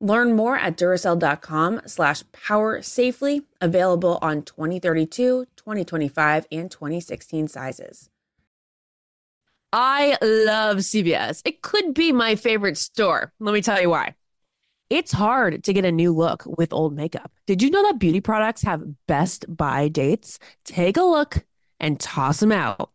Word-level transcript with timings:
Learn 0.00 0.34
more 0.34 0.56
at 0.56 0.76
Duracell.com 0.76 1.82
slash 1.86 2.22
power 2.32 2.82
safely, 2.82 3.42
available 3.60 4.18
on 4.22 4.42
2032, 4.42 5.46
2025, 5.56 6.46
and 6.52 6.70
2016 6.70 7.48
sizes. 7.48 8.08
I 9.72 10.16
love 10.22 10.78
CVS. 10.78 11.42
It 11.44 11.62
could 11.62 11.94
be 11.94 12.12
my 12.12 12.36
favorite 12.36 12.78
store. 12.78 13.32
Let 13.40 13.52
me 13.52 13.60
tell 13.60 13.80
you 13.80 13.90
why. 13.90 14.14
It's 14.88 15.12
hard 15.12 15.64
to 15.64 15.72
get 15.74 15.84
a 15.84 15.92
new 15.92 16.14
look 16.14 16.44
with 16.46 16.72
old 16.72 16.94
makeup. 16.94 17.30
Did 17.46 17.62
you 17.62 17.68
know 17.68 17.82
that 17.82 17.98
beauty 17.98 18.22
products 18.22 18.62
have 18.62 18.82
best 19.06 19.44
buy 19.54 19.88
dates? 19.88 20.38
Take 20.64 20.96
a 20.96 21.02
look 21.02 21.44
and 21.78 22.00
toss 22.00 22.40
them 22.40 22.52
out. 22.52 22.90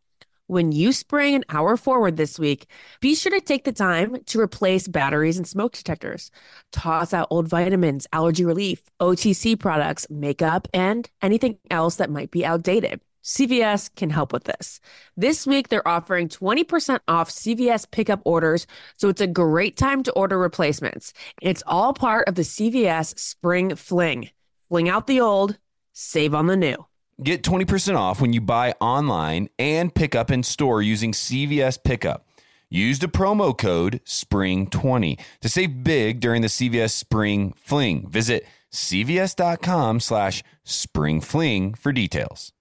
When 0.48 0.74
you 0.74 0.92
spring 0.92 1.36
an 1.36 1.46
hour 1.48 1.78
forward 1.78 2.18
this 2.18 2.38
week, 2.38 2.66
be 3.00 3.16
sure 3.16 3.32
to 3.32 3.40
take 3.40 3.64
the 3.64 3.72
time 3.72 4.18
to 4.26 4.42
replace 4.42 4.90
batteries 4.90 5.38
and 5.38 5.48
smoke 5.48 5.72
detectors. 5.72 6.32
Toss 6.74 7.14
out 7.14 7.30
old 7.30 7.48
vitamins, 7.48 8.08
allergy 8.12 8.44
relief, 8.44 8.82
OTC 9.00 9.58
products, 9.58 10.06
makeup, 10.10 10.68
and 10.74 11.10
anything 11.22 11.60
else 11.72 11.96
that 11.96 12.10
might 12.10 12.30
be 12.30 12.46
outdated. 12.46 13.00
CVS 13.24 13.90
can 13.96 14.10
help 14.10 14.34
with 14.34 14.44
this. 14.44 14.82
This 15.16 15.48
week, 15.48 15.70
they're 15.70 15.88
offering 15.88 16.28
20% 16.28 17.00
off 17.08 17.30
CVS 17.30 17.90
pickup 17.90 18.20
orders, 18.26 18.68
so 18.98 19.08
it's 19.08 19.22
a 19.22 19.28
great 19.28 19.78
time 19.78 20.04
to 20.04 20.12
order 20.12 20.38
replacements. 20.38 21.14
It's 21.42 21.64
all 21.66 21.94
part 21.94 22.28
of 22.28 22.36
the 22.36 22.42
CVS 22.42 23.18
Spring 23.18 23.78
Fling. 23.78 24.30
Fling 24.68 24.90
out 24.90 25.08
the 25.08 25.22
old, 25.22 25.58
save 25.94 26.36
on 26.36 26.48
the 26.48 26.58
new. 26.58 26.86
Get 27.22 27.44
20% 27.44 27.96
off 27.96 28.20
when 28.20 28.34
you 28.34 28.42
buy 28.42 28.74
online 28.82 29.50
and 29.60 29.94
pick 29.94 30.16
up 30.16 30.32
in 30.32 30.42
store 30.42 30.82
using 30.82 31.12
CVS 31.12 31.82
Pickup. 31.84 32.26
Use 32.70 32.98
the 32.98 33.08
promo 33.08 33.56
code 33.56 34.02
SPRING20 34.06 35.20
to 35.42 35.50
save 35.50 35.84
big 35.84 36.20
during 36.20 36.42
the 36.42 36.48
CVS 36.48 36.90
Spring 36.90 37.54
Fling. 37.56 38.08
Visit 38.10 38.48
cvs.com 38.72 40.00
slash 40.00 40.44
springfling 40.66 41.78
for 41.78 41.92
details. 41.92 42.52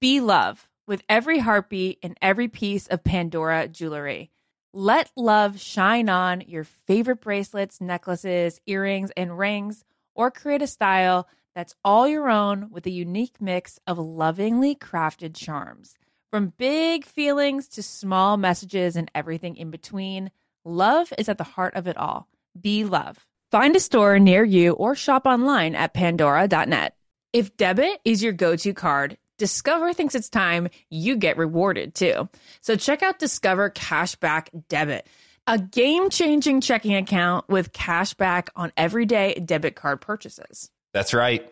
Be 0.00 0.20
love 0.20 0.68
with 0.88 1.02
every 1.08 1.38
heartbeat 1.38 2.00
and 2.02 2.18
every 2.20 2.48
piece 2.48 2.88
of 2.88 3.04
Pandora 3.04 3.68
jewelry. 3.68 4.32
Let 4.72 5.12
love 5.16 5.60
shine 5.60 6.08
on 6.08 6.40
your 6.40 6.64
favorite 6.64 7.20
bracelets, 7.20 7.80
necklaces, 7.80 8.60
earrings, 8.66 9.12
and 9.16 9.38
rings, 9.38 9.84
or 10.16 10.32
create 10.32 10.62
a 10.62 10.66
style 10.66 11.28
that's 11.54 11.74
all 11.84 12.08
your 12.08 12.30
own 12.30 12.70
with 12.70 12.86
a 12.86 12.90
unique 12.90 13.40
mix 13.40 13.78
of 13.86 13.98
lovingly 13.98 14.74
crafted 14.74 15.34
charms. 15.34 15.94
From 16.30 16.54
big 16.56 17.04
feelings 17.04 17.68
to 17.68 17.82
small 17.82 18.36
messages 18.36 18.96
and 18.96 19.10
everything 19.14 19.56
in 19.56 19.70
between, 19.70 20.30
love 20.64 21.12
is 21.18 21.28
at 21.28 21.38
the 21.38 21.44
heart 21.44 21.74
of 21.74 21.86
it 21.86 21.96
all. 21.96 22.28
Be 22.58 22.84
love. 22.84 23.26
Find 23.50 23.76
a 23.76 23.80
store 23.80 24.18
near 24.18 24.44
you 24.44 24.72
or 24.72 24.94
shop 24.94 25.26
online 25.26 25.74
at 25.74 25.92
pandora.net. 25.92 26.96
If 27.34 27.56
debit 27.58 28.00
is 28.04 28.22
your 28.22 28.32
go 28.32 28.56
to 28.56 28.72
card, 28.72 29.18
Discover 29.36 29.92
thinks 29.92 30.14
it's 30.14 30.30
time 30.30 30.68
you 30.88 31.16
get 31.16 31.36
rewarded 31.36 31.94
too. 31.94 32.28
So 32.60 32.76
check 32.76 33.02
out 33.02 33.18
Discover 33.18 33.70
Cashback 33.70 34.48
Debit, 34.68 35.06
a 35.46 35.58
game 35.58 36.10
changing 36.10 36.60
checking 36.60 36.94
account 36.94 37.48
with 37.48 37.72
cash 37.72 38.14
back 38.14 38.50
on 38.56 38.72
everyday 38.76 39.34
debit 39.34 39.74
card 39.74 40.00
purchases. 40.00 40.70
That's 40.92 41.14
right. 41.14 41.50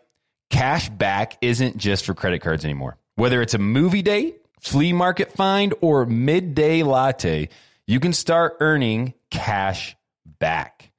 Cash 0.51 0.89
back 0.91 1.39
isn't 1.41 1.77
just 1.77 2.05
for 2.05 2.15
credit 2.15 2.41
cards 2.41 2.65
anymore. 2.65 2.99
Whether 3.15 3.41
it's 3.41 3.55
a 3.55 3.59
movie 3.59 4.03
date, 4.03 4.41
flea 4.61 4.93
market 4.93 5.33
find, 5.33 5.75
or 5.81 6.07
midday 6.07 6.83
latte, 6.83 7.49
you 7.87 8.01
can 8.01 8.13
start 8.13 8.57
earning 8.61 9.15
cash 9.31 9.97
back. 10.39 10.91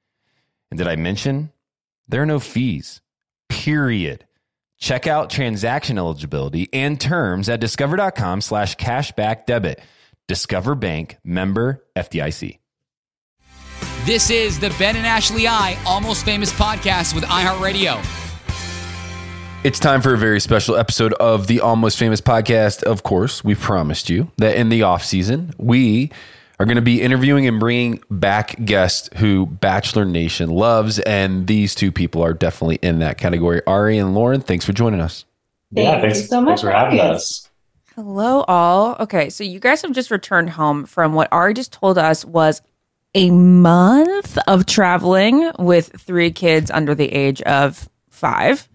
And 0.70 0.78
did 0.78 0.88
I 0.88 0.96
mention 0.96 1.52
there 2.08 2.22
are 2.22 2.26
no 2.26 2.40
fees? 2.40 3.00
Period. 3.48 4.26
Check 4.78 5.06
out 5.06 5.30
transaction 5.30 5.98
eligibility 5.98 6.68
and 6.72 7.00
terms 7.00 7.48
at 7.48 7.60
discover.com 7.60 8.40
slash 8.40 8.76
cashback 8.76 9.46
debit. 9.46 9.80
Discover 10.28 10.76
Bank 10.76 11.18
member 11.22 11.84
FDIC. 11.94 12.58
This 14.04 14.30
is 14.30 14.58
the 14.58 14.74
Ben 14.78 14.96
and 14.96 15.06
Ashley 15.06 15.46
I 15.46 15.78
Almost 15.86 16.24
Famous 16.24 16.52
podcast 16.52 17.14
with 17.14 17.22
iHeartRadio. 17.24 18.21
It's 19.64 19.78
time 19.78 20.02
for 20.02 20.12
a 20.12 20.18
very 20.18 20.40
special 20.40 20.74
episode 20.74 21.12
of 21.14 21.46
the 21.46 21.60
Almost 21.60 21.96
Famous 21.96 22.20
podcast. 22.20 22.82
Of 22.82 23.04
course, 23.04 23.44
we 23.44 23.54
promised 23.54 24.10
you 24.10 24.28
that 24.38 24.56
in 24.56 24.70
the 24.70 24.82
off 24.82 25.04
season, 25.04 25.54
we 25.56 26.10
are 26.58 26.66
going 26.66 26.76
to 26.76 26.82
be 26.82 27.00
interviewing 27.00 27.46
and 27.46 27.60
bringing 27.60 28.02
back 28.10 28.56
guests 28.64 29.08
who 29.18 29.46
Bachelor 29.46 30.04
Nation 30.04 30.50
loves. 30.50 30.98
And 30.98 31.46
these 31.46 31.76
two 31.76 31.92
people 31.92 32.22
are 32.24 32.34
definitely 32.34 32.80
in 32.82 32.98
that 32.98 33.18
category. 33.18 33.62
Arie 33.64 33.98
and 33.98 34.16
Lauren, 34.16 34.40
thanks 34.40 34.64
for 34.64 34.72
joining 34.72 35.00
us. 35.00 35.24
Thank 35.72 35.86
yeah, 35.86 36.00
thanks 36.00 36.28
so 36.28 36.40
much 36.40 36.62
for 36.62 36.72
having 36.72 36.98
us. 36.98 37.48
Hello, 37.94 38.42
all. 38.48 38.96
Okay, 38.98 39.30
so 39.30 39.44
you 39.44 39.60
guys 39.60 39.80
have 39.82 39.92
just 39.92 40.10
returned 40.10 40.50
home 40.50 40.86
from 40.86 41.12
what 41.12 41.28
Arie 41.30 41.54
just 41.54 41.72
told 41.72 41.98
us 41.98 42.24
was 42.24 42.62
a 43.14 43.30
month 43.30 44.38
of 44.48 44.66
traveling 44.66 45.52
with 45.56 46.00
three 46.00 46.32
kids 46.32 46.68
under 46.68 46.96
the 46.96 47.12
age 47.12 47.40
of 47.42 47.88
five. 48.10 48.68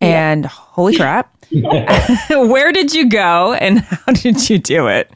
Yeah. 0.00 0.30
And 0.30 0.46
holy 0.46 0.96
crap, 0.96 1.34
where 2.30 2.72
did 2.72 2.94
you 2.94 3.08
go 3.08 3.54
and 3.54 3.80
how 3.80 4.12
did 4.12 4.48
you 4.48 4.58
do 4.58 4.86
it? 4.86 5.10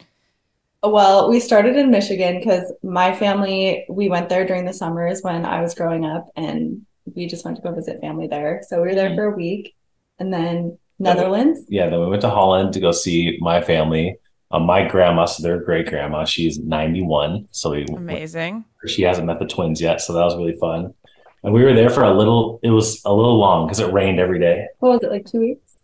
Well, 0.82 1.30
we 1.30 1.38
started 1.38 1.76
in 1.76 1.92
Michigan 1.92 2.38
because 2.38 2.72
my 2.82 3.14
family, 3.14 3.84
we 3.88 4.08
went 4.08 4.28
there 4.28 4.44
during 4.44 4.64
the 4.64 4.72
summers 4.72 5.20
when 5.22 5.44
I 5.44 5.62
was 5.62 5.74
growing 5.74 6.04
up 6.04 6.28
and 6.34 6.84
we 7.14 7.26
just 7.26 7.44
went 7.44 7.56
to 7.58 7.62
go 7.62 7.72
visit 7.72 8.00
family 8.00 8.26
there. 8.26 8.62
So 8.66 8.82
we 8.82 8.88
were 8.88 8.94
there 8.94 9.10
mm-hmm. 9.10 9.16
for 9.16 9.24
a 9.26 9.36
week 9.36 9.76
and 10.18 10.32
then 10.32 10.78
Netherlands. 10.98 11.60
Yeah, 11.68 11.88
then 11.88 12.00
we 12.00 12.06
went 12.06 12.22
to 12.22 12.30
Holland 12.30 12.72
to 12.74 12.80
go 12.80 12.90
see 12.90 13.38
my 13.40 13.60
family. 13.60 14.16
Um, 14.50 14.64
my 14.64 14.86
grandma, 14.86 15.24
so 15.24 15.42
their 15.42 15.60
great 15.60 15.86
grandma, 15.86 16.24
she's 16.24 16.58
91. 16.58 17.48
So 17.52 17.70
we 17.70 17.84
amazing. 17.84 18.64
Went, 18.82 18.90
she 18.90 19.02
hasn't 19.02 19.26
met 19.26 19.38
the 19.38 19.46
twins 19.46 19.80
yet. 19.80 20.00
So 20.00 20.12
that 20.12 20.24
was 20.24 20.36
really 20.36 20.56
fun. 20.56 20.94
And 21.42 21.52
we 21.52 21.64
were 21.64 21.74
there 21.74 21.90
for 21.90 22.04
a 22.04 22.14
little, 22.14 22.60
it 22.62 22.70
was 22.70 23.02
a 23.04 23.12
little 23.12 23.36
long 23.38 23.66
because 23.66 23.80
it 23.80 23.92
rained 23.92 24.20
every 24.20 24.38
day. 24.38 24.68
What 24.78 24.90
was 24.90 25.02
it, 25.02 25.10
like 25.10 25.26
two 25.26 25.40
weeks? 25.40 25.76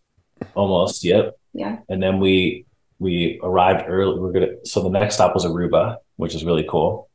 Almost, 0.55 1.05
yep. 1.05 1.39
Yeah. 1.53 1.79
And 1.89 2.03
then 2.03 2.21
we 2.21 2.65
we 2.99 3.41
arrived 3.43 3.85
early. 3.89 4.19
We 4.19 4.29
are 4.29 4.33
gonna 4.33 4.65
so 4.65 4.83
the 4.83 4.91
next 4.91 5.15
stop 5.15 5.35
was 5.35 5.45
Aruba, 5.45 5.97
which 6.17 6.35
is 6.35 6.45
really 6.45 6.67
cool. 6.69 7.09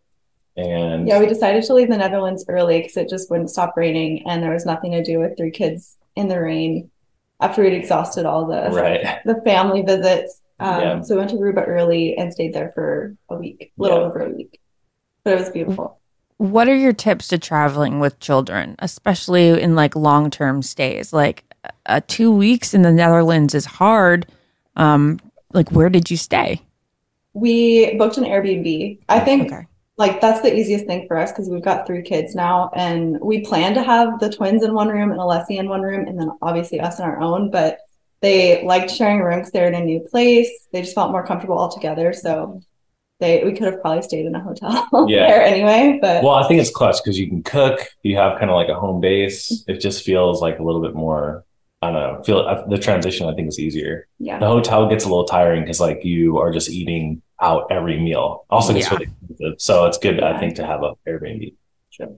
And 0.56 1.08
yeah, 1.08 1.20
we 1.20 1.26
decided 1.26 1.64
to 1.64 1.74
leave 1.74 1.90
the 1.90 1.98
Netherlands 1.98 2.46
early 2.48 2.80
because 2.80 2.98
it 2.98 3.10
just 3.10 3.30
wouldn't 3.30 3.50
stop 3.50 3.74
raining, 3.76 4.28
and 4.28 4.44
there 4.44 4.54
was 4.54 4.66
nothing 4.66 4.92
to 4.92 5.04
do 5.04 5.20
with 5.20 5.36
three 5.38 5.52
kids 5.52 5.98
in 6.16 6.28
the 6.28 6.40
rain 6.40 6.92
after 7.40 7.64
we'd 7.64 7.74
exhausted 7.74 8.26
all 8.26 8.46
the 8.46 8.70
right. 8.72 9.20
the 9.26 9.42
family 9.44 9.82
visits. 9.82 10.42
Um, 10.60 10.82
yeah. 10.82 11.02
So 11.02 11.16
we 11.16 11.20
went 11.20 11.32
to 11.32 11.38
Aruba 11.38 11.68
early 11.68 12.16
and 12.16 12.32
stayed 12.32 12.54
there 12.54 12.72
for 12.74 13.16
a 13.30 13.36
week, 13.36 13.74
a 13.78 13.82
little 13.82 14.00
yeah. 14.00 14.06
over 14.06 14.26
a 14.26 14.30
week, 14.30 14.60
but 15.24 15.34
it 15.34 15.40
was 15.40 15.50
beautiful. 15.50 16.00
What 16.44 16.68
are 16.68 16.76
your 16.76 16.92
tips 16.92 17.30
to 17.30 17.38
traveling 17.38 18.02
with 18.02 18.20
children, 18.20 18.76
especially 18.80 19.62
in 19.62 19.76
like 19.76 19.96
long 19.96 20.30
term 20.30 20.62
stays? 20.62 21.14
Like 21.14 21.46
uh, 21.86 22.02
two 22.06 22.34
weeks 22.34 22.74
in 22.74 22.82
the 22.82 22.92
Netherlands 22.92 23.56
is 23.56 23.64
hard. 23.64 24.30
Um, 24.76 25.22
like 25.54 25.72
where 25.72 25.88
did 25.88 26.12
you 26.12 26.18
stay? 26.18 26.62
We 27.32 27.96
booked 27.96 28.18
an 28.18 28.26
Airbnb. 28.26 29.00
I 29.08 29.22
think 29.22 29.54
okay. 29.54 29.68
like 29.96 30.20
that's 30.20 30.42
the 30.42 30.54
easiest 30.54 30.86
thing 30.86 31.08
for 31.08 31.16
us 31.16 31.32
because 31.32 31.48
we've 31.48 31.64
got 31.64 31.88
three 31.88 32.02
kids 32.02 32.36
now 32.36 32.72
and 32.76 33.22
we 33.22 33.40
plan 33.40 33.74
to 33.76 33.82
have 33.82 34.20
the 34.20 34.30
twins 34.30 34.66
in 34.66 34.74
one 34.74 34.90
room 34.90 35.12
and 35.12 35.22
Alessi 35.22 35.58
in 35.58 35.70
one 35.70 35.82
room 35.82 36.10
and 36.10 36.20
then 36.20 36.30
obviously 36.42 36.82
us 36.82 37.00
in 37.00 37.06
our 37.06 37.22
own, 37.22 37.52
but 37.52 37.78
they 38.20 38.66
liked 38.66 38.92
sharing 38.92 39.22
rooms. 39.22 39.50
they're 39.50 39.70
in 39.70 39.76
a 39.76 39.86
new 39.86 40.02
place. 40.02 40.68
They 40.74 40.82
just 40.82 40.94
felt 40.94 41.12
more 41.12 41.26
comfortable 41.26 41.58
all 41.58 41.72
together. 41.72 42.12
So 42.12 42.62
they 43.24 43.44
we 43.44 43.54
could 43.54 43.66
have 43.66 43.82
probably 43.82 44.02
stayed 44.02 44.26
in 44.26 44.36
a 44.36 44.42
hotel 44.42 44.88
yeah. 45.08 45.28
there 45.28 45.42
anyway. 45.42 45.98
But 46.02 46.24
well, 46.24 46.36
I 46.36 46.48
think 46.48 46.62
it's 46.62 46.70
clutch 46.70 46.98
because 47.04 47.18
you 47.18 47.28
can 47.28 47.42
cook. 47.44 47.80
You 48.04 48.18
have 48.18 48.38
kind 48.38 48.52
of 48.52 48.56
like 48.56 48.70
a 48.70 48.76
home 48.76 49.02
base. 49.02 49.64
It 49.68 49.80
just 49.80 50.04
feels 50.04 50.42
like 50.42 50.60
a 50.60 50.64
little 50.64 50.82
bit 50.82 50.94
more 50.94 51.46
I 51.84 51.92
don't 51.92 51.96
know. 51.96 52.24
Feel 52.24 52.40
uh, 52.40 52.66
the 52.68 52.78
transition. 52.78 53.28
I 53.28 53.34
think 53.34 53.50
is 53.50 53.60
easier. 53.60 54.08
Yeah. 54.20 54.40
The 54.40 54.48
hotel 54.48 54.88
gets 54.90 55.04
a 55.04 55.10
little 55.10 55.26
tiring 55.26 55.64
because 55.64 55.80
like 55.80 56.04
you 56.04 56.38
are 56.38 56.52
just 56.52 56.70
eating 56.70 57.22
out 57.42 57.68
every 57.70 58.00
meal. 58.00 58.46
Also, 58.50 58.74
gets 58.74 58.86
yeah. 58.86 58.94
really 58.94 59.06
expensive, 59.06 59.62
so 59.62 59.86
it's 59.86 59.98
good. 59.98 60.18
Yeah. 60.18 60.34
I 60.34 60.40
think 60.40 60.56
to 60.56 60.66
have 60.66 60.84
a 60.84 60.94
Airbnb. 61.08 61.54
Sure. 61.90 62.16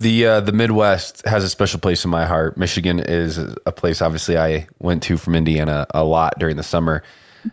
The 0.00 0.26
uh, 0.26 0.40
the 0.40 0.52
Midwest 0.52 1.26
has 1.26 1.44
a 1.44 1.50
special 1.50 1.80
place 1.80 2.04
in 2.04 2.10
my 2.10 2.24
heart. 2.24 2.56
Michigan 2.56 3.00
is 3.00 3.38
a 3.38 3.72
place, 3.72 4.00
obviously, 4.00 4.38
I 4.38 4.66
went 4.78 5.02
to 5.04 5.18
from 5.18 5.34
Indiana 5.34 5.86
a 5.90 6.04
lot 6.04 6.38
during 6.38 6.56
the 6.56 6.62
summer. 6.62 7.02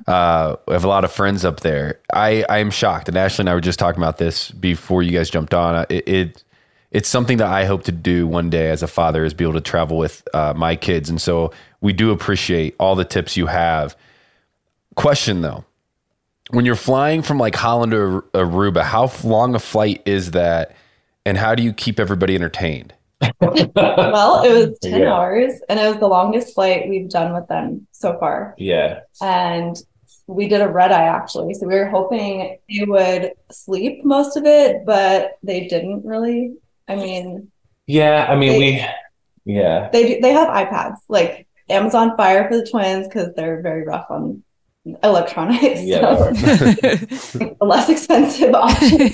Uh, 0.07 0.55
I 0.67 0.73
have 0.73 0.85
a 0.85 0.87
lot 0.87 1.03
of 1.05 1.11
friends 1.11 1.45
up 1.45 1.61
there. 1.61 1.99
I 2.13 2.45
I 2.49 2.59
am 2.59 2.71
shocked, 2.71 3.07
and 3.07 3.17
Ashley 3.17 3.43
and 3.43 3.49
I 3.49 3.53
were 3.53 3.61
just 3.61 3.79
talking 3.79 4.01
about 4.01 4.17
this 4.17 4.51
before 4.51 5.03
you 5.03 5.11
guys 5.11 5.29
jumped 5.29 5.53
on. 5.53 5.85
It, 5.89 6.07
it 6.07 6.43
it's 6.91 7.09
something 7.09 7.37
that 7.37 7.47
I 7.47 7.65
hope 7.65 7.83
to 7.85 7.91
do 7.91 8.27
one 8.27 8.49
day 8.49 8.69
as 8.69 8.83
a 8.83 8.87
father 8.87 9.25
is 9.25 9.33
be 9.33 9.43
able 9.43 9.53
to 9.53 9.61
travel 9.61 9.97
with 9.97 10.27
uh, 10.33 10.53
my 10.55 10.75
kids, 10.75 11.09
and 11.09 11.21
so 11.21 11.51
we 11.81 11.93
do 11.93 12.11
appreciate 12.11 12.75
all 12.79 12.95
the 12.95 13.05
tips 13.05 13.37
you 13.37 13.47
have. 13.47 13.95
Question 14.95 15.41
though, 15.41 15.65
when 16.51 16.65
you're 16.65 16.75
flying 16.75 17.21
from 17.21 17.37
like 17.37 17.55
Holland 17.55 17.91
to 17.91 18.23
Aruba, 18.33 18.83
how 18.83 19.11
long 19.23 19.55
a 19.55 19.59
flight 19.59 20.01
is 20.05 20.31
that? 20.31 20.75
and 21.25 21.37
how 21.37 21.55
do 21.55 21.63
you 21.63 21.73
keep 21.73 21.99
everybody 21.99 22.35
entertained? 22.35 22.93
Well, 23.21 24.43
it 24.43 24.67
was 24.67 24.79
10 24.83 25.01
yeah. 25.01 25.13
hours 25.13 25.53
and 25.69 25.79
it 25.79 25.87
was 25.87 25.97
the 25.97 26.07
longest 26.07 26.53
flight 26.53 26.89
we've 26.89 27.09
done 27.09 27.33
with 27.33 27.47
them 27.47 27.87
so 27.91 28.17
far. 28.19 28.55
Yeah. 28.57 29.01
And 29.21 29.75
we 30.27 30.47
did 30.47 30.61
a 30.61 30.67
red 30.67 30.91
eye 30.91 31.05
actually. 31.05 31.53
So 31.53 31.67
we 31.67 31.75
were 31.75 31.89
hoping 31.89 32.57
they 32.69 32.85
would 32.85 33.33
sleep 33.51 34.03
most 34.03 34.37
of 34.37 34.45
it, 34.45 34.85
but 34.85 35.37
they 35.43 35.67
didn't 35.67 36.05
really. 36.05 36.55
I 36.87 36.95
mean, 36.95 37.51
yeah, 37.87 38.27
I 38.29 38.35
mean, 38.35 38.51
they, 38.53 38.87
we, 39.45 39.53
yeah, 39.53 39.89
they, 39.91 40.19
they 40.19 40.31
have 40.31 40.47
iPads 40.47 40.97
like 41.09 41.47
Amazon 41.69 42.15
Fire 42.17 42.47
for 42.47 42.57
the 42.57 42.67
twins 42.67 43.07
because 43.07 43.33
they're 43.35 43.61
very 43.61 43.83
rough 43.83 44.07
on 44.09 44.43
electronics. 45.03 45.81
Yeah. 45.81 46.15
So 47.15 47.55
less 47.61 47.89
expensive 47.89 48.53
option. 48.53 49.13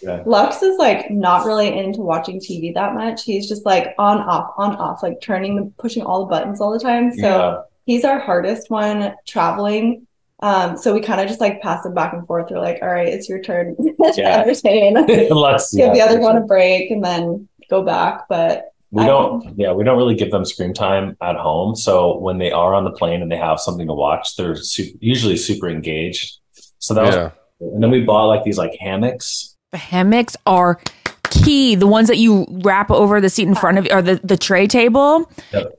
yeah. 0.00 0.22
Lux 0.24 0.62
is 0.62 0.78
like 0.78 1.10
not 1.10 1.44
really 1.44 1.76
into 1.76 2.00
watching 2.00 2.40
TV 2.40 2.72
that 2.74 2.94
much. 2.94 3.24
He's 3.24 3.48
just 3.48 3.66
like 3.66 3.94
on 3.98 4.18
off, 4.18 4.54
on 4.56 4.76
off, 4.76 5.02
like 5.02 5.20
turning 5.20 5.56
the 5.56 5.72
pushing 5.78 6.02
all 6.02 6.20
the 6.20 6.30
buttons 6.30 6.60
all 6.60 6.72
the 6.72 6.80
time. 6.80 7.12
So 7.12 7.20
yeah. 7.20 7.62
he's 7.84 8.04
our 8.04 8.18
hardest 8.18 8.70
one 8.70 9.14
traveling. 9.26 10.06
Um, 10.40 10.78
so 10.78 10.94
we 10.94 11.00
kind 11.00 11.20
of 11.20 11.26
just 11.26 11.40
like 11.40 11.60
pass 11.60 11.84
him 11.84 11.94
back 11.94 12.12
and 12.12 12.26
forth. 12.26 12.50
We're 12.50 12.60
like, 12.60 12.78
all 12.80 12.88
right, 12.88 13.08
it's 13.08 13.28
your 13.28 13.42
turn 13.42 13.76
to 13.76 13.94
yeah. 14.16 14.40
entertain. 14.40 14.94
Let's 14.94 15.74
give 15.74 15.92
the 15.92 16.00
other 16.00 16.20
one 16.20 16.36
a 16.36 16.42
break 16.42 16.90
and 16.90 17.04
then 17.04 17.48
go 17.68 17.82
back. 17.82 18.28
But 18.28 18.72
we 18.90 19.04
don't 19.04 19.58
yeah 19.58 19.72
we 19.72 19.84
don't 19.84 19.98
really 19.98 20.14
give 20.14 20.30
them 20.30 20.44
screen 20.44 20.72
time 20.72 21.16
at 21.20 21.36
home. 21.36 21.76
So 21.76 22.18
when 22.18 22.38
they 22.38 22.50
are 22.50 22.74
on 22.74 22.84
the 22.84 22.90
plane 22.90 23.22
and 23.22 23.30
they 23.30 23.36
have 23.36 23.60
something 23.60 23.86
to 23.86 23.94
watch 23.94 24.36
they're 24.36 24.56
su- 24.56 24.92
usually 25.00 25.36
super 25.36 25.68
engaged. 25.68 26.38
So 26.78 26.94
that 26.94 27.12
yeah. 27.12 27.30
was 27.60 27.72
and 27.74 27.82
then 27.82 27.90
we 27.90 28.02
bought 28.02 28.26
like 28.26 28.44
these 28.44 28.58
like 28.58 28.76
hammocks. 28.80 29.56
The 29.72 29.78
hammocks 29.78 30.36
are 30.46 30.80
key 31.24 31.74
the 31.74 31.86
ones 31.86 32.08
that 32.08 32.16
you 32.16 32.46
wrap 32.48 32.90
over 32.90 33.20
the 33.20 33.28
seat 33.28 33.46
in 33.46 33.54
front 33.54 33.78
of 33.78 33.84
you 33.84 33.90
or 33.92 34.00
the, 34.00 34.20
the 34.24 34.36
tray 34.36 34.66
table. 34.66 35.30
Yep. 35.52 35.72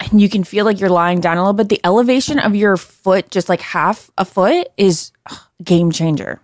and 0.00 0.20
you 0.20 0.28
can 0.28 0.44
feel 0.44 0.64
like 0.64 0.80
you're 0.80 0.90
lying 0.90 1.20
down 1.20 1.36
a 1.36 1.40
little 1.40 1.52
bit 1.52 1.68
the 1.68 1.80
elevation 1.84 2.38
of 2.38 2.56
your 2.56 2.76
foot 2.76 3.30
just 3.30 3.48
like 3.48 3.60
half 3.60 4.10
a 4.16 4.24
foot 4.24 4.68
is 4.76 5.12
game 5.62 5.92
changer 5.92 6.40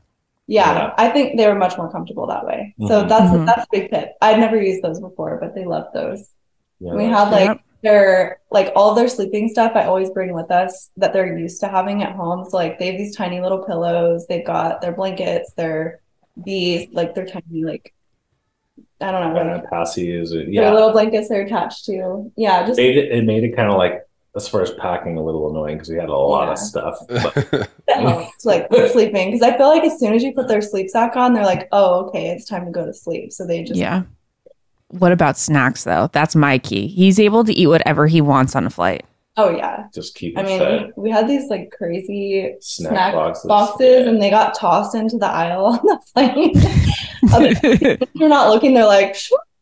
yeah, 0.51 0.73
yeah, 0.75 0.95
I 0.99 1.11
think 1.11 1.37
they 1.37 1.47
were 1.47 1.55
much 1.55 1.79
more 1.79 1.89
comfortable 1.93 2.27
that 2.27 2.45
way. 2.45 2.75
Mm-hmm. 2.75 2.89
So 2.89 3.05
that's 3.05 3.31
mm-hmm. 3.31 3.45
that's 3.45 3.63
a 3.63 3.69
big 3.71 3.89
tip. 3.89 4.15
I'd 4.21 4.41
never 4.41 4.61
used 4.61 4.83
those 4.83 4.99
before, 4.99 5.39
but 5.41 5.55
they 5.55 5.65
loved 5.65 5.95
those. 5.95 6.29
Yeah, 6.81 6.95
we 6.95 7.05
had 7.05 7.31
like 7.31 7.47
yep. 7.47 7.61
their 7.83 8.41
like 8.51 8.73
all 8.75 8.97
their 8.97 9.07
sleeping 9.07 9.49
stuff. 9.49 9.73
I 9.77 9.85
always 9.85 10.11
bring 10.11 10.35
with 10.35 10.51
us 10.51 10.91
that 10.97 11.13
they're 11.13 11.39
used 11.39 11.61
to 11.61 11.69
having 11.69 12.03
at 12.03 12.17
home. 12.17 12.51
So 12.51 12.57
like 12.57 12.81
they 12.81 12.89
have 12.89 12.99
these 12.99 13.15
tiny 13.15 13.41
little 13.41 13.65
pillows. 13.65 14.27
They've 14.27 14.45
got 14.45 14.81
their 14.81 14.91
blankets. 14.91 15.53
Their 15.53 16.01
these 16.37 16.93
like 16.93 17.15
their 17.15 17.27
tiny 17.27 17.63
like 17.63 17.95
I 19.01 19.13
don't 19.13 19.33
know. 19.33 19.55
Like, 19.55 19.71
passies. 19.71 20.33
Yeah, 20.49 20.63
their 20.63 20.75
little 20.75 20.91
blankets 20.91 21.29
they're 21.29 21.43
attached 21.43 21.85
to. 21.85 22.33
Yeah, 22.37 22.67
just 22.67 22.81
it, 22.81 22.97
it 22.97 23.25
made 23.25 23.45
it 23.45 23.55
kind 23.55 23.71
of 23.71 23.79
like 23.79 24.05
as 24.37 24.49
far 24.49 24.63
as 24.63 24.71
packing 24.73 25.17
a 25.17 25.23
little 25.23 25.51
annoying 25.51 25.77
because 25.77 25.89
we 25.89 25.97
had 25.97 26.09
a 26.09 26.17
lot 26.17 26.47
yeah. 26.47 26.53
of 26.53 26.59
stuff. 26.59 26.99
It's 28.33 28.47
like 28.47 28.67
sleeping 28.93 29.31
because 29.31 29.43
I 29.43 29.57
feel 29.59 29.69
like 29.69 29.85
as 29.85 29.99
soon 29.99 30.15
as 30.15 30.23
you 30.23 30.33
put 30.33 30.49
their 30.49 30.63
sleep 30.63 30.89
sack 30.89 31.17
on, 31.17 31.35
they're 31.35 31.45
like, 31.45 31.69
"Oh, 31.73 32.07
okay, 32.07 32.29
it's 32.29 32.47
time 32.47 32.65
to 32.65 32.71
go 32.71 32.87
to 32.87 32.95
sleep." 32.95 33.33
So 33.33 33.47
they 33.47 33.63
just 33.63 33.79
yeah. 33.79 34.05
What 34.89 35.13
about 35.13 35.37
snacks 35.37 35.85
though? 35.85 36.09
That's 36.13 36.35
my 36.35 36.57
key. 36.59 36.87
He's 36.87 37.21
able 37.21 37.45
to 37.45 37.53
eat 37.53 37.67
whatever 37.67 38.07
he 38.07 38.21
wants 38.23 38.57
on 38.57 38.65
a 38.65 38.71
flight. 38.71 39.05
Oh 39.37 39.51
yeah, 39.51 39.85
just 39.95 40.15
keep. 40.15 40.37
I 40.39 40.43
mean, 40.43 40.61
we, 40.97 41.03
we, 41.05 41.11
had 41.11 41.29
these 41.29 41.49
like 41.49 41.71
crazy 41.71 42.55
snack, 42.61 42.91
snack 42.91 43.15
boxes, 43.15 43.47
boxes 43.47 44.05
yeah. 44.05 44.09
and 44.09 44.21
they 44.21 44.31
got 44.31 44.55
tossed 44.55 44.95
into 44.95 45.19
the 45.19 45.27
aisle 45.27 45.67
on 45.67 45.81
the 45.83 45.99
plane. 46.15 47.99
you're 48.15 48.29
not 48.29 48.49
looking. 48.51 48.75
They're 48.75 48.87
like, 48.87 49.17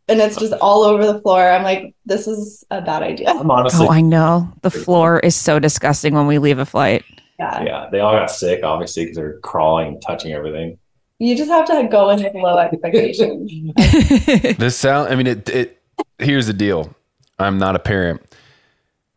and 0.08 0.20
it's 0.20 0.36
just 0.36 0.54
all 0.54 0.82
over 0.82 1.06
the 1.06 1.20
floor. 1.20 1.48
I'm 1.48 1.62
like, 1.62 1.94
this 2.06 2.26
is 2.26 2.64
a 2.70 2.80
bad 2.80 3.02
idea. 3.02 3.30
I'm 3.30 3.50
honestly. 3.50 3.86
Oh, 3.86 3.90
I 3.90 4.00
know. 4.00 4.50
The 4.62 4.70
floor 4.70 5.20
is 5.20 5.36
so 5.36 5.58
disgusting 5.58 6.14
when 6.14 6.26
we 6.26 6.38
leave 6.38 6.58
a 6.58 6.66
flight. 6.66 7.04
Yeah. 7.38 7.62
Yeah. 7.62 7.88
They 7.92 8.00
all 8.00 8.12
got 8.12 8.30
sick, 8.30 8.64
obviously, 8.64 9.04
because 9.04 9.16
they're 9.16 9.38
crawling, 9.40 9.88
and 9.88 10.02
touching 10.02 10.32
everything. 10.32 10.78
You 11.18 11.36
just 11.36 11.50
have 11.50 11.66
to 11.66 11.88
go 11.90 12.10
in 12.10 12.22
with 12.22 12.34
low 12.34 12.58
expectations. 12.58 13.52
this 14.56 14.76
sound, 14.76 15.12
I 15.12 15.16
mean, 15.16 15.26
it, 15.26 15.48
it, 15.48 15.82
here's 16.18 16.46
the 16.46 16.52
deal. 16.52 16.94
I'm 17.38 17.58
not 17.58 17.74
a 17.76 17.80
parent. 17.80 18.22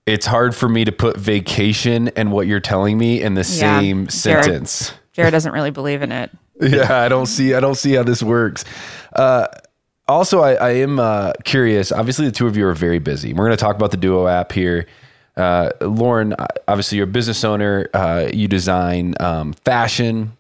It's 0.07 0.25
hard 0.25 0.55
for 0.55 0.67
me 0.67 0.83
to 0.83 0.91
put 0.91 1.15
vacation 1.15 2.09
and 2.09 2.31
what 2.31 2.47
you're 2.47 2.59
telling 2.59 2.97
me 2.97 3.21
in 3.21 3.35
the 3.35 3.41
yeah. 3.41 3.79
same 3.79 4.07
Jared, 4.07 4.44
sentence. 4.45 4.94
Jared 5.13 5.31
doesn't 5.31 5.51
really 5.51 5.69
believe 5.69 6.01
in 6.01 6.11
it. 6.11 6.31
yeah. 6.61 7.01
I 7.03 7.07
don't 7.07 7.27
see, 7.27 7.53
I 7.53 7.59
don't 7.59 7.75
see 7.75 7.94
how 7.94 8.03
this 8.03 8.23
works. 8.23 8.65
Uh, 9.13 9.47
also, 10.11 10.41
I, 10.41 10.53
I 10.53 10.69
am 10.71 10.99
uh, 10.99 11.33
curious. 11.43 11.91
Obviously, 11.91 12.25
the 12.25 12.31
two 12.31 12.47
of 12.47 12.55
you 12.57 12.67
are 12.67 12.73
very 12.73 12.99
busy. 12.99 13.33
We're 13.33 13.45
going 13.45 13.57
to 13.57 13.63
talk 13.63 13.75
about 13.75 13.91
the 13.91 13.97
Duo 13.97 14.27
app 14.27 14.51
here. 14.51 14.87
Uh, 15.35 15.71
Lauren, 15.81 16.35
obviously, 16.67 16.97
you're 16.97 17.07
a 17.07 17.11
business 17.11 17.43
owner. 17.43 17.89
Uh, 17.93 18.29
you 18.33 18.47
design 18.47 19.15
um, 19.19 19.53
fashion. 19.53 20.35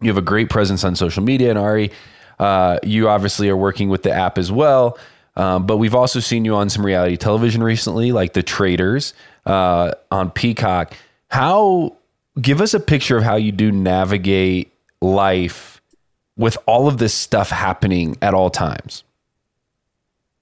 You 0.00 0.08
have 0.08 0.18
a 0.18 0.22
great 0.22 0.48
presence 0.50 0.84
on 0.84 0.94
social 0.96 1.22
media. 1.22 1.50
And 1.50 1.58
Arie, 1.58 1.90
uh, 2.38 2.78
you 2.82 3.08
obviously 3.08 3.48
are 3.48 3.56
working 3.56 3.88
with 3.88 4.02
the 4.02 4.12
app 4.12 4.38
as 4.38 4.52
well. 4.52 4.98
Um, 5.36 5.66
but 5.66 5.76
we've 5.76 5.94
also 5.94 6.20
seen 6.20 6.44
you 6.44 6.56
on 6.56 6.68
some 6.68 6.84
reality 6.84 7.16
television 7.16 7.62
recently, 7.62 8.12
like 8.12 8.32
The 8.32 8.42
Traitors 8.42 9.14
uh, 9.46 9.92
on 10.10 10.30
Peacock. 10.30 10.92
How 11.28 11.96
give 12.40 12.60
us 12.60 12.74
a 12.74 12.80
picture 12.80 13.16
of 13.16 13.22
how 13.22 13.36
you 13.36 13.52
do 13.52 13.70
navigate 13.70 14.72
life 15.00 15.77
with 16.38 16.56
all 16.64 16.88
of 16.88 16.96
this 16.96 17.12
stuff 17.12 17.50
happening 17.50 18.16
at 18.22 18.32
all 18.32 18.48
times? 18.48 19.04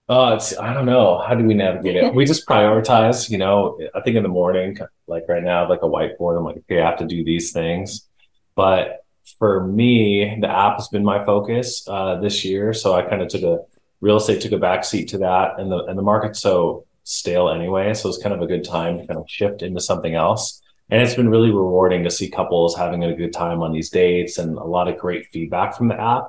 Uh, 0.08 0.34
it's, 0.36 0.56
I 0.56 0.72
don't 0.72 0.86
know. 0.86 1.18
How 1.18 1.34
do 1.34 1.44
we 1.44 1.54
navigate 1.54 1.96
it? 1.96 2.14
We 2.14 2.24
just 2.24 2.46
prioritize, 2.46 3.28
you 3.28 3.38
know, 3.38 3.80
I 3.94 4.00
think 4.02 4.16
in 4.16 4.22
the 4.22 4.28
morning, 4.28 4.78
like 5.08 5.24
right 5.28 5.42
now, 5.42 5.68
like 5.68 5.82
a 5.82 5.86
whiteboard, 5.86 6.38
I'm 6.38 6.44
like, 6.44 6.58
okay, 6.58 6.80
I 6.80 6.88
have 6.88 6.98
to 7.00 7.06
do 7.06 7.24
these 7.24 7.50
things. 7.50 8.06
But 8.54 9.04
for 9.40 9.66
me, 9.66 10.38
the 10.40 10.48
app 10.48 10.76
has 10.76 10.86
been 10.88 11.04
my 11.04 11.24
focus 11.24 11.84
uh, 11.88 12.20
this 12.20 12.44
year. 12.44 12.72
So 12.72 12.94
I 12.94 13.02
kind 13.02 13.20
of 13.20 13.28
took 13.28 13.42
a 13.42 13.58
real 14.00 14.18
estate 14.18 14.40
took 14.42 14.52
a 14.52 14.56
backseat 14.56 15.08
to 15.08 15.18
that 15.18 15.58
and 15.58 15.72
the, 15.72 15.84
and 15.84 15.98
the 15.98 16.02
market's 16.02 16.40
so 16.40 16.84
stale 17.02 17.48
anyway. 17.48 17.94
So 17.94 18.08
it's 18.08 18.22
kind 18.22 18.34
of 18.34 18.42
a 18.42 18.46
good 18.46 18.62
time 18.62 18.98
to 18.98 19.06
kind 19.06 19.18
of 19.18 19.28
shift 19.28 19.62
into 19.62 19.80
something 19.80 20.14
else 20.14 20.62
and 20.90 21.02
it's 21.02 21.14
been 21.14 21.28
really 21.28 21.50
rewarding 21.50 22.04
to 22.04 22.10
see 22.10 22.30
couples 22.30 22.76
having 22.76 23.02
a 23.02 23.14
good 23.14 23.32
time 23.32 23.62
on 23.62 23.72
these 23.72 23.90
dates 23.90 24.38
and 24.38 24.56
a 24.56 24.64
lot 24.64 24.88
of 24.88 24.98
great 24.98 25.26
feedback 25.26 25.76
from 25.76 25.88
the 25.88 26.00
app. 26.00 26.28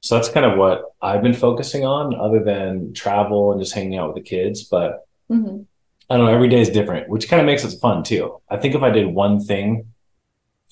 So 0.00 0.14
that's 0.14 0.30
kind 0.30 0.46
of 0.46 0.56
what 0.56 0.94
i've 1.02 1.22
been 1.22 1.34
focusing 1.34 1.84
on 1.84 2.14
other 2.18 2.42
than 2.42 2.94
travel 2.94 3.52
and 3.52 3.60
just 3.60 3.74
hanging 3.74 3.98
out 3.98 4.14
with 4.14 4.22
the 4.22 4.28
kids. 4.28 4.64
But 4.64 5.06
mm-hmm. 5.30 5.62
i 6.08 6.16
don't 6.16 6.26
know 6.26 6.32
every 6.32 6.48
day 6.48 6.60
is 6.60 6.70
different 6.70 7.08
which 7.08 7.28
kind 7.28 7.40
of 7.40 7.46
makes 7.46 7.64
it 7.64 7.78
fun 7.80 8.02
too. 8.02 8.40
I 8.48 8.56
think 8.56 8.74
if 8.74 8.82
i 8.82 8.90
did 8.90 9.06
one 9.06 9.40
thing 9.40 9.92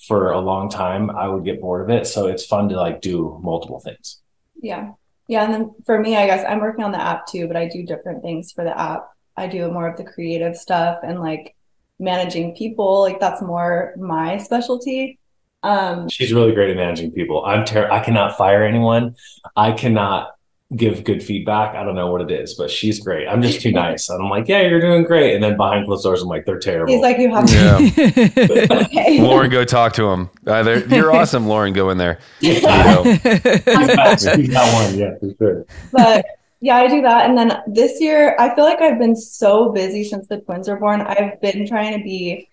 for 0.07 0.31
a 0.31 0.39
long 0.39 0.69
time 0.69 1.09
i 1.11 1.27
would 1.27 1.45
get 1.45 1.61
bored 1.61 1.83
of 1.83 1.95
it. 1.95 2.07
So 2.07 2.27
it's 2.27 2.45
fun 2.45 2.69
to 2.69 2.75
like 2.75 3.01
do 3.01 3.39
multiple 3.43 3.79
things. 3.79 4.21
Yeah. 4.59 4.93
Yeah 5.27 5.43
and 5.43 5.53
then 5.53 5.75
for 5.85 5.99
me 5.99 6.17
i 6.17 6.25
guess 6.25 6.43
i'm 6.49 6.61
working 6.61 6.83
on 6.83 6.91
the 6.91 7.01
app 7.01 7.27
too 7.27 7.45
but 7.47 7.55
i 7.55 7.67
do 7.67 7.85
different 7.85 8.23
things 8.23 8.51
for 8.51 8.63
the 8.63 8.77
app. 8.79 9.09
I 9.37 9.47
do 9.47 9.71
more 9.71 9.87
of 9.87 9.95
the 9.95 10.03
creative 10.03 10.57
stuff 10.57 10.99
and 11.03 11.19
like 11.19 11.55
managing 11.99 12.55
people 12.55 13.01
like 13.01 13.19
that's 13.19 13.41
more 13.41 13.93
my 13.97 14.37
specialty. 14.37 15.19
Um 15.63 16.07
she's 16.09 16.33
really 16.33 16.53
great 16.53 16.69
at 16.69 16.77
managing 16.77 17.11
people. 17.11 17.45
I'm 17.45 17.65
ter- 17.65 17.91
i 17.91 17.99
cannot 17.99 18.37
fire 18.37 18.63
anyone. 18.63 19.15
I 19.55 19.73
cannot 19.73 20.31
give 20.75 21.03
good 21.03 21.21
feedback. 21.21 21.75
I 21.75 21.83
don't 21.83 21.95
know 21.95 22.11
what 22.11 22.21
it 22.21 22.31
is 22.31 22.53
but 22.53 22.71
she's 22.71 22.99
great. 22.99 23.27
I'm 23.27 23.41
just 23.41 23.59
too 23.59 23.71
nice. 23.71 24.07
And 24.09 24.23
i'm 24.23 24.29
like 24.29 24.47
yeah 24.47 24.61
you're 24.61 24.79
doing 24.79 25.03
great. 25.03 25.35
And 25.35 25.43
then 25.43 25.57
behind 25.57 25.85
closed 25.85 26.03
doors 26.03 26.21
i'm 26.21 26.29
like 26.29 26.45
they're 26.45 26.59
terrible. 26.59 26.93
He's 26.93 27.01
like 27.01 27.17
you 27.17 27.29
have 27.33 27.45
to 27.45 27.53
yeah. 27.53 28.81
okay. 28.85 29.21
lauren 29.21 29.49
go 29.49 29.65
talk 29.65 29.93
to 29.93 30.07
him. 30.09 30.29
Uh, 30.47 30.81
you're 30.89 31.11
awesome 31.11 31.47
lauren. 31.47 31.73
Go 31.73 31.89
in 31.89 31.97
there. 31.97 32.19
Yeah. 32.39 33.03
you 33.03 33.09
know. 33.11 34.35
he's 34.37 34.49
got 34.49 34.73
one. 34.73 34.97
Yeah 34.97 35.17
for 35.19 35.35
sure. 35.37 35.65
But 35.91 36.25
yeah, 36.61 36.77
I 36.77 36.87
do 36.87 37.01
that. 37.01 37.29
And 37.29 37.37
then 37.37 37.61
this 37.67 38.01
year, 38.01 38.35
I 38.37 38.53
feel 38.53 38.65
like 38.65 38.81
I've 38.81 38.99
been 38.99 39.15
so 39.15 39.71
busy 39.71 40.03
since 40.03 40.27
the 40.27 40.41
twins 40.41 40.67
were 40.67 40.79
born. 40.79 41.01
I've 41.01 41.39
been 41.41 41.67
trying 41.67 41.97
to 41.97 42.03
be 42.03 42.49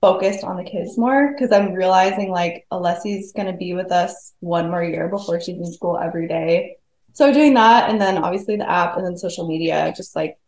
focused 0.00 0.44
on 0.44 0.56
the 0.56 0.64
kids 0.64 0.96
more 0.96 1.32
because 1.32 1.50
I'm 1.50 1.72
realizing 1.72 2.30
like 2.30 2.66
Alessi's 2.70 3.32
going 3.32 3.50
to 3.50 3.56
be 3.56 3.74
with 3.74 3.90
us 3.90 4.34
one 4.40 4.70
more 4.70 4.84
year 4.84 5.08
before 5.08 5.40
she's 5.40 5.56
in 5.56 5.72
school 5.72 5.98
every 5.98 6.28
day. 6.28 6.76
so 7.12 7.32
doing 7.32 7.54
that 7.54 7.90
and 7.90 8.00
then 8.00 8.18
obviously 8.18 8.54
the 8.56 8.70
app 8.70 8.96
and 8.96 9.04
then 9.04 9.16
social 9.16 9.48
media 9.48 9.92
just 9.96 10.14
like 10.14 10.38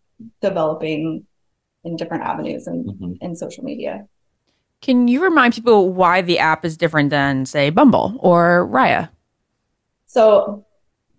developing 0.41 1.27
in 1.83 1.97
different 1.97 2.23
avenues 2.23 2.69
and 2.69 2.87
mm-hmm. 2.87 3.13
in 3.21 3.35
social 3.35 3.65
media 3.65 4.07
can 4.81 5.09
you 5.09 5.21
remind 5.23 5.53
people 5.53 5.93
why 5.93 6.23
the 6.23 6.39
app 6.39 6.65
is 6.65 6.77
different 6.77 7.11
than 7.11 7.45
say 7.45 7.71
bumble 7.71 8.17
or 8.21 8.69
raya 8.71 9.09
so 10.07 10.65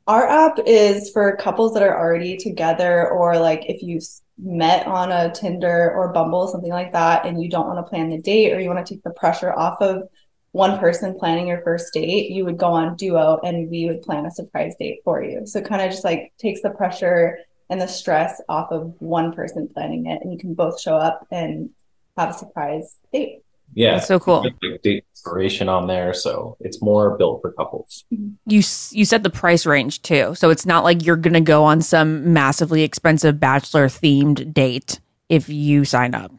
our 0.08 0.28
app 0.28 0.58
is 0.66 1.10
for 1.12 1.36
couples 1.38 1.74
that 1.74 1.84
are 1.84 1.98
already 1.98 2.38
together 2.38 3.10
or 3.10 3.38
like 3.38 3.66
if 3.70 3.82
you 3.82 4.00
met 4.38 4.88
on 4.88 5.12
a 5.12 5.32
tinder 5.32 5.92
or 5.96 6.12
bumble 6.12 6.48
something 6.48 6.72
like 6.72 6.92
that 6.94 7.26
and 7.26 7.42
you 7.42 7.50
don't 7.50 7.68
want 7.68 7.78
to 7.78 7.90
plan 7.90 8.10
the 8.10 8.20
date 8.22 8.54
or 8.54 8.60
you 8.60 8.70
want 8.70 8.86
to 8.86 8.94
take 8.94 9.04
the 9.04 9.12
pressure 9.12 9.54
off 9.54 9.80
of 9.82 10.04
one 10.52 10.80
person 10.80 11.18
planning 11.18 11.48
your 11.48 11.62
first 11.62 11.94
date, 11.94 12.30
you 12.32 12.44
would 12.44 12.58
go 12.58 12.74
on 12.74 12.96
Duo 12.96 13.40
and 13.44 13.70
we 13.70 13.86
would 13.86 14.02
plan 14.02 14.26
a 14.26 14.32
surprise 14.32 14.76
date 14.78 15.00
for 15.04 15.24
you. 15.24 15.46
So 15.46 15.62
kind 15.62 15.82
of 15.82 15.92
just 15.92 16.04
like 16.04 16.34
takes 16.38 16.62
the 16.62 16.72
pressure 16.72 17.38
and 17.70 17.80
the 17.80 17.88
stress 17.88 18.42
off 18.50 18.70
of 18.72 18.94
one 19.00 19.32
person 19.32 19.70
planning 19.74 20.06
it, 20.08 20.22
and 20.22 20.32
you 20.34 20.38
can 20.38 20.54
both 20.54 20.80
show 20.80 20.98
up 20.98 21.26
and 21.32 21.70
have 22.18 22.32
a 22.32 22.34
surprise 22.34 22.98
date. 23.14 23.40
Yeah, 23.74 23.96
That's 23.96 24.08
so 24.08 24.20
cool. 24.20 24.44
Like 24.44 24.82
date 24.82 25.06
inspiration 25.12 25.70
on 25.70 25.88
there, 25.88 26.14
so 26.14 26.58
it's 26.60 26.82
more 26.82 27.18
built 27.18 27.42
for 27.42 27.52
couples. 27.54 28.06
You 28.10 28.62
you 28.92 29.06
set 29.06 29.24
the 29.24 29.30
price 29.30 29.66
range 29.66 30.02
too, 30.02 30.36
so 30.36 30.50
it's 30.50 30.66
not 30.66 30.84
like 30.84 31.06
you're 31.06 31.16
gonna 31.16 31.42
go 31.42 31.64
on 31.64 31.82
some 31.82 32.34
massively 32.34 32.84
expensive 32.84 33.40
bachelor 33.40 33.88
themed 33.88 34.54
date 34.54 35.00
if 35.30 35.48
you 35.48 35.86
sign 35.86 36.16
up. 36.16 36.32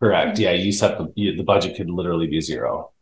Correct. 0.00 0.38
Yeah, 0.38 0.52
you 0.52 0.72
set 0.72 0.98
the 0.98 1.36
the 1.36 1.42
budget 1.42 1.76
could 1.76 1.90
literally 1.90 2.26
be 2.26 2.40
zero 2.40 2.92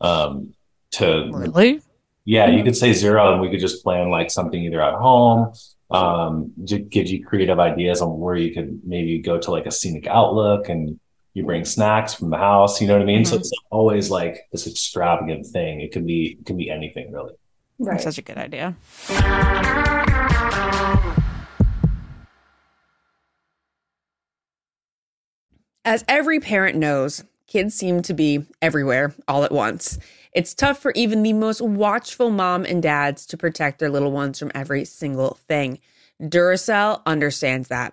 um, 0.00 0.54
to 0.92 1.30
really 1.32 1.80
yeah 2.24 2.48
you 2.48 2.62
could 2.62 2.76
say 2.76 2.92
zero 2.92 3.32
and 3.32 3.40
we 3.40 3.50
could 3.50 3.58
just 3.60 3.82
plan 3.82 4.10
like 4.10 4.30
something 4.30 4.62
either 4.62 4.80
at 4.80 4.94
home 4.94 5.52
um 5.90 6.52
give 6.88 7.08
you 7.08 7.24
creative 7.24 7.58
ideas 7.58 8.00
on 8.00 8.20
where 8.20 8.36
you 8.36 8.54
could 8.54 8.80
maybe 8.84 9.18
go 9.18 9.38
to 9.38 9.50
like 9.50 9.66
a 9.66 9.70
scenic 9.70 10.06
outlook 10.06 10.68
and 10.68 11.00
you 11.34 11.44
bring 11.44 11.64
snacks 11.64 12.14
from 12.14 12.30
the 12.30 12.36
house 12.36 12.80
you 12.80 12.86
know 12.86 12.94
what 12.94 13.02
i 13.02 13.06
mean 13.06 13.22
mm-hmm. 13.22 13.32
so 13.32 13.36
it's 13.36 13.50
always 13.70 14.10
like 14.10 14.48
this 14.52 14.66
extravagant 14.66 15.46
thing 15.46 15.80
it 15.80 15.92
could 15.92 16.06
be 16.06 16.36
it 16.38 16.46
could 16.46 16.56
be 16.56 16.70
anything 16.70 17.10
really 17.12 17.34
right 17.78 17.92
That's 17.92 18.04
such 18.04 18.18
a 18.18 18.22
good 18.22 18.38
idea 18.38 18.76
as 25.84 26.04
every 26.08 26.40
parent 26.40 26.76
knows 26.76 27.24
kids 27.52 27.74
seem 27.74 28.00
to 28.00 28.14
be 28.14 28.46
everywhere 28.62 29.14
all 29.28 29.44
at 29.44 29.52
once. 29.52 29.98
It's 30.32 30.54
tough 30.54 30.78
for 30.78 30.92
even 30.92 31.22
the 31.22 31.34
most 31.34 31.60
watchful 31.60 32.30
mom 32.30 32.64
and 32.64 32.82
dads 32.82 33.26
to 33.26 33.36
protect 33.36 33.78
their 33.78 33.90
little 33.90 34.10
ones 34.10 34.38
from 34.38 34.50
every 34.54 34.86
single 34.86 35.34
thing. 35.46 35.78
Duracell 36.18 37.02
understands 37.04 37.68
that. 37.68 37.92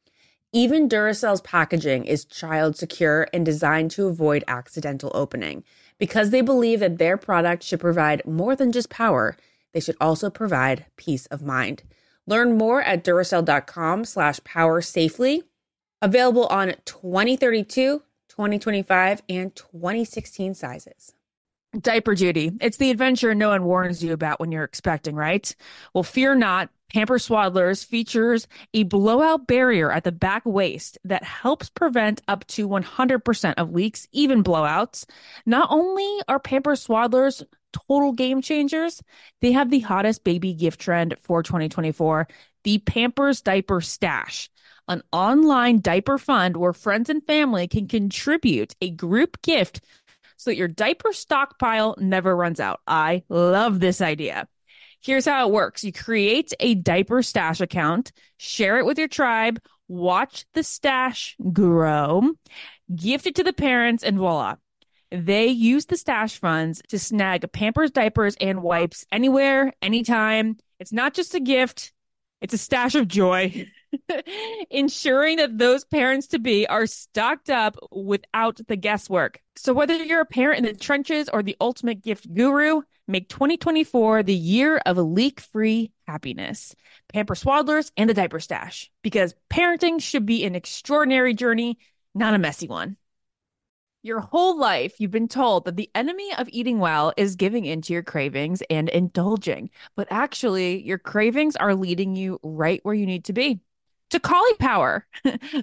Even 0.53 0.89
Duracell's 0.89 1.39
packaging 1.39 2.03
is 2.03 2.25
child 2.25 2.75
secure 2.75 3.25
and 3.31 3.45
designed 3.45 3.89
to 3.91 4.07
avoid 4.07 4.43
accidental 4.49 5.09
opening. 5.15 5.63
Because 5.97 6.29
they 6.29 6.41
believe 6.41 6.81
that 6.81 6.97
their 6.97 7.15
product 7.15 7.63
should 7.63 7.79
provide 7.79 8.25
more 8.25 8.53
than 8.53 8.73
just 8.73 8.89
power, 8.89 9.37
they 9.73 9.79
should 9.79 9.95
also 10.01 10.29
provide 10.29 10.87
peace 10.97 11.25
of 11.27 11.41
mind. 11.41 11.83
Learn 12.27 12.57
more 12.57 12.81
at 12.81 13.01
Duracell.com 13.01 14.03
slash 14.03 14.43
power 14.43 14.81
safely. 14.81 15.43
Available 16.01 16.47
on 16.47 16.73
2032, 16.83 18.01
2025, 18.27 19.21
and 19.29 19.55
2016 19.55 20.53
sizes. 20.55 21.13
Diaper 21.79 22.15
duty. 22.15 22.51
It's 22.59 22.75
the 22.75 22.91
adventure 22.91 23.33
no 23.33 23.49
one 23.49 23.63
warns 23.63 24.03
you 24.03 24.11
about 24.11 24.41
when 24.41 24.51
you're 24.51 24.65
expecting, 24.65 25.15
right? 25.15 25.55
Well, 25.93 26.03
fear 26.03 26.35
not. 26.35 26.69
Pamper 26.93 27.17
Swaddlers 27.17 27.85
features 27.85 28.47
a 28.73 28.83
blowout 28.83 29.47
barrier 29.47 29.91
at 29.91 30.03
the 30.03 30.11
back 30.11 30.43
waist 30.45 30.97
that 31.03 31.23
helps 31.23 31.69
prevent 31.69 32.21
up 32.27 32.45
to 32.47 32.67
100% 32.67 33.53
of 33.57 33.71
leaks, 33.71 34.07
even 34.11 34.43
blowouts. 34.43 35.05
Not 35.45 35.69
only 35.71 36.19
are 36.27 36.39
Pamper 36.39 36.73
Swaddlers 36.73 37.43
total 37.71 38.11
game 38.11 38.41
changers. 38.41 39.01
They 39.41 39.51
have 39.53 39.69
the 39.69 39.79
hottest 39.79 40.23
baby 40.23 40.53
gift 40.53 40.79
trend 40.79 41.15
for 41.19 41.43
2024 41.43 42.27
the 42.63 42.77
Pampers 42.77 43.41
Diaper 43.41 43.81
Stash, 43.81 44.49
an 44.87 45.01
online 45.11 45.81
diaper 45.81 46.19
fund 46.19 46.55
where 46.57 46.73
friends 46.73 47.09
and 47.09 47.25
family 47.25 47.67
can 47.67 47.87
contribute 47.87 48.75
a 48.81 48.91
group 48.91 49.41
gift 49.41 49.81
so 50.37 50.51
that 50.51 50.57
your 50.57 50.67
diaper 50.67 51.11
stockpile 51.11 51.95
never 51.97 52.35
runs 52.35 52.59
out. 52.59 52.81
I 52.85 53.23
love 53.29 53.79
this 53.79 53.99
idea. 53.99 54.47
Here's 55.03 55.25
how 55.25 55.47
it 55.47 55.51
works. 55.51 55.83
You 55.83 55.91
create 55.91 56.53
a 56.59 56.75
diaper 56.75 57.23
stash 57.23 57.59
account, 57.59 58.11
share 58.37 58.77
it 58.77 58.85
with 58.85 58.99
your 58.99 59.07
tribe, 59.07 59.59
watch 59.87 60.45
the 60.53 60.63
stash 60.63 61.35
grow, 61.51 62.33
gift 62.95 63.25
it 63.25 63.35
to 63.35 63.43
the 63.43 63.53
parents, 63.53 64.03
and 64.03 64.17
voila. 64.17 64.57
They 65.11 65.47
use 65.47 65.87
the 65.87 65.97
stash 65.97 66.39
funds 66.39 66.81
to 66.89 66.99
snag 66.99 67.51
Pampers, 67.51 67.91
diapers, 67.91 68.35
and 68.39 68.61
wipes 68.61 69.05
anywhere, 69.11 69.73
anytime. 69.81 70.57
It's 70.79 70.93
not 70.93 71.13
just 71.13 71.35
a 71.35 71.39
gift, 71.39 71.91
it's 72.41 72.53
a 72.53 72.57
stash 72.57 72.95
of 72.95 73.07
joy. 73.07 73.67
Ensuring 74.69 75.37
that 75.37 75.57
those 75.57 75.85
parents 75.85 76.27
to 76.27 76.39
be 76.39 76.65
are 76.67 76.87
stocked 76.87 77.49
up 77.49 77.77
without 77.91 78.59
the 78.67 78.75
guesswork. 78.75 79.39
So, 79.55 79.73
whether 79.73 79.95
you're 79.95 80.21
a 80.21 80.25
parent 80.25 80.59
in 80.59 80.65
the 80.65 80.73
trenches 80.73 81.29
or 81.29 81.43
the 81.43 81.57
ultimate 81.61 82.01
gift 82.01 82.33
guru, 82.33 82.81
make 83.07 83.29
2024 83.29 84.23
the 84.23 84.33
year 84.33 84.77
of 84.85 84.97
leak 84.97 85.39
free 85.39 85.91
happiness. 86.07 86.73
Pamper 87.13 87.35
Swaddlers 87.35 87.91
and 87.97 88.09
the 88.09 88.13
Diaper 88.13 88.39
Stash, 88.39 88.89
because 89.03 89.35
parenting 89.49 90.01
should 90.01 90.25
be 90.25 90.45
an 90.45 90.55
extraordinary 90.55 91.33
journey, 91.33 91.77
not 92.15 92.33
a 92.33 92.39
messy 92.39 92.67
one. 92.67 92.97
Your 94.03 94.19
whole 94.19 94.57
life, 94.57 94.95
you've 94.97 95.11
been 95.11 95.27
told 95.27 95.65
that 95.65 95.75
the 95.75 95.91
enemy 95.93 96.33
of 96.39 96.49
eating 96.49 96.79
well 96.79 97.13
is 97.17 97.35
giving 97.35 97.65
into 97.65 97.93
your 97.93 98.01
cravings 98.01 98.63
and 98.67 98.89
indulging. 98.89 99.69
But 99.95 100.07
actually, 100.09 100.81
your 100.81 100.97
cravings 100.97 101.55
are 101.55 101.75
leading 101.75 102.15
you 102.15 102.39
right 102.41 102.79
where 102.81 102.95
you 102.95 103.05
need 103.05 103.25
to 103.25 103.33
be 103.33 103.59
to 104.09 104.19
Caulipower. 104.19 105.03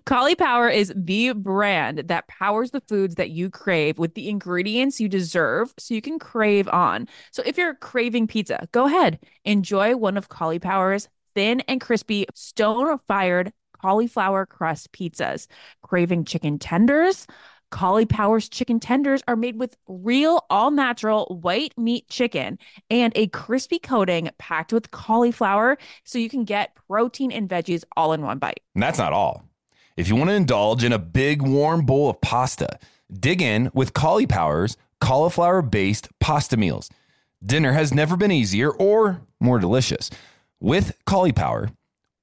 Caulipower 0.07 0.73
is 0.75 0.92
the 0.95 1.33
brand 1.33 2.04
that 2.07 2.28
powers 2.28 2.71
the 2.71 2.80
foods 2.83 3.16
that 3.16 3.30
you 3.30 3.50
crave 3.50 3.99
with 3.99 4.14
the 4.14 4.28
ingredients 4.28 5.00
you 5.00 5.09
deserve 5.09 5.75
so 5.76 5.95
you 5.95 6.00
can 6.00 6.21
crave 6.21 6.68
on. 6.68 7.09
So 7.33 7.42
if 7.45 7.59
you're 7.59 7.75
craving 7.75 8.28
pizza, 8.28 8.68
go 8.71 8.87
ahead, 8.87 9.18
enjoy 9.45 9.97
one 9.97 10.16
of 10.16 10.28
Collie 10.28 10.61
Caulipower's 10.61 11.09
thin 11.35 11.61
and 11.62 11.80
crispy 11.80 12.26
stone 12.35 12.99
fired 13.09 13.52
cauliflower 13.80 14.47
crust 14.47 14.92
pizzas. 14.92 15.47
Craving 15.83 16.25
chicken 16.25 16.59
tenders? 16.59 17.26
Caulipower's 17.71 18.49
chicken 18.49 18.81
tenders 18.81 19.23
are 19.29 19.37
made 19.37 19.59
with 19.59 19.77
real, 19.87 20.45
all 20.51 20.71
natural 20.71 21.39
white 21.43 21.77
meat 21.77 22.09
chicken 22.09 22.59
and 22.91 23.13
a 23.17 23.27
crispy 23.29 23.79
coating 23.79 24.31
packed 24.39 24.73
with 24.73 24.91
cauliflower 24.91 25.79
so 26.05 26.19
you 26.19 26.29
can 26.29 26.45
get 26.45 26.75
protein 26.89 27.31
and 27.31 27.49
veggies 27.49 27.85
all 27.97 28.13
in 28.13 28.23
one 28.23 28.39
bite. 28.39 28.61
And 28.75 28.83
that's 28.83 28.99
not 28.99 29.13
all. 29.13 29.45
If 29.97 30.09
you 30.09 30.17
want 30.17 30.31
to 30.31 30.35
indulge 30.35 30.85
in 30.85 30.93
a 30.93 30.99
big 30.99 31.43
warm 31.43 31.85
bowl 31.85 32.11
of 32.11 32.21
pasta, 32.21 32.79
dig 33.13 33.43
in 33.43 33.71
with 33.75 33.95
Caulipower's 33.95 34.77
cauliflower 35.01 35.63
based 35.63 36.09
pasta 36.21 36.57
meals. 36.57 36.89
Dinner 37.45 37.73
has 37.73 37.93
never 37.93 38.17
been 38.17 38.33
easier 38.33 38.71
or 38.71 39.21
more 39.41 39.59
delicious. 39.59 40.11
With 40.61 40.97
Caulipower, 41.07 41.73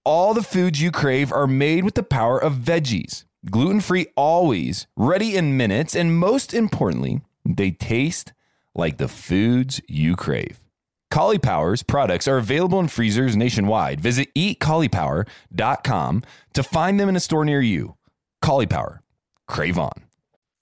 all 0.03 0.33
the 0.33 0.43
foods 0.43 0.81
you 0.81 0.91
crave 0.91 1.31
are 1.31 1.47
made 1.47 1.83
with 1.83 1.95
the 1.95 2.03
power 2.03 2.41
of 2.41 2.53
veggies 2.55 3.23
gluten 3.49 3.81
free 3.81 4.07
always, 4.15 4.87
ready 4.95 5.35
in 5.35 5.57
minutes, 5.57 5.95
and 5.95 6.17
most 6.17 6.53
importantly, 6.53 7.21
they 7.45 7.71
taste 7.71 8.33
like 8.73 8.97
the 8.97 9.07
foods 9.07 9.81
you 9.87 10.15
crave. 10.15 10.59
Caulipower's 11.11 11.83
products 11.83 12.27
are 12.27 12.37
available 12.37 12.79
in 12.79 12.87
freezers 12.87 13.37
nationwide. 13.37 14.01
Visit 14.01 14.33
eatcaulipower.com 14.35 16.23
to 16.53 16.63
find 16.63 16.99
them 16.99 17.09
in 17.09 17.15
a 17.15 17.21
store 17.21 17.45
near 17.45 17.61
you. 17.61 17.95
Caulipower, 18.43 18.99
crave 19.47 19.79
on. 19.79 19.93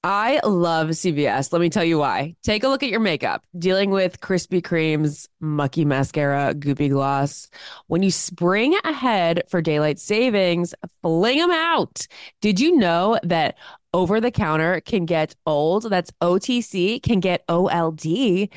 I 0.06 0.42
love 0.44 0.90
CVS. 0.90 1.54
Let 1.54 1.62
me 1.62 1.70
tell 1.70 1.84
you 1.86 1.98
why. 1.98 2.36
Take 2.44 2.66
a 2.66 2.68
look 2.68 2.84
at 2.84 2.90
your 2.90 3.00
makeup. 3.00 3.46
Dealing 3.58 3.90
with 3.90 4.20
Krispy 4.20 4.62
Kreme's 4.62 5.30
mucky 5.40 5.86
mascara, 5.86 6.54
goopy 6.54 6.90
gloss. 6.90 7.48
When 7.88 8.04
you 8.04 8.12
spring 8.12 8.76
ahead 8.84 9.44
for 9.48 9.62
daylight 9.62 10.00
savings, 10.00 10.76
fling 11.02 11.38
them 11.38 11.52
out. 11.52 12.06
Did 12.42 12.60
you 12.60 12.76
know 12.76 13.18
that 13.24 13.56
over 13.94 14.20
the 14.20 14.32
counter 14.32 14.82
can 14.82 15.06
get 15.06 15.36
old? 15.46 15.90
That's 15.90 16.12
OTC, 16.22 17.02
can 17.02 17.22
get 17.22 17.46
OLD. 17.48 18.50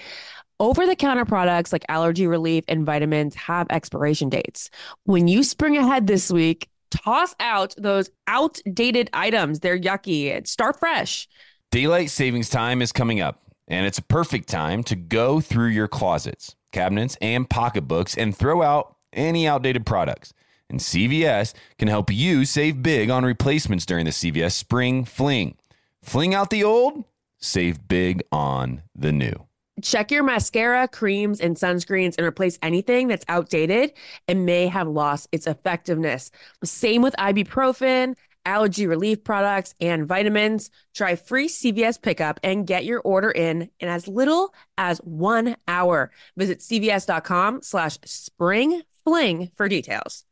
Over 0.58 0.84
the 0.84 0.96
counter 0.96 1.26
products 1.26 1.72
like 1.72 1.84
allergy 1.88 2.26
relief 2.26 2.64
and 2.66 2.84
vitamins 2.84 3.36
have 3.36 3.68
expiration 3.70 4.30
dates. 4.30 4.68
When 5.04 5.28
you 5.28 5.44
spring 5.44 5.76
ahead 5.76 6.08
this 6.08 6.28
week, 6.28 6.68
toss 6.96 7.34
out 7.40 7.74
those 7.76 8.10
outdated 8.26 9.10
items. 9.12 9.60
They're 9.60 9.78
yucky. 9.78 10.46
Start 10.46 10.78
fresh. 10.78 11.28
Daylight 11.70 12.10
savings 12.10 12.48
time 12.48 12.80
is 12.80 12.92
coming 12.92 13.20
up, 13.20 13.42
and 13.68 13.86
it's 13.86 13.98
a 13.98 14.02
perfect 14.02 14.48
time 14.48 14.82
to 14.84 14.96
go 14.96 15.40
through 15.40 15.68
your 15.68 15.88
closets, 15.88 16.54
cabinets, 16.72 17.16
and 17.20 17.48
pocketbooks 17.48 18.16
and 18.16 18.36
throw 18.36 18.62
out 18.62 18.96
any 19.12 19.46
outdated 19.46 19.84
products. 19.84 20.32
And 20.68 20.80
CVS 20.80 21.54
can 21.78 21.88
help 21.88 22.10
you 22.12 22.44
save 22.44 22.82
big 22.82 23.10
on 23.10 23.24
replacements 23.24 23.86
during 23.86 24.04
the 24.04 24.10
CVS 24.10 24.52
Spring 24.52 25.04
Fling. 25.04 25.56
Fling 26.02 26.34
out 26.34 26.50
the 26.50 26.64
old, 26.64 27.04
save 27.38 27.86
big 27.88 28.22
on 28.32 28.82
the 28.94 29.12
new. 29.12 29.45
Check 29.82 30.10
your 30.10 30.22
mascara, 30.22 30.88
creams, 30.88 31.40
and 31.40 31.56
sunscreens 31.56 32.14
and 32.16 32.26
replace 32.26 32.58
anything 32.62 33.08
that's 33.08 33.24
outdated 33.28 33.92
and 34.26 34.46
may 34.46 34.68
have 34.68 34.88
lost 34.88 35.28
its 35.32 35.46
effectiveness. 35.46 36.30
Same 36.64 37.02
with 37.02 37.14
ibuprofen, 37.18 38.16
allergy 38.46 38.86
relief 38.86 39.22
products, 39.22 39.74
and 39.80 40.06
vitamins. 40.06 40.70
Try 40.94 41.16
free 41.16 41.48
CVS 41.48 42.00
pickup 42.00 42.40
and 42.42 42.66
get 42.66 42.86
your 42.86 43.00
order 43.00 43.30
in 43.30 43.68
in 43.78 43.88
as 43.88 44.08
little 44.08 44.54
as 44.78 44.98
one 44.98 45.56
hour. 45.68 46.10
Visit 46.38 46.60
cvs.com 46.60 47.60
slash 47.62 47.98
spring 48.04 48.82
fling 49.04 49.50
for 49.56 49.68
details. 49.68 50.24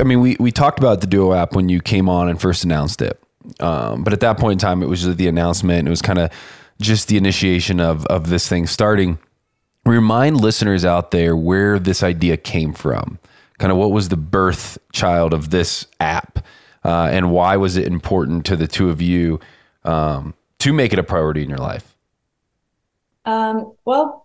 I 0.00 0.04
mean, 0.04 0.20
we, 0.20 0.36
we 0.40 0.50
talked 0.50 0.78
about 0.78 1.00
the 1.00 1.06
Duo 1.06 1.32
app 1.32 1.54
when 1.54 1.68
you 1.68 1.80
came 1.80 2.08
on 2.08 2.28
and 2.28 2.40
first 2.40 2.64
announced 2.64 3.02
it. 3.02 3.20
Um, 3.60 4.04
but 4.04 4.12
at 4.12 4.20
that 4.20 4.38
point 4.38 4.52
in 4.52 4.58
time, 4.58 4.82
it 4.82 4.88
was 4.88 5.02
just 5.02 5.18
the 5.18 5.28
announcement. 5.28 5.86
It 5.86 5.90
was 5.90 6.02
kind 6.02 6.18
of 6.18 6.30
just 6.80 7.08
the 7.08 7.16
initiation 7.16 7.80
of 7.80 8.06
of 8.06 8.28
this 8.28 8.48
thing 8.48 8.66
starting. 8.66 9.18
Remind 9.84 10.40
listeners 10.40 10.84
out 10.84 11.10
there 11.10 11.36
where 11.36 11.78
this 11.78 12.02
idea 12.02 12.36
came 12.36 12.72
from. 12.72 13.18
Kind 13.58 13.72
of 13.72 13.78
what 13.78 13.90
was 13.90 14.08
the 14.08 14.16
birth 14.16 14.78
child 14.92 15.32
of 15.32 15.50
this 15.50 15.86
app, 15.98 16.44
uh, 16.84 17.08
and 17.10 17.32
why 17.32 17.56
was 17.56 17.76
it 17.76 17.86
important 17.86 18.44
to 18.46 18.56
the 18.56 18.68
two 18.68 18.90
of 18.90 19.02
you 19.02 19.40
um, 19.84 20.34
to 20.60 20.72
make 20.72 20.92
it 20.92 20.98
a 20.98 21.02
priority 21.02 21.42
in 21.42 21.48
your 21.48 21.58
life? 21.58 21.96
Um, 23.24 23.72
well, 23.84 24.24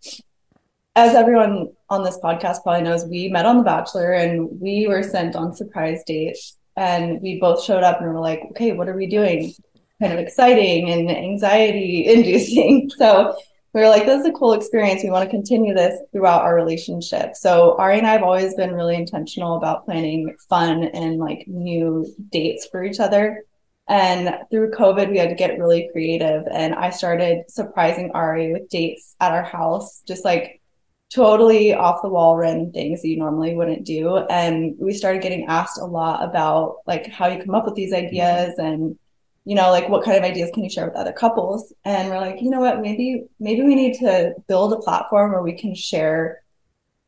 as 0.95 1.15
everyone 1.15 1.71
on 1.89 2.03
this 2.03 2.19
podcast 2.19 2.61
probably 2.63 2.83
knows, 2.83 3.05
we 3.05 3.27
met 3.29 3.45
on 3.45 3.57
The 3.57 3.63
Bachelor 3.63 4.13
and 4.13 4.61
we 4.61 4.87
were 4.87 5.01
sent 5.01 5.35
on 5.35 5.53
surprise 5.53 6.03
dates 6.05 6.57
and 6.75 7.21
we 7.21 7.39
both 7.39 7.63
showed 7.63 7.83
up 7.83 8.01
and 8.01 8.13
were 8.13 8.19
like, 8.19 8.41
okay, 8.51 8.73
what 8.73 8.89
are 8.89 8.95
we 8.95 9.07
doing? 9.07 9.53
Kind 10.01 10.13
of 10.13 10.19
exciting 10.19 10.89
and 10.89 11.09
anxiety 11.09 12.05
inducing. 12.07 12.89
So 12.97 13.35
we 13.73 13.81
were 13.81 13.89
like, 13.89 14.05
this 14.05 14.21
is 14.21 14.27
a 14.27 14.33
cool 14.33 14.53
experience. 14.53 15.03
We 15.03 15.09
want 15.09 15.25
to 15.25 15.35
continue 15.35 15.73
this 15.73 15.99
throughout 16.11 16.43
our 16.43 16.55
relationship. 16.55 17.35
So 17.35 17.75
Arie 17.79 17.97
and 17.97 18.05
I 18.05 18.11
have 18.11 18.21
always 18.21 18.53
been 18.53 18.73
really 18.73 18.95
intentional 18.95 19.57
about 19.57 19.85
planning 19.85 20.35
fun 20.47 20.83
and 20.83 21.17
like 21.17 21.45
new 21.47 22.05
dates 22.29 22.67
for 22.71 22.83
each 22.83 22.99
other. 22.99 23.43
And 23.87 24.37
through 24.51 24.71
COVID, 24.71 25.09
we 25.09 25.17
had 25.17 25.29
to 25.29 25.35
get 25.35 25.57
really 25.57 25.89
creative. 25.91 26.43
And 26.51 26.75
I 26.75 26.91
started 26.91 27.49
surprising 27.49 28.11
Arie 28.13 28.53
with 28.53 28.69
dates 28.69 29.15
at 29.19 29.31
our 29.31 29.43
house, 29.43 30.03
just 30.07 30.23
like 30.23 30.61
totally 31.13 31.73
off 31.73 32.01
the 32.01 32.09
wall 32.09 32.37
random 32.37 32.71
things 32.71 33.01
that 33.01 33.07
you 33.07 33.17
normally 33.17 33.55
wouldn't 33.55 33.85
do. 33.85 34.17
And 34.17 34.75
we 34.79 34.93
started 34.93 35.21
getting 35.21 35.45
asked 35.45 35.79
a 35.79 35.85
lot 35.85 36.23
about 36.23 36.77
like 36.87 37.07
how 37.07 37.27
you 37.27 37.43
come 37.43 37.55
up 37.55 37.65
with 37.65 37.75
these 37.75 37.93
ideas 37.93 38.55
and 38.57 38.97
you 39.45 39.55
know 39.55 39.71
like 39.71 39.89
what 39.89 40.05
kind 40.05 40.17
of 40.17 40.23
ideas 40.23 40.49
can 40.53 40.63
you 40.63 40.69
share 40.69 40.85
with 40.85 40.95
other 40.95 41.13
couples? 41.13 41.73
And 41.85 42.09
we're 42.09 42.19
like 42.19 42.41
you 42.41 42.49
know 42.49 42.59
what? 42.61 42.81
Maybe 42.81 43.25
maybe 43.39 43.63
we 43.63 43.75
need 43.75 43.99
to 43.99 44.33
build 44.47 44.73
a 44.73 44.77
platform 44.77 45.31
where 45.31 45.43
we 45.43 45.53
can 45.53 45.75
share 45.75 46.43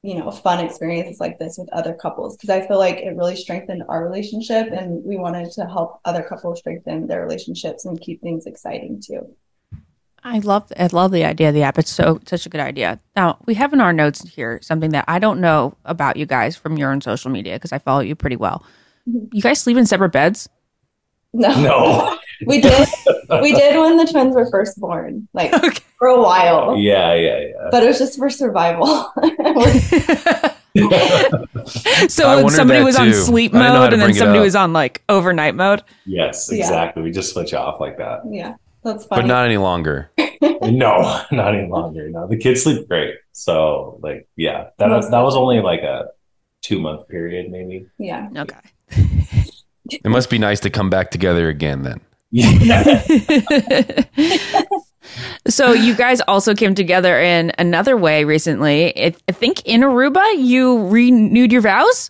you 0.04 0.16
know 0.16 0.30
fun 0.32 0.64
experiences 0.64 1.20
like 1.20 1.40
this 1.40 1.58
with 1.58 1.70
other 1.74 1.94
couples. 1.94 2.36
Because 2.36 2.50
i 2.50 2.66
feel 2.68 2.78
like 2.80 2.98
it 2.98 3.16
really 3.18 3.36
strengthened 3.36 3.84
our 3.90 4.04
relationship 4.04 4.68
and 4.72 5.04
we 5.04 5.18
wanted 5.18 5.52
to 5.54 5.66
help 5.66 6.00
other 6.06 6.24
couples 6.24 6.60
strengthen 6.60 7.08
their 7.08 7.22
relationships 7.22 7.86
and 7.86 8.00
keep 8.00 8.22
things 8.22 8.46
exciting 8.46 9.02
too 9.02 9.36
I 10.28 10.40
love 10.40 10.72
I 10.78 10.88
love 10.88 11.12
the 11.12 11.24
idea 11.24 11.50
of 11.50 11.54
the 11.54 11.62
app. 11.62 11.78
It's 11.78 11.92
so 11.92 12.20
such 12.26 12.46
a 12.48 12.50
good 12.50 12.60
idea. 12.62 13.00
Now 13.16 13.38
we 13.46 13.54
have 13.54 13.72
in 13.74 13.80
our 13.80 13.94
notes 13.94 14.28
here 14.28 14.60
something 14.64 14.90
that 14.90 15.06
I 15.08 15.20
don't 15.20 15.40
know 15.40 15.78
about 15.86 16.18
you 16.18 16.26
guys 16.26 16.58
from 16.58 16.78
your 16.78 16.92
own 16.92 17.00
social 17.02 17.30
media 17.30 17.54
because 17.54 17.72
I 17.72 17.78
follow 17.78 18.00
you 18.02 18.16
pretty 18.16 18.36
well. 18.36 18.64
You 19.06 19.42
guys 19.42 19.62
sleep 19.62 19.78
in 19.78 19.86
separate 19.86 20.10
beds? 20.12 20.50
No. 21.32 21.50
No. 21.62 22.18
we 22.48 22.60
did 22.60 22.88
we 23.42 23.54
did 23.54 23.80
when 23.80 23.98
the 23.98 24.06
twins 24.06 24.36
were 24.36 24.50
first 24.50 24.80
born, 24.80 25.28
like 25.34 25.54
Okay. 25.64 25.84
for 26.00 26.08
a 26.08 26.20
while. 26.20 26.76
Yeah, 26.76 27.14
yeah, 27.14 27.38
yeah. 27.40 27.68
But 27.70 27.84
it 27.84 27.88
was 27.88 28.00
just 28.00 28.18
for 28.18 28.30
survival. 28.32 28.88
so 32.10 32.44
when 32.44 32.50
somebody 32.50 32.80
that 32.80 32.84
was 32.84 32.96
on 32.98 33.14
sleep 33.14 33.54
I 33.54 33.60
didn't 33.60 33.68
know 33.68 33.74
how 33.76 33.80
mode 33.84 33.94
and 33.94 34.02
then 34.02 34.14
somebody 34.16 34.40
was 34.40 34.56
on 34.56 34.74
like 34.74 35.04
overnight 35.08 35.54
mode. 35.56 35.84
yes, 36.06 36.50
Yeah. 36.52 36.60
exactly. 36.66 37.04
We 37.04 37.12
just 37.12 37.32
switch 37.32 37.54
off 37.54 37.80
like 37.80 37.98
that. 38.00 38.22
yeah. 38.30 38.56
That's 38.86 39.04
funny. 39.06 39.24
But 39.24 39.28
not 39.28 39.46
any 39.46 39.58
longer. 39.58 40.10
No, 40.62 41.22
not 41.32 41.56
any 41.56 41.68
longer. 41.68 42.10
No, 42.10 42.28
the 42.28 42.38
kids 42.38 42.64
sleep 42.64 42.88
great. 42.88 43.16
So, 43.34 44.00
like, 44.02 44.28
yeah, 44.36 44.70
that 44.78 44.90
was 44.90 45.10
that 45.12 45.22
was 45.22 45.36
only 45.36 45.60
like 45.62 45.82
a 45.82 46.08
two 46.62 46.80
month 46.80 47.08
period, 47.08 47.52
maybe. 47.52 47.88
yeah. 48.00 48.30
Okay. 48.36 48.60
It 49.90 50.10
must 50.10 50.30
be 50.30 50.38
nice 50.40 50.60
to 50.62 50.70
come 50.70 50.90
back 50.90 51.12
together 51.12 51.50
again 51.50 51.84
then. 51.84 52.02
Yeah. 52.32 53.02
so 55.48 55.72
you 55.74 55.96
guys 55.96 56.22
also 56.22 56.54
came 56.56 56.76
together 56.76 57.20
in 57.20 57.52
another 57.58 57.96
way 57.98 58.24
recently. 58.24 58.96
I 59.06 59.16
I 59.28 59.32
think 59.32 59.62
in 59.66 59.82
Aruba 59.82 60.24
you 60.38 60.88
renewed 60.88 61.52
your 61.52 61.62
vows. 61.62 62.10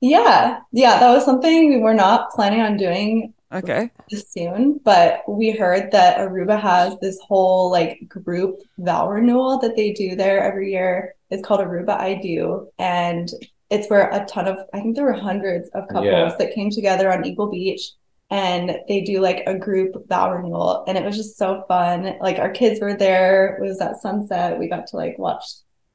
Yeah. 0.00 0.60
Yeah. 0.72 0.98
That 1.00 1.10
was 1.10 1.24
something 1.24 1.70
we 1.70 1.78
were 1.80 1.94
not 1.94 2.30
planning 2.30 2.60
on 2.60 2.76
doing 2.76 3.32
Okay. 3.54 3.90
soon, 4.10 4.80
but 4.84 5.22
we 5.28 5.50
heard 5.50 5.90
that 5.92 6.18
Aruba 6.18 6.60
has 6.60 6.98
this 7.00 7.18
whole 7.20 7.70
like 7.70 8.00
group 8.08 8.60
vow 8.78 9.08
renewal 9.08 9.58
that 9.60 9.76
they 9.76 9.92
do 9.92 10.16
there 10.16 10.42
every 10.42 10.72
year. 10.72 11.14
It's 11.30 11.46
called 11.46 11.60
Aruba 11.60 11.98
I 11.98 12.14
Do. 12.14 12.68
And 12.78 13.28
it's 13.70 13.88
where 13.88 14.10
a 14.10 14.24
ton 14.26 14.46
of, 14.46 14.58
I 14.72 14.80
think 14.80 14.96
there 14.96 15.04
were 15.04 15.12
hundreds 15.12 15.68
of 15.70 15.88
couples 15.88 16.06
Yeah. 16.06 16.34
that 16.38 16.54
came 16.54 16.70
together 16.70 17.12
on 17.12 17.24
Eagle 17.24 17.50
Beach 17.50 17.92
and 18.30 18.76
they 18.88 19.02
do 19.02 19.20
like 19.20 19.42
a 19.46 19.56
group 19.56 20.08
vow 20.08 20.32
renewal. 20.32 20.84
And 20.86 20.98
it 20.98 21.04
was 21.04 21.16
just 21.16 21.36
so 21.38 21.64
fun. 21.68 22.16
Like 22.20 22.38
our 22.38 22.50
kids 22.50 22.80
were 22.80 22.94
there. 22.96 23.56
It 23.56 23.62
was 23.62 23.80
at 23.80 24.00
sunset. 24.00 24.58
We 24.58 24.68
got 24.68 24.86
to 24.88 24.96
like 24.96 25.18
watch 25.18 25.44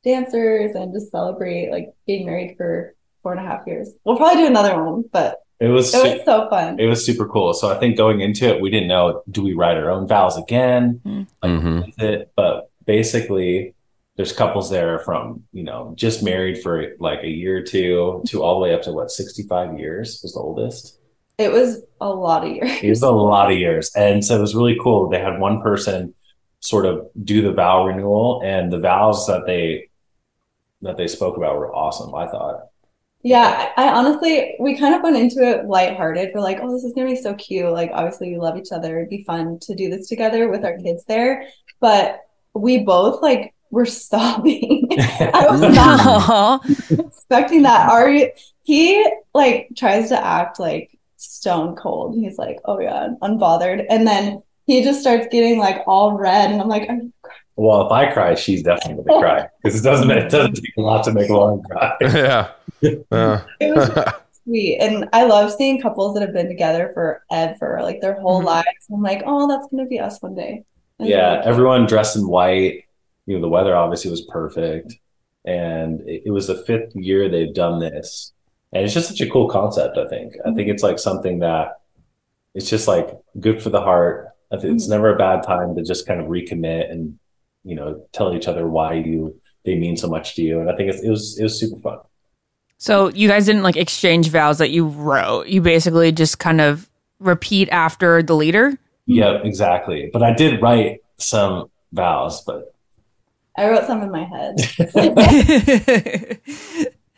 dancers 0.03 0.75
and 0.75 0.93
just 0.93 1.11
celebrate 1.11 1.71
like 1.71 1.89
being 2.07 2.25
married 2.25 2.55
for 2.57 2.95
four 3.21 3.33
and 3.33 3.41
a 3.45 3.49
half 3.49 3.67
years. 3.67 3.91
We'll 4.05 4.17
probably 4.17 4.43
do 4.43 4.47
another 4.47 4.81
one, 4.81 5.03
but 5.11 5.39
It 5.59 5.67
was 5.67 5.93
it 5.93 6.17
was 6.17 6.25
so 6.25 6.49
fun. 6.49 6.79
it 6.79 6.85
was 6.87 7.05
super 7.05 7.27
cool. 7.27 7.53
So 7.53 7.69
I 7.69 7.77
think 7.79 7.97
going 7.97 8.21
into 8.21 8.47
it, 8.47 8.61
we 8.61 8.69
didn't 8.69 8.87
know 8.87 9.23
do 9.29 9.41
we 9.43 9.53
write 9.53 9.75
our 9.77 9.89
own 9.89 10.07
vows 10.07 10.37
again? 10.37 11.01
Like, 11.43 11.51
Mhm. 11.51 11.79
what 11.81 11.89
is 11.89 11.95
it? 11.97 12.31
But 12.35 12.69
basically, 12.85 13.73
there's 14.15 14.31
couples 14.31 14.69
there 14.69 14.99
from 14.99 15.43
you 15.51 15.63
know 15.63 15.93
just 15.95 16.23
married 16.23 16.61
for 16.61 16.93
like 16.99 17.23
a 17.23 17.27
year 17.29 17.57
or 17.57 17.61
two 17.61 18.21
to 18.27 18.41
all 18.43 18.55
the 18.55 18.63
way 18.63 18.73
up 18.73 18.81
to 18.83 18.91
what 18.93 19.11
65 19.11 19.77
years 19.77 20.19
was 20.23 20.33
the 20.33 20.39
oldest. 20.39 20.97
It 21.37 21.51
was 21.51 21.81
a 22.01 22.09
lot 22.09 22.45
of 22.45 22.51
years. 22.51 22.71
It 22.83 22.89
was 22.89 23.01
a 23.01 23.11
lot 23.11 23.51
of 23.51 23.57
years, 23.57 23.91
and 23.95 24.23
so 24.23 24.37
it 24.37 24.41
was 24.41 24.55
really 24.55 24.77
cool. 24.81 25.09
They 25.09 25.19
had 25.19 25.39
one 25.39 25.61
person 25.61 26.13
sort 26.61 26.85
of 26.85 27.07
do 27.23 27.41
the 27.41 27.53
vow 27.53 27.85
renewal, 27.85 28.41
and 28.43 28.71
the 28.71 28.79
vows 28.79 29.25
that 29.27 29.45
they 29.45 29.89
that 30.81 30.95
they 30.95 31.07
spoke 31.07 31.35
about 31.37 31.57
were 31.57 31.73
awesome. 31.75 32.13
I 32.15 32.27
thought. 32.27 32.67
Yeah, 33.21 33.73
I 33.75 33.89
honestly, 33.89 34.55
we 34.59 34.77
kind 34.77 34.95
of 34.95 35.03
went 35.03 35.17
into 35.17 35.41
it 35.43 35.65
lighthearted. 35.65 36.31
We're 36.33 36.39
like, 36.39 36.59
oh, 36.61 36.71
this 36.71 36.85
is 36.85 36.93
gonna 36.93 37.09
be 37.09 37.17
so 37.17 37.33
cute. 37.33 37.71
Like, 37.71 37.91
obviously, 37.93 38.29
we 38.31 38.39
love 38.39 38.57
each 38.57 38.71
other. 38.71 38.97
It'd 38.97 39.09
be 39.09 39.23
fun 39.23 39.59
to 39.59 39.75
do 39.75 39.89
this 39.89 40.07
together 40.07 40.49
with 40.49 40.63
our 40.63 40.77
kids 40.77 41.03
there. 41.05 41.47
But 41.81 42.21
we 42.53 42.79
both 42.79 43.21
like 43.21 43.53
were 43.71 43.85
sobbing. 43.85 44.87
I 44.99 45.47
was 45.49 45.61
not 45.61 46.65
expecting 46.99 47.63
that. 47.63 47.89
Arie, 47.89 48.31
he 48.63 49.05
like 49.33 49.69
tries 49.75 50.09
to 50.09 50.25
act 50.25 50.59
like 50.59 50.97
stone 51.17 51.75
cold. 51.75 52.15
He's 52.15 52.37
like, 52.37 52.59
oh 52.65 52.79
yeah, 52.79 53.09
unbothered. 53.21 53.85
And 53.89 54.07
then 54.07 54.43
he 54.65 54.83
just 54.83 55.01
starts 55.01 55.27
getting 55.31 55.59
like 55.59 55.83
all 55.87 56.13
red. 56.13 56.51
And 56.51 56.61
I'm 56.61 56.67
like, 56.67 56.87
"Are 56.89 56.95
you 56.95 57.11
Well, 57.59 57.85
if 57.85 57.91
I 57.91 58.11
cry, 58.11 58.35
she's 58.35 58.63
definitely 58.63 59.03
gonna 59.03 59.19
cry 59.19 59.47
because 59.61 59.79
it 59.79 59.83
doesn't 59.83 60.09
it 60.09 60.29
doesn't 60.29 60.55
take 60.55 60.77
a 60.77 60.81
lot 60.81 61.03
to 61.03 61.11
make 61.13 61.29
Lauren 61.29 61.61
cry. 61.63 61.93
yeah. 62.01 62.47
Uh, 63.11 63.41
It 63.59 63.75
was 63.75 64.13
sweet. 64.43 64.77
And 64.79 65.09
I 65.11 65.25
love 65.25 65.51
seeing 65.51 65.81
couples 65.81 66.13
that 66.13 66.21
have 66.21 66.33
been 66.33 66.47
together 66.47 66.91
forever, 66.93 67.79
like 67.83 67.99
their 67.99 68.19
whole 68.21 68.41
Mhm. 68.41 68.45
lives. 68.45 68.87
I'm 68.91 69.01
like, 69.01 69.23
oh, 69.25 69.47
that's 69.49 69.67
gonna 69.69 69.85
be 69.87 69.99
us 69.99 70.21
one 70.21 70.35
day. 70.35 70.63
And 70.99 71.09
yeah, 71.09 71.33
like, 71.37 71.45
everyone 71.47 71.85
dressed 71.85 72.15
in 72.15 72.27
white. 72.29 72.85
You 73.25 73.35
know, 73.35 73.41
the 73.41 73.49
weather 73.49 73.75
obviously 73.75 74.09
was 74.09 74.21
perfect, 74.21 74.95
and 75.45 75.99
it, 76.07 76.23
it 76.27 76.31
was 76.31 76.47
the 76.47 76.63
fifth 76.63 76.95
year 76.95 77.27
they've 77.29 77.53
done 77.53 77.79
this, 77.79 78.31
and 78.71 78.85
it's 78.85 78.93
just 78.93 79.09
such 79.09 79.19
a 79.21 79.29
cool 79.29 79.49
concept. 79.49 79.97
I 79.97 80.07
think. 80.07 80.35
I 80.45 80.53
think 80.53 80.69
it's 80.69 80.81
like 80.81 80.97
something 80.97 81.39
that 81.39 81.73
it's 82.55 82.69
just 82.69 82.87
like 82.87 83.09
good 83.39 83.61
for 83.61 83.69
the 83.69 83.81
heart. 83.81 84.29
I 84.51 84.57
think 84.57 84.75
it's 84.75 84.87
never 84.87 85.13
a 85.13 85.17
bad 85.17 85.43
time 85.43 85.75
to 85.75 85.83
just 85.83 86.07
kind 86.07 86.21
of 86.21 86.27
recommit 86.27 86.89
and 86.89 87.18
you 87.63 87.75
know 87.75 88.03
tell 88.11 88.35
each 88.35 88.47
other 88.47 88.67
why 88.67 88.93
you 88.93 89.39
they 89.65 89.75
mean 89.75 89.97
so 89.97 90.07
much 90.07 90.35
to 90.35 90.41
you, 90.41 90.59
and 90.59 90.69
I 90.69 90.75
think 90.75 90.89
it's, 90.89 91.01
it 91.01 91.09
was 91.09 91.37
it 91.39 91.43
was 91.43 91.59
super 91.59 91.79
fun. 91.79 91.99
So 92.77 93.09
you 93.09 93.27
guys 93.27 93.45
didn't 93.45 93.63
like 93.63 93.75
exchange 93.75 94.29
vows 94.29 94.57
that 94.59 94.69
you 94.69 94.87
wrote. 94.87 95.47
You 95.47 95.61
basically 95.61 96.11
just 96.11 96.39
kind 96.39 96.61
of 96.61 96.89
repeat 97.19 97.69
after 97.69 98.23
the 98.23 98.35
leader. 98.35 98.77
Yeah, 99.05 99.39
exactly. 99.43 100.09
But 100.13 100.23
I 100.23 100.33
did 100.33 100.61
write 100.61 101.01
some 101.17 101.69
vows, 101.91 102.41
but 102.43 102.73
I 103.57 103.69
wrote 103.69 103.85
some 103.85 104.01
in 104.01 104.11
my 104.11 104.23
head. 104.23 104.55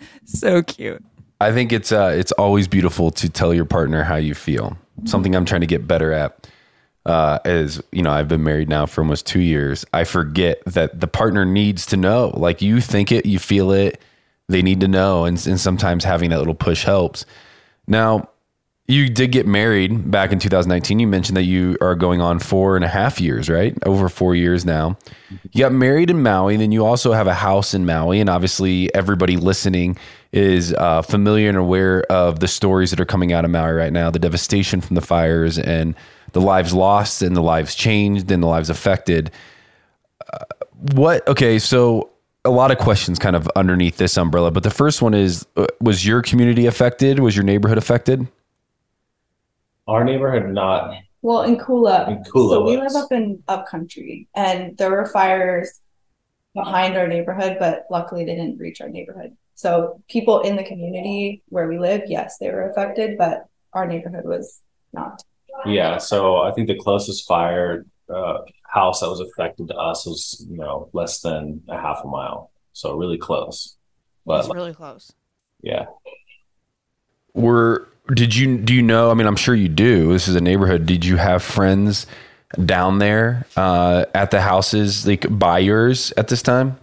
so 0.25 0.63
cute. 0.63 1.03
I 1.39 1.51
think 1.51 1.71
it's 1.71 1.91
uh, 1.91 2.13
it's 2.15 2.31
always 2.33 2.67
beautiful 2.67 3.11
to 3.11 3.29
tell 3.29 3.53
your 3.53 3.65
partner 3.65 4.03
how 4.03 4.15
you 4.15 4.33
feel. 4.33 4.77
Something 5.05 5.35
I'm 5.35 5.45
trying 5.45 5.61
to 5.61 5.67
get 5.67 5.87
better 5.87 6.11
at 6.11 6.47
uh, 7.05 7.39
is 7.45 7.81
you 7.91 8.01
know 8.01 8.11
I've 8.11 8.27
been 8.27 8.43
married 8.43 8.69
now 8.69 8.85
for 8.85 9.01
almost 9.01 9.25
two 9.25 9.39
years. 9.41 9.85
I 9.93 10.03
forget 10.03 10.61
that 10.65 10.99
the 10.99 11.07
partner 11.07 11.45
needs 11.45 11.85
to 11.87 11.97
know. 11.97 12.33
Like 12.35 12.61
you 12.61 12.81
think 12.81 13.11
it, 13.11 13.25
you 13.25 13.39
feel 13.39 13.71
it. 13.71 14.01
They 14.47 14.61
need 14.61 14.81
to 14.81 14.87
know, 14.87 15.25
and, 15.25 15.43
and 15.47 15.59
sometimes 15.59 16.03
having 16.03 16.29
that 16.31 16.39
little 16.39 16.53
push 16.53 16.83
helps. 16.83 17.25
Now, 17.87 18.29
you 18.91 19.09
did 19.09 19.31
get 19.31 19.47
married 19.47 20.11
back 20.11 20.33
in 20.33 20.39
2019. 20.39 20.99
You 20.99 21.07
mentioned 21.07 21.37
that 21.37 21.43
you 21.43 21.77
are 21.79 21.95
going 21.95 22.19
on 22.19 22.39
four 22.39 22.75
and 22.75 22.83
a 22.83 22.89
half 22.89 23.21
years, 23.21 23.49
right? 23.49 23.73
Over 23.85 24.09
four 24.09 24.35
years 24.35 24.65
now. 24.65 24.97
You 25.29 25.63
got 25.63 25.71
married 25.71 26.09
in 26.09 26.21
Maui, 26.21 26.57
then 26.57 26.73
you 26.73 26.85
also 26.85 27.13
have 27.13 27.27
a 27.27 27.33
house 27.33 27.73
in 27.73 27.85
Maui, 27.85 28.19
and 28.19 28.29
obviously 28.29 28.93
everybody 28.93 29.37
listening 29.37 29.97
is 30.33 30.73
uh, 30.73 31.01
familiar 31.01 31.47
and 31.47 31.57
aware 31.57 32.01
of 32.11 32.41
the 32.41 32.47
stories 32.49 32.89
that 32.89 32.99
are 32.99 33.05
coming 33.05 33.31
out 33.31 33.45
of 33.45 33.51
Maui 33.51 33.71
right 33.71 33.93
now, 33.93 34.11
the 34.11 34.19
devastation 34.19 34.81
from 34.81 34.95
the 34.95 35.01
fires, 35.01 35.57
and 35.57 35.95
the 36.33 36.41
lives 36.41 36.73
lost, 36.73 37.21
and 37.21 37.35
the 37.35 37.41
lives 37.41 37.75
changed, 37.75 38.31
and 38.31 38.41
the 38.41 38.47
lives 38.47 38.69
affected. 38.69 39.31
Uh, 40.33 40.45
what? 40.93 41.27
Okay, 41.27 41.59
so 41.59 42.09
a 42.45 42.49
lot 42.49 42.71
of 42.71 42.77
questions 42.77 43.19
kind 43.19 43.35
of 43.35 43.47
underneath 43.55 43.97
this 43.97 44.17
umbrella, 44.17 44.51
but 44.51 44.63
the 44.63 44.69
first 44.71 45.01
one 45.01 45.13
is: 45.13 45.45
uh, 45.57 45.67
Was 45.79 46.05
your 46.05 46.21
community 46.21 46.65
affected? 46.65 47.19
Was 47.19 47.35
your 47.35 47.45
neighborhood 47.45 47.77
affected? 47.77 48.27
our 49.87 50.03
neighborhood 50.05 50.49
not. 50.53 50.93
Well, 51.21 51.41
in 51.41 51.57
Kula, 51.57 52.07
In 52.07 52.23
Kula 52.23 52.49
so 52.49 52.63
we 52.65 52.77
was. 52.77 52.93
live 52.93 53.03
up 53.03 53.11
in 53.11 53.43
upcountry, 53.47 54.27
and 54.35 54.77
there 54.77 54.89
were 54.89 55.05
fires 55.05 55.79
behind 56.55 56.95
our 56.97 57.07
neighborhood, 57.07 57.57
but 57.59 57.85
luckily 57.89 58.23
they 58.23 58.35
didn't 58.35 58.57
reach 58.57 58.79
our 58.79 58.89
neighborhood. 58.89 59.35
So 59.55 60.01
people 60.07 60.39
in 60.41 60.55
the 60.55 60.63
community 60.63 61.43
where 61.49 61.67
we 61.67 61.77
live, 61.77 62.03
yes, 62.07 62.37
they 62.39 62.49
were 62.49 62.69
affected, 62.69 63.17
but 63.17 63.47
our 63.73 63.85
neighborhood 63.85 64.25
was 64.25 64.61
not. 64.93 65.23
Yeah, 65.65 65.97
so 65.97 66.37
I 66.37 66.51
think 66.51 66.67
the 66.67 66.75
closest 66.77 67.27
fire 67.27 67.85
uh, 68.13 68.39
house 68.63 69.01
that 69.01 69.09
was 69.09 69.19
affected 69.19 69.67
to 69.67 69.75
us 69.75 70.05
was, 70.05 70.45
you 70.49 70.57
know, 70.57 70.89
less 70.93 71.21
than 71.21 71.63
a 71.69 71.79
half 71.79 71.99
a 72.03 72.07
mile. 72.07 72.51
So 72.73 72.95
really 72.95 73.17
close. 73.17 73.75
But 74.25 74.43
That's 74.43 74.53
really 74.53 74.73
close. 74.73 75.11
yeah. 75.61 75.85
Were 77.33 77.87
did 78.13 78.35
you 78.35 78.57
do 78.57 78.73
you 78.73 78.81
know? 78.81 79.09
I 79.09 79.13
mean, 79.13 79.27
I'm 79.27 79.35
sure 79.35 79.55
you 79.55 79.69
do. 79.69 80.11
This 80.11 80.27
is 80.27 80.35
a 80.35 80.41
neighborhood. 80.41 80.85
Did 80.85 81.05
you 81.05 81.17
have 81.17 81.41
friends 81.43 82.07
down 82.65 82.99
there 82.99 83.45
uh, 83.55 84.05
at 84.13 84.31
the 84.31 84.41
houses 84.41 85.07
like 85.07 85.25
by 85.29 85.59
yours 85.59 86.11
at 86.17 86.27
this 86.27 86.41
time? 86.41 86.77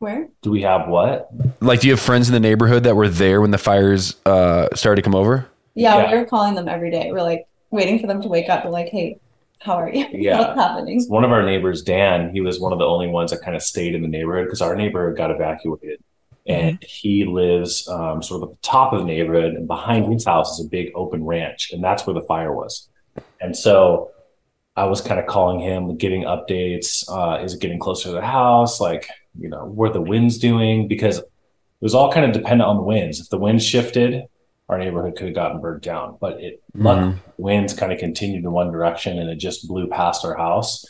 Where? 0.00 0.28
Do 0.42 0.50
we 0.50 0.62
have 0.62 0.88
what? 0.88 1.30
Like, 1.60 1.80
do 1.80 1.86
you 1.86 1.92
have 1.92 2.00
friends 2.00 2.28
in 2.28 2.32
the 2.32 2.40
neighborhood 2.40 2.82
that 2.82 2.96
were 2.96 3.08
there 3.08 3.40
when 3.40 3.52
the 3.52 3.58
fires 3.58 4.16
uh, 4.26 4.66
started 4.74 4.96
to 4.96 5.02
come 5.02 5.14
over? 5.14 5.46
Yeah, 5.74 5.96
Yeah. 5.96 6.12
we 6.12 6.18
were 6.18 6.24
calling 6.26 6.54
them 6.54 6.68
every 6.68 6.90
day. 6.90 7.10
We're 7.12 7.22
like 7.22 7.46
waiting 7.70 7.98
for 7.98 8.06
them 8.06 8.20
to 8.22 8.28
wake 8.28 8.48
up. 8.48 8.64
We're 8.64 8.70
like, 8.70 8.88
hey, 8.88 9.18
how 9.60 9.74
are 9.74 9.90
you? 9.92 10.06
Yeah. 10.12 10.38
What's 10.38 10.60
happening? 10.60 11.02
One 11.08 11.24
of 11.24 11.30
our 11.32 11.42
neighbors, 11.42 11.82
Dan, 11.82 12.32
he 12.32 12.40
was 12.40 12.60
one 12.60 12.72
of 12.72 12.78
the 12.78 12.84
only 12.86 13.08
ones 13.08 13.30
that 13.30 13.42
kind 13.42 13.56
of 13.56 13.62
stayed 13.62 13.94
in 13.94 14.02
the 14.02 14.08
neighborhood 14.08 14.46
because 14.46 14.60
our 14.60 14.74
neighborhood 14.76 15.16
got 15.16 15.30
evacuated. 15.30 16.02
And 16.44 16.82
he 16.82 17.24
lives 17.24 17.86
um, 17.88 18.20
sort 18.20 18.42
of 18.42 18.48
at 18.48 18.54
the 18.56 18.62
top 18.62 18.92
of 18.92 18.98
the 18.98 19.04
neighborhood, 19.06 19.54
and 19.54 19.68
behind 19.68 20.12
his 20.12 20.24
house 20.24 20.58
is 20.58 20.66
a 20.66 20.68
big 20.68 20.90
open 20.96 21.24
ranch, 21.24 21.70
and 21.72 21.82
that's 21.84 22.04
where 22.04 22.14
the 22.14 22.22
fire 22.22 22.52
was. 22.52 22.88
And 23.40 23.56
so 23.56 24.10
I 24.74 24.86
was 24.86 25.00
kind 25.00 25.20
of 25.20 25.26
calling 25.26 25.60
him, 25.60 25.96
getting 25.96 26.24
updates. 26.24 27.04
Uh, 27.08 27.40
is 27.44 27.54
it 27.54 27.60
getting 27.60 27.78
closer 27.78 28.08
to 28.08 28.14
the 28.14 28.22
house? 28.26 28.80
Like, 28.80 29.06
you 29.38 29.48
know, 29.50 29.66
what 29.66 29.90
are 29.90 29.92
the 29.92 30.00
winds 30.00 30.36
doing? 30.38 30.88
Because 30.88 31.18
it 31.18 31.30
was 31.80 31.94
all 31.94 32.12
kind 32.12 32.26
of 32.26 32.32
dependent 32.32 32.68
on 32.68 32.76
the 32.76 32.82
winds. 32.82 33.20
If 33.20 33.28
the 33.28 33.38
winds 33.38 33.64
shifted, 33.64 34.24
our 34.72 34.78
neighborhood 34.78 35.16
could 35.16 35.26
have 35.26 35.34
gotten 35.34 35.60
burnt 35.60 35.82
down. 35.82 36.18
But 36.20 36.40
it 36.40 36.62
mm-hmm. 36.74 36.86
luckily 36.86 37.14
the 37.36 37.42
winds 37.42 37.74
kind 37.74 37.92
of 37.92 37.98
continued 37.98 38.44
in 38.44 38.52
one 38.52 38.72
direction 38.72 39.18
and 39.18 39.30
it 39.30 39.36
just 39.36 39.68
blew 39.68 39.86
past 39.86 40.24
our 40.24 40.36
house. 40.36 40.84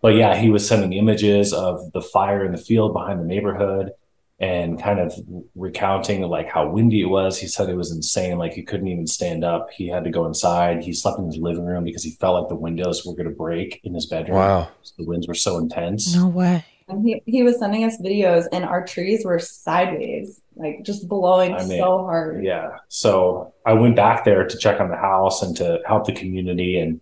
But 0.00 0.14
yeah, 0.14 0.36
he 0.36 0.50
was 0.50 0.66
sending 0.66 0.92
images 0.92 1.52
of 1.52 1.92
the 1.92 2.02
fire 2.02 2.44
in 2.44 2.52
the 2.52 2.58
field 2.58 2.92
behind 2.92 3.20
the 3.20 3.24
neighborhood 3.24 3.92
and 4.40 4.80
kind 4.80 5.00
of 5.00 5.12
recounting 5.56 6.22
like 6.22 6.48
how 6.48 6.68
windy 6.68 7.00
it 7.00 7.06
was. 7.06 7.38
He 7.38 7.48
said 7.48 7.68
it 7.68 7.74
was 7.74 7.90
insane. 7.90 8.38
Like 8.38 8.52
he 8.52 8.62
couldn't 8.62 8.86
even 8.86 9.08
stand 9.08 9.42
up. 9.44 9.70
He 9.72 9.88
had 9.88 10.04
to 10.04 10.10
go 10.10 10.26
inside. 10.26 10.84
He 10.84 10.92
slept 10.92 11.18
in 11.18 11.26
his 11.26 11.38
living 11.38 11.64
room 11.66 11.82
because 11.82 12.04
he 12.04 12.12
felt 12.12 12.40
like 12.40 12.48
the 12.48 12.54
windows 12.54 13.04
were 13.04 13.14
going 13.14 13.28
to 13.28 13.34
break 13.34 13.80
in 13.82 13.94
his 13.94 14.06
bedroom. 14.06 14.36
Wow. 14.36 14.68
The 14.96 15.04
winds 15.04 15.26
were 15.26 15.34
so 15.34 15.58
intense. 15.58 16.14
No 16.14 16.28
way. 16.28 16.64
And 16.88 17.06
he, 17.06 17.22
he 17.26 17.42
was 17.42 17.58
sending 17.58 17.84
us 17.84 18.00
videos, 18.00 18.46
and 18.50 18.64
our 18.64 18.84
trees 18.84 19.24
were 19.24 19.38
sideways, 19.38 20.40
like 20.56 20.82
just 20.84 21.06
blowing 21.08 21.54
I 21.54 21.64
mean, 21.64 21.78
so 21.78 21.98
hard. 21.98 22.42
Yeah. 22.44 22.70
So 22.88 23.52
I 23.66 23.74
went 23.74 23.94
back 23.96 24.24
there 24.24 24.46
to 24.46 24.58
check 24.58 24.80
on 24.80 24.88
the 24.88 24.96
house 24.96 25.42
and 25.42 25.56
to 25.58 25.80
help 25.86 26.06
the 26.06 26.12
community. 26.12 26.78
And, 26.80 27.00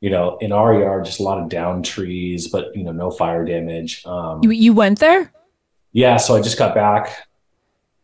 you 0.00 0.10
know, 0.10 0.36
in 0.40 0.52
our 0.52 0.78
yard, 0.78 1.06
just 1.06 1.18
a 1.20 1.22
lot 1.24 1.38
of 1.38 1.48
down 1.48 1.82
trees, 1.82 2.48
but, 2.48 2.74
you 2.76 2.84
know, 2.84 2.92
no 2.92 3.10
fire 3.10 3.44
damage. 3.44 4.04
Um, 4.06 4.42
You 4.44 4.50
you 4.50 4.72
went 4.72 5.00
there? 5.00 5.32
yeah. 5.92 6.16
So 6.18 6.36
I 6.36 6.40
just 6.42 6.58
got 6.58 6.74
back 6.74 7.10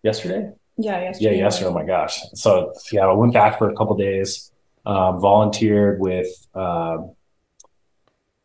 yesterday. 0.02 0.50
Yeah, 0.78 1.00
Yesterday. 1.02 1.06
Yeah, 1.08 1.38
yesterday. 1.38 1.38
yesterday. 1.38 1.70
Oh 1.70 1.74
my 1.74 1.84
gosh. 1.84 2.18
So 2.34 2.72
yeah, 2.90 3.06
I 3.06 3.12
went 3.12 3.34
back 3.34 3.58
for 3.58 3.70
a 3.70 3.76
couple 3.76 3.94
days, 3.96 4.50
um, 4.86 5.20
volunteered 5.20 6.00
with, 6.00 6.28
um, 6.54 7.14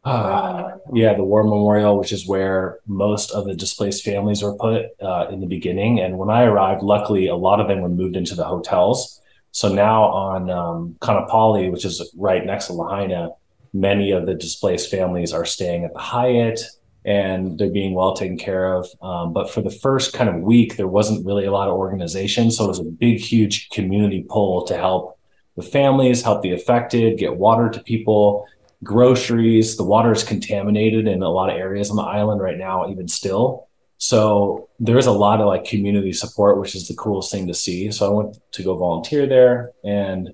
uh, 0.08 0.78
yeah, 0.94 1.14
the 1.14 1.24
War 1.24 1.44
Memorial, 1.44 2.00
which 2.00 2.12
is 2.12 2.28
where 2.28 2.80
most 2.88 3.32
of 3.32 3.46
the 3.46 3.54
displaced 3.54 4.04
families 4.04 4.42
were 4.42 4.56
put 4.56 4.86
uh, 5.02 5.28
in 5.30 5.42
the 5.42 5.48
beginning. 5.48 6.00
And 6.00 6.18
when 6.18 6.30
I 6.30 6.44
arrived, 6.44 6.82
luckily, 6.82 7.28
a 7.28 7.36
lot 7.36 7.60
of 7.60 7.68
them 7.68 7.82
were 7.82 7.90
moved 7.90 8.16
into 8.16 8.36
the 8.36 8.46
hotels. 8.46 9.22
So 9.52 9.74
now 9.74 10.04
on 10.06 10.50
um, 10.50 10.96
Kaanapali, 11.02 11.72
which 11.72 11.84
is 11.84 12.14
right 12.16 12.46
next 12.46 12.68
to 12.68 12.74
Lahaina, 12.74 13.32
many 13.74 14.12
of 14.12 14.26
the 14.26 14.34
displaced 14.34 14.90
families 14.90 15.34
are 15.34 15.46
staying 15.46 15.84
at 15.84 15.94
the 15.94 16.00
Hyatt 16.00 16.62
and 17.04 17.58
they're 17.58 17.70
being 17.70 17.94
well 17.94 18.14
taken 18.14 18.38
care 18.38 18.74
of. 18.74 18.88
Um, 19.02 19.34
but 19.34 19.50
for 19.50 19.62
the 19.62 19.70
first 19.70 20.14
kind 20.14 20.30
of 20.30 20.36
week, 20.42 20.78
there 20.78 20.88
wasn't 20.88 21.26
really 21.26 21.46
a 21.46 21.52
lot 21.52 21.70
of 21.70 21.76
organization. 21.76 22.52
So 22.52 22.66
it 22.66 22.68
was 22.68 22.80
a 22.80 22.84
big, 22.84 23.20
huge 23.20 23.70
community 23.70 24.26
pull 24.28 24.66
to 24.68 24.78
help 24.78 25.18
the 25.56 25.64
families, 25.64 26.22
help 26.22 26.44
the 26.44 26.54
affected, 26.54 27.18
get 27.18 27.36
water 27.36 27.70
to 27.70 27.82
people, 27.82 28.46
groceries. 28.84 29.78
The 29.78 29.84
water 29.84 30.12
is 30.12 30.24
contaminated 30.24 31.08
in 31.08 31.22
a 31.24 31.30
lot 31.30 31.50
of 31.50 31.58
areas 31.58 31.90
on 31.90 31.96
the 31.98 32.04
island 32.04 32.42
right 32.42 32.58
now, 32.58 32.90
even 32.90 33.08
still. 33.08 33.68
So 33.98 34.70
there's 34.80 35.08
a 35.08 35.12
lot 35.12 35.42
of 35.42 35.48
like 35.48 35.66
community 35.66 36.14
support, 36.14 36.60
which 36.60 36.76
is 36.76 36.88
the 36.88 36.94
coolest 36.96 37.32
thing 37.32 37.48
to 37.48 37.54
see. 37.54 37.92
So 37.92 38.06
I 38.08 38.14
went 38.24 38.38
to 38.52 38.64
go 38.64 38.78
volunteer 38.78 39.26
there 39.26 39.72
and 39.84 40.34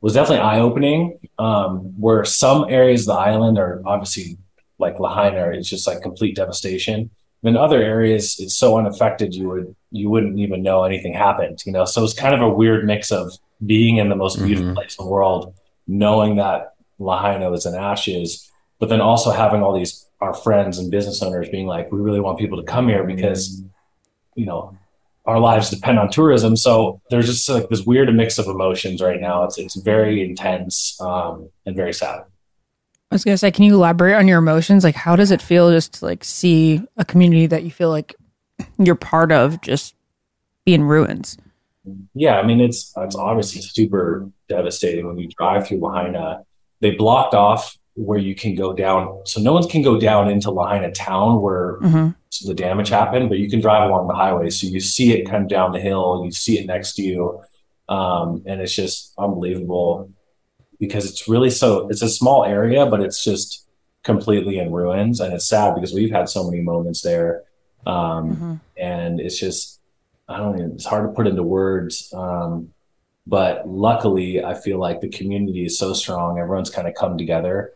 was 0.00 0.14
definitely 0.14 0.44
eye 0.44 0.60
opening. 0.60 1.18
Um, 1.38 1.78
where 2.00 2.24
some 2.24 2.66
areas 2.68 3.02
of 3.02 3.14
the 3.14 3.20
island 3.20 3.58
are 3.58 3.82
obviously 3.84 4.38
like 4.78 4.98
Lahaina, 5.00 5.50
it's 5.50 5.68
just 5.68 5.86
like 5.86 6.00
complete 6.02 6.36
devastation. 6.36 7.10
In 7.42 7.56
other 7.56 7.82
areas, 7.82 8.36
it's 8.38 8.54
so 8.54 8.78
unaffected 8.78 9.34
you 9.34 9.48
would 9.48 9.74
you 9.90 10.08
wouldn't 10.08 10.38
even 10.38 10.62
know 10.62 10.84
anything 10.84 11.12
happened. 11.12 11.62
You 11.66 11.72
know, 11.72 11.84
so 11.84 12.04
it's 12.04 12.14
kind 12.14 12.34
of 12.34 12.40
a 12.42 12.48
weird 12.48 12.84
mix 12.86 13.10
of 13.10 13.32
being 13.66 13.96
in 13.96 14.08
the 14.08 14.14
most 14.16 14.36
beautiful 14.42 14.70
Mhm. 14.70 14.74
place 14.74 14.96
in 14.98 15.04
the 15.04 15.10
world, 15.10 15.52
knowing 15.88 16.36
that 16.36 16.74
Lahaina 17.00 17.50
was 17.50 17.66
in 17.66 17.74
ashes, 17.74 18.50
but 18.78 18.88
then 18.88 19.00
also 19.00 19.30
having 19.30 19.62
all 19.62 19.76
these 19.76 20.06
our 20.20 20.34
friends 20.34 20.78
and 20.78 20.90
business 20.90 21.22
owners 21.22 21.48
being 21.48 21.66
like, 21.66 21.90
we 21.90 21.98
really 21.98 22.20
want 22.20 22.38
people 22.38 22.58
to 22.58 22.64
come 22.64 22.88
here 22.88 23.04
because 23.04 23.62
you 24.34 24.46
know 24.46 24.76
our 25.26 25.38
lives 25.38 25.70
depend 25.70 25.98
on 25.98 26.10
tourism. 26.10 26.56
So 26.56 27.00
there's 27.10 27.26
just 27.26 27.48
like 27.48 27.68
this 27.68 27.84
weird 27.84 28.12
mix 28.14 28.38
of 28.38 28.46
emotions 28.46 29.00
right 29.00 29.20
now. 29.20 29.44
It's 29.44 29.58
it's 29.58 29.76
very 29.76 30.22
intense 30.22 31.00
um, 31.00 31.48
and 31.66 31.76
very 31.76 31.92
sad. 31.92 32.24
I 33.10 33.14
was 33.14 33.24
gonna 33.24 33.38
say, 33.38 33.50
can 33.50 33.64
you 33.64 33.74
elaborate 33.74 34.14
on 34.14 34.28
your 34.28 34.38
emotions? 34.38 34.84
Like, 34.84 34.94
how 34.94 35.16
does 35.16 35.30
it 35.30 35.42
feel 35.42 35.70
just 35.70 35.94
to 35.94 36.04
like 36.04 36.22
see 36.22 36.82
a 36.96 37.04
community 37.04 37.46
that 37.46 37.64
you 37.64 37.70
feel 37.70 37.90
like 37.90 38.14
you're 38.78 38.94
part 38.94 39.32
of 39.32 39.60
just 39.60 39.94
be 40.64 40.74
in 40.74 40.84
ruins? 40.84 41.36
Yeah, 42.14 42.38
I 42.38 42.46
mean 42.46 42.60
it's 42.60 42.92
it's 42.96 43.16
obviously 43.16 43.62
super 43.62 44.28
devastating 44.48 45.06
when 45.06 45.18
you 45.18 45.28
drive 45.28 45.66
through 45.66 45.80
Lahaina. 45.80 46.44
They 46.80 46.92
blocked 46.92 47.34
off 47.34 47.76
where 47.94 48.18
you 48.18 48.34
can 48.34 48.54
go 48.54 48.72
down, 48.72 49.20
so 49.26 49.40
no 49.40 49.52
one 49.52 49.68
can 49.68 49.82
go 49.82 49.98
down 49.98 50.30
into 50.30 50.50
Lahaina 50.50 50.90
town 50.90 51.42
where 51.42 51.78
mm-hmm. 51.80 52.10
the 52.46 52.54
damage 52.54 52.88
happened, 52.88 53.28
but 53.28 53.38
you 53.38 53.50
can 53.50 53.60
drive 53.60 53.88
along 53.88 54.08
the 54.08 54.14
highway, 54.14 54.48
so 54.50 54.66
you 54.66 54.80
see 54.80 55.12
it 55.12 55.28
come 55.28 55.46
down 55.46 55.72
the 55.72 55.80
hill, 55.80 56.22
you 56.24 56.30
see 56.30 56.58
it 56.58 56.66
next 56.66 56.94
to 56.94 57.02
you, 57.02 57.42
um, 57.88 58.42
and 58.46 58.60
it's 58.60 58.74
just 58.74 59.12
unbelievable 59.18 60.10
because 60.78 61.04
it's 61.04 61.28
really 61.28 61.50
so. 61.50 61.88
It's 61.88 62.02
a 62.02 62.08
small 62.08 62.44
area, 62.44 62.86
but 62.86 63.00
it's 63.00 63.22
just 63.22 63.66
completely 64.02 64.58
in 64.58 64.72
ruins, 64.72 65.20
and 65.20 65.34
it's 65.34 65.46
sad 65.46 65.74
because 65.74 65.92
we've 65.92 66.12
had 66.12 66.28
so 66.28 66.48
many 66.48 66.62
moments 66.62 67.02
there, 67.02 67.42
um, 67.86 68.34
mm-hmm. 68.34 68.54
and 68.78 69.20
it's 69.20 69.38
just 69.38 69.80
I 70.30 70.38
don't 70.38 70.58
even, 70.58 70.72
it's 70.72 70.86
hard 70.86 71.08
to 71.08 71.12
put 71.12 71.26
into 71.26 71.42
words. 71.42 72.12
Um, 72.14 72.72
but 73.30 73.66
luckily, 73.68 74.42
I 74.44 74.54
feel 74.54 74.80
like 74.80 75.00
the 75.00 75.08
community 75.08 75.64
is 75.64 75.78
so 75.78 75.92
strong. 75.92 76.40
Everyone's 76.40 76.68
kind 76.68 76.88
of 76.88 76.96
come 76.96 77.16
together. 77.16 77.74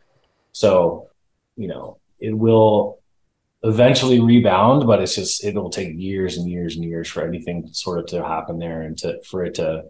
So, 0.51 1.11
you 1.57 1.69
know, 1.69 1.99
it 2.19 2.37
will 2.37 2.99
eventually 3.62 4.19
rebound, 4.19 4.85
but 4.85 5.01
it's 5.01 5.14
just, 5.14 5.45
it'll 5.45 5.71
take 5.71 5.93
years 5.97 6.38
and 6.38 6.51
years 6.51 6.75
and 6.75 6.85
years 6.85 7.09
for 7.09 7.25
anything 7.25 7.69
sort 7.71 8.01
of 8.01 8.07
to 8.07 8.25
happen 8.25 8.59
there 8.59 8.83
and 8.83 8.99
to, 8.99 9.23
for 9.23 9.45
it 9.45 9.55
to 9.55 9.85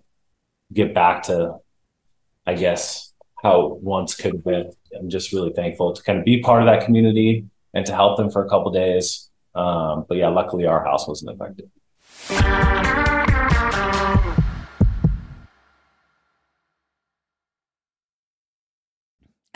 get 0.71 0.93
back 0.93 1.23
to, 1.25 1.57
I 2.47 2.57
guess, 2.57 3.15
how 3.43 3.69
it 3.69 3.83
once 3.83 4.15
could 4.15 4.35
have 4.35 4.45
been. 4.45 4.71
I'm 4.95 5.09
just 5.09 5.33
really 5.33 5.55
thankful 5.55 5.95
to 5.95 6.03
kind 6.03 6.19
of 6.19 6.27
be 6.27 6.43
part 6.43 6.61
of 6.63 6.67
that 6.67 6.85
community 6.85 7.47
and 7.73 7.87
to 7.87 7.95
help 7.95 8.19
them 8.19 8.31
for 8.31 8.45
a 8.45 8.51
couple 8.51 8.71
days. 8.71 9.31
Um, 9.55 10.05
but 10.07 10.19
yeah, 10.19 10.29
luckily 10.29 10.67
our 10.67 10.85
house 10.85 11.09
wasn't 11.09 11.31
affected. 11.33 11.71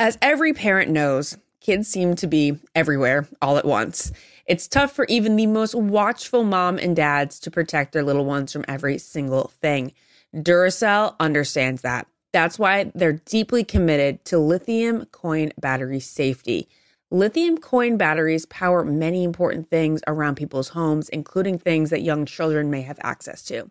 As 0.01 0.17
every 0.23 0.53
parent 0.53 0.93
knows, 0.93 1.37
kids 1.61 1.89
seem 1.89 2.15
to 2.17 2.29
be 2.29 2.57
everywhere 2.73 3.27
all 3.43 3.59
at 3.59 3.65
once. 3.65 4.13
It's 4.47 4.69
tough 4.69 4.93
for 4.93 5.05
even 5.07 5.35
the 5.35 5.47
most 5.47 5.75
watchful 5.75 6.45
mom 6.45 6.79
and 6.79 6.95
dads 6.95 7.41
to 7.41 7.51
protect 7.51 7.93
their 7.93 8.05
little 8.05 8.25
ones 8.25 8.53
from 8.53 8.65
every 8.69 8.99
single 8.99 9.49
thing. 9.61 9.93
Duracell 10.33 11.17
understands 11.19 11.83
that. 11.83 12.07
That's 12.33 12.61
why 12.61 12.93
they're 12.95 13.15
deeply 13.25 13.65
committed 13.65 14.25
to 14.27 14.39
lithium 14.39 15.07
coin 15.07 15.51
battery 15.59 15.99
safety. 15.99 16.69
Lithium 17.11 17.59
coin 17.59 17.97
batteries 17.97 18.47
power 18.47 18.85
many 18.85 19.25
important 19.25 19.69
things 19.69 20.01
around 20.07 20.37
people's 20.37 20.69
homes, 20.69 21.09
including 21.09 21.59
things 21.59 21.91
that 21.91 22.03
young 22.03 22.25
children 22.25 22.71
may 22.71 22.83
have 22.83 23.01
access 23.03 23.43
to. 23.47 23.69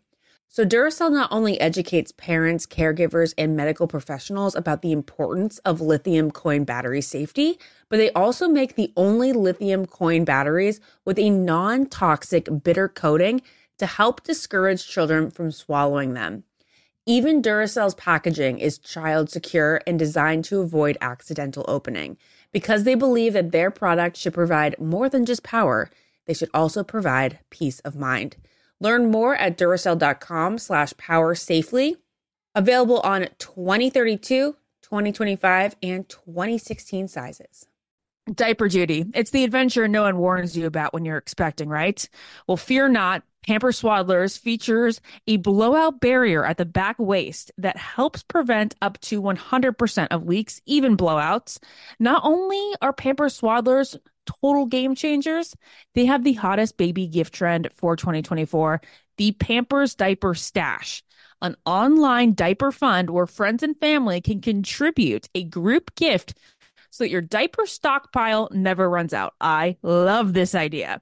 So, 0.50 0.66
Duracell 0.66 1.12
not 1.12 1.32
only 1.32 1.60
educates 1.60 2.14
parents, 2.14 2.66
caregivers, 2.66 3.34
and 3.38 3.56
medical 3.56 3.86
professionals 3.86 4.56
about 4.56 4.82
the 4.82 4.94
importance 4.94 5.60
of 5.60 5.82
lithium 5.82 6.32
coin 6.32 6.64
battery 6.64 7.02
safety, 7.02 7.60
but 7.90 7.98
they 7.98 8.12
also 8.14 8.48
make 8.48 8.76
the 8.76 8.92
only 8.96 9.34
lithium 9.34 9.86
coin 9.86 10.24
batteries 10.24 10.80
with 11.06 11.20
a 11.20 11.30
non 11.30 11.86
toxic 11.86 12.48
bitter 12.64 12.88
coating 12.88 13.42
to 13.78 13.86
help 13.86 14.24
discourage 14.24 14.88
children 14.88 15.30
from 15.30 15.52
swallowing 15.52 16.14
them. 16.14 16.44
Even 17.06 17.42
Duracell's 17.42 17.96
packaging 17.96 18.58
is 18.60 18.78
child 18.78 19.30
secure 19.30 19.82
and 19.86 20.00
designed 20.00 20.44
to 20.46 20.60
avoid 20.62 20.98
accidental 21.00 21.64
opening. 21.68 22.18
Because 22.52 22.84
they 22.84 22.96
believe 22.96 23.34
that 23.34 23.52
their 23.52 23.70
product 23.70 24.18
should 24.18 24.34
provide 24.34 24.80
more 24.80 25.08
than 25.10 25.26
just 25.26 25.44
power, 25.44 25.90
they 26.26 26.34
should 26.34 26.50
also 26.54 26.84
provide 26.84 27.40
peace 27.50 27.80
of 27.82 27.96
mind. 27.96 28.38
Learn 28.80 29.10
more 29.12 29.36
at 29.36 29.58
Duracell.com 29.58 30.58
slash 30.58 30.94
power 30.98 31.36
safely. 31.36 31.98
Available 32.56 33.00
on 33.02 33.28
2032, 33.38 34.56
2025, 34.82 35.76
and 35.84 36.08
2016 36.10 37.08
sizes. 37.08 37.68
Diaper 38.34 38.68
duty. 38.68 39.06
It's 39.14 39.32
the 39.32 39.44
adventure 39.44 39.88
no 39.88 40.02
one 40.04 40.18
warns 40.18 40.58
you 40.58 40.66
about 40.66 40.94
when 40.94 41.06
you're 41.06 41.18
expecting, 41.18 41.70
right? 41.70 42.08
Well, 42.46 42.58
fear 42.58 42.90
not. 42.90 43.24
Pamper 43.48 43.72
Swaddlers 43.72 44.38
features 44.38 45.00
a 45.26 45.38
blowout 45.38 46.02
barrier 46.02 46.44
at 46.44 46.58
the 46.58 46.66
back 46.66 46.98
waist 47.00 47.50
that 47.58 47.78
helps 47.78 48.22
prevent 48.22 48.76
up 48.82 49.00
to 49.02 49.22
100% 49.22 50.08
of 50.12 50.26
leaks, 50.28 50.62
even 50.66 50.98
blowouts. 50.98 51.60
Not 51.98 52.22
only 52.26 52.74
are 52.82 52.92
Pamper 52.92 53.28
Swaddlers 53.28 53.98
total 54.42 54.66
game 54.66 54.96
changers, 54.96 55.56
they 55.96 56.06
have 56.06 56.24
the 56.24 56.34
hottest 56.34 56.78
baby 56.78 57.08
gift 57.08 57.34
trend 57.34 57.70
for 57.74 57.96
2024 57.96 58.82
the 59.18 59.32
Pampers 59.32 59.96
Diaper 59.96 60.36
Stash, 60.36 61.04
an 61.42 61.56
online 61.66 62.34
diaper 62.36 62.72
fund 62.72 63.10
where 63.10 63.26
friends 63.26 63.64
and 63.64 63.78
family 63.80 64.22
can 64.22 64.42
contribute 64.42 65.28
a 65.36 65.44
group 65.44 65.94
gift 65.96 66.38
so 66.90 67.04
that 67.04 67.10
your 67.10 67.22
diaper 67.22 67.66
stockpile 67.66 68.50
never 68.52 68.90
runs 68.90 69.14
out. 69.14 69.34
I 69.42 69.78
love 69.82 70.34
this 70.34 70.56
idea. 70.56 71.02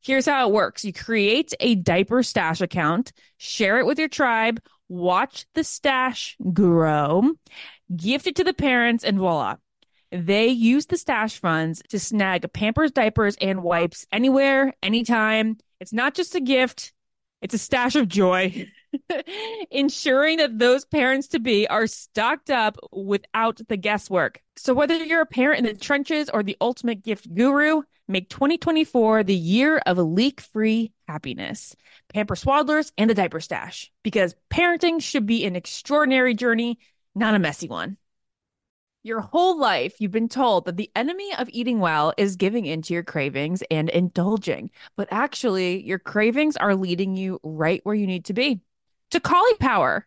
Here's 0.00 0.26
how 0.26 0.46
it 0.46 0.52
works 0.52 0.84
you 0.84 0.92
create 0.92 1.54
a 1.60 1.74
diaper 1.74 2.22
stash 2.22 2.60
account, 2.60 3.12
share 3.38 3.78
it 3.78 3.86
with 3.86 3.98
your 3.98 4.08
tribe, 4.08 4.60
watch 4.88 5.46
the 5.54 5.64
stash 5.64 6.36
grow, 6.52 7.32
gift 7.94 8.26
it 8.26 8.36
to 8.36 8.44
the 8.44 8.52
parents, 8.52 9.04
and 9.04 9.18
voila. 9.18 9.56
They 10.14 10.46
use 10.46 10.86
the 10.86 10.96
stash 10.96 11.40
funds 11.40 11.82
to 11.88 11.98
snag 11.98 12.52
Pampers 12.52 12.92
diapers 12.92 13.36
and 13.40 13.64
wipes 13.64 14.06
anywhere, 14.12 14.72
anytime. 14.80 15.56
It's 15.80 15.92
not 15.92 16.14
just 16.14 16.36
a 16.36 16.40
gift, 16.40 16.92
it's 17.42 17.54
a 17.54 17.58
stash 17.58 17.96
of 17.96 18.06
joy. 18.06 18.70
ensuring 19.72 20.38
that 20.38 20.56
those 20.56 20.84
parents 20.84 21.26
to 21.26 21.40
be 21.40 21.66
are 21.66 21.88
stocked 21.88 22.48
up 22.48 22.78
without 22.92 23.60
the 23.68 23.76
guesswork. 23.76 24.40
So, 24.56 24.72
whether 24.72 24.94
you're 24.94 25.22
a 25.22 25.26
parent 25.26 25.58
in 25.58 25.64
the 25.64 25.74
trenches 25.74 26.30
or 26.30 26.44
the 26.44 26.56
ultimate 26.60 27.02
gift 27.02 27.34
guru, 27.34 27.82
make 28.06 28.28
2024 28.28 29.24
the 29.24 29.34
year 29.34 29.78
of 29.78 29.98
leak 29.98 30.40
free 30.40 30.92
happiness. 31.08 31.74
Pamper 32.12 32.36
Swaddlers 32.36 32.92
and 32.96 33.10
the 33.10 33.14
Diaper 33.14 33.40
Stash, 33.40 33.90
because 34.04 34.36
parenting 34.48 35.02
should 35.02 35.26
be 35.26 35.44
an 35.44 35.56
extraordinary 35.56 36.34
journey, 36.34 36.78
not 37.16 37.34
a 37.34 37.40
messy 37.40 37.66
one. 37.66 37.96
Your 39.04 39.20
whole 39.20 39.58
life, 39.58 39.96
you've 39.98 40.12
been 40.12 40.30
told 40.30 40.64
that 40.64 40.78
the 40.78 40.90
enemy 40.96 41.30
of 41.36 41.50
eating 41.52 41.78
well 41.78 42.14
is 42.16 42.36
giving 42.36 42.64
into 42.64 42.94
your 42.94 43.02
cravings 43.02 43.62
and 43.70 43.90
indulging. 43.90 44.70
But 44.96 45.08
actually, 45.10 45.84
your 45.84 45.98
cravings 45.98 46.56
are 46.56 46.74
leading 46.74 47.14
you 47.14 47.38
right 47.42 47.82
where 47.84 47.94
you 47.94 48.06
need 48.06 48.24
to 48.24 48.32
be 48.32 48.62
to 49.10 49.20
Caulipower. 49.20 50.04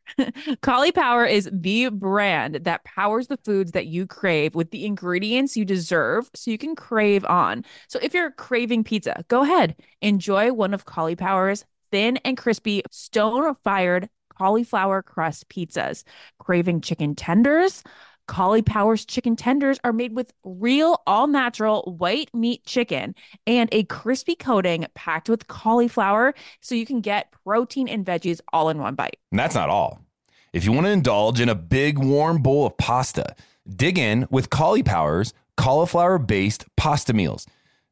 Collie 0.62 0.92
Power 0.96 1.26
is 1.26 1.48
the 1.54 1.90
brand 1.90 2.56
that 2.64 2.86
powers 2.86 3.28
the 3.28 3.38
foods 3.38 3.74
that 3.74 3.86
you 3.86 4.08
crave 4.08 4.56
with 4.56 4.72
the 4.72 4.84
ingredients 4.84 5.56
you 5.56 5.64
deserve 5.64 6.28
so 6.34 6.50
you 6.50 6.58
can 6.58 6.76
crave 6.76 7.24
on. 7.26 7.66
So 7.88 8.00
if 8.02 8.16
you're 8.16 8.32
craving 8.32 8.84
pizza, 8.84 9.24
go 9.28 9.44
ahead, 9.44 9.76
enjoy 10.02 10.52
one 10.54 10.74
of 10.74 10.86
Caulipower's 10.86 11.66
thin 11.92 12.18
and 12.26 12.36
crispy 12.36 12.82
stone 12.90 13.54
fired 13.64 14.10
cauliflower 14.38 15.02
crust 15.02 15.50
pizzas. 15.50 16.04
Craving 16.40 16.82
chicken 16.82 17.16
tenders? 17.16 17.84
Caulipower's 18.28 19.06
chicken 19.06 19.36
tenders 19.36 19.80
are 19.84 19.94
made 19.94 20.14
with 20.14 20.34
real, 20.44 21.02
all 21.08 21.28
natural 21.28 21.96
white 21.98 22.30
meat 22.34 22.66
chicken 22.66 23.16
and 23.46 23.70
a 23.72 23.84
crispy 23.86 24.36
coating 24.36 24.86
packed 24.94 25.30
with 25.30 25.48
cauliflower 25.48 26.34
so 26.62 26.76
you 26.76 26.86
can 26.86 27.02
get 27.02 27.32
protein 27.44 27.88
and 27.88 28.06
veggies 28.06 28.42
all 28.52 28.70
in 28.70 28.80
one 28.80 28.96
bite. 28.96 29.18
And 29.32 29.40
that's 29.40 29.56
not 29.56 29.70
all. 29.70 30.02
If 30.54 30.66
you 30.66 30.72
want 30.72 30.86
to 30.88 30.92
indulge 30.92 31.40
in 31.40 31.50
a 31.50 31.56
big 31.56 31.98
warm 32.00 32.42
bowl 32.42 32.66
of 32.66 32.78
pasta, 32.78 33.36
dig 33.68 33.98
in 33.98 34.28
with 34.30 34.50
Caulipower's 34.50 35.34
cauliflower 35.56 36.18
based 36.18 36.66
pasta 36.76 37.14
meals. 37.14 37.46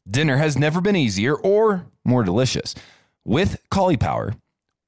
Dinner 0.09 0.37
has 0.37 0.57
never 0.57 0.81
been 0.81 0.95
easier 0.95 1.35
or 1.35 1.87
more 2.03 2.23
delicious. 2.23 2.75
With 3.23 3.59
Caulipower, 3.71 4.37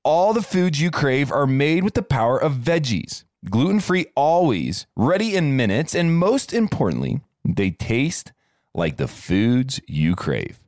all 0.04 0.34
the 0.34 0.42
foods 0.42 0.80
you 0.80 0.92
crave 0.92 1.32
are 1.32 1.48
made 1.48 1.84
with 1.84 1.96
the 1.96 2.04
power 2.04 2.42
of 2.42 2.54
veggies 2.54 3.24
gluten 3.50 3.80
free 3.80 4.08
always, 4.16 4.88
ready 4.96 5.36
in 5.36 5.56
minutes, 5.56 5.96
and 5.96 6.18
most 6.18 6.54
importantly, 6.54 7.22
they 7.44 7.72
taste 7.72 8.32
like 8.74 8.98
the 8.98 9.08
foods 9.08 9.80
you 9.88 10.16
crave. 10.16 10.60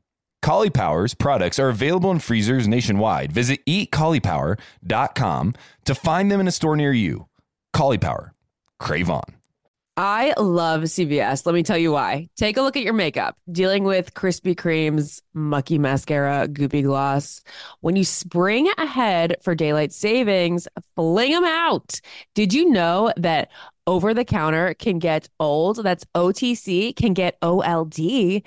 Caulipower's 0.43 1.13
products 1.13 1.59
are 1.59 1.69
available 1.69 2.11
in 2.11 2.19
freezers 2.19 2.67
nationwide. 2.67 3.31
Visit 3.31 3.65
eatcaulipower.com 3.65 5.55
to 5.85 5.95
find 5.95 6.31
them 6.31 6.39
in 6.39 6.47
a 6.47 6.51
store 6.51 6.77
near 6.77 6.93
you. 6.93 7.27
Caulipower, 7.75 8.31
crave 8.79 9.09
on. 9.09 9.38
I 10.01 10.33
love 10.39 10.83
CVS. 10.83 11.45
Let 11.45 11.53
me 11.53 11.61
tell 11.61 11.77
you 11.77 11.91
why. 11.91 12.29
Take 12.37 12.55
a 12.55 12.61
look 12.61 12.77
at 12.77 12.83
your 12.83 12.93
makeup. 12.93 13.35
Dealing 13.51 13.83
with 13.83 14.13
Krispy 14.13 14.55
Kreme's, 14.55 15.21
mucky 15.33 15.77
mascara, 15.77 16.47
goopy 16.47 16.83
gloss. 16.83 17.41
When 17.81 17.97
you 17.97 18.05
spring 18.05 18.69
ahead 18.77 19.35
for 19.41 19.55
daylight 19.55 19.91
savings, 19.91 20.69
fling 20.95 21.33
them 21.33 21.43
out. 21.43 21.99
Did 22.33 22.53
you 22.53 22.69
know 22.69 23.11
that 23.17 23.49
over 23.87 24.13
the 24.13 24.23
counter 24.23 24.73
can 24.73 24.99
get 24.99 25.27
old? 25.37 25.83
That's 25.83 26.05
OTC, 26.15 26.95
can 26.95 27.13
get 27.13 27.37
OLD. 27.41 28.41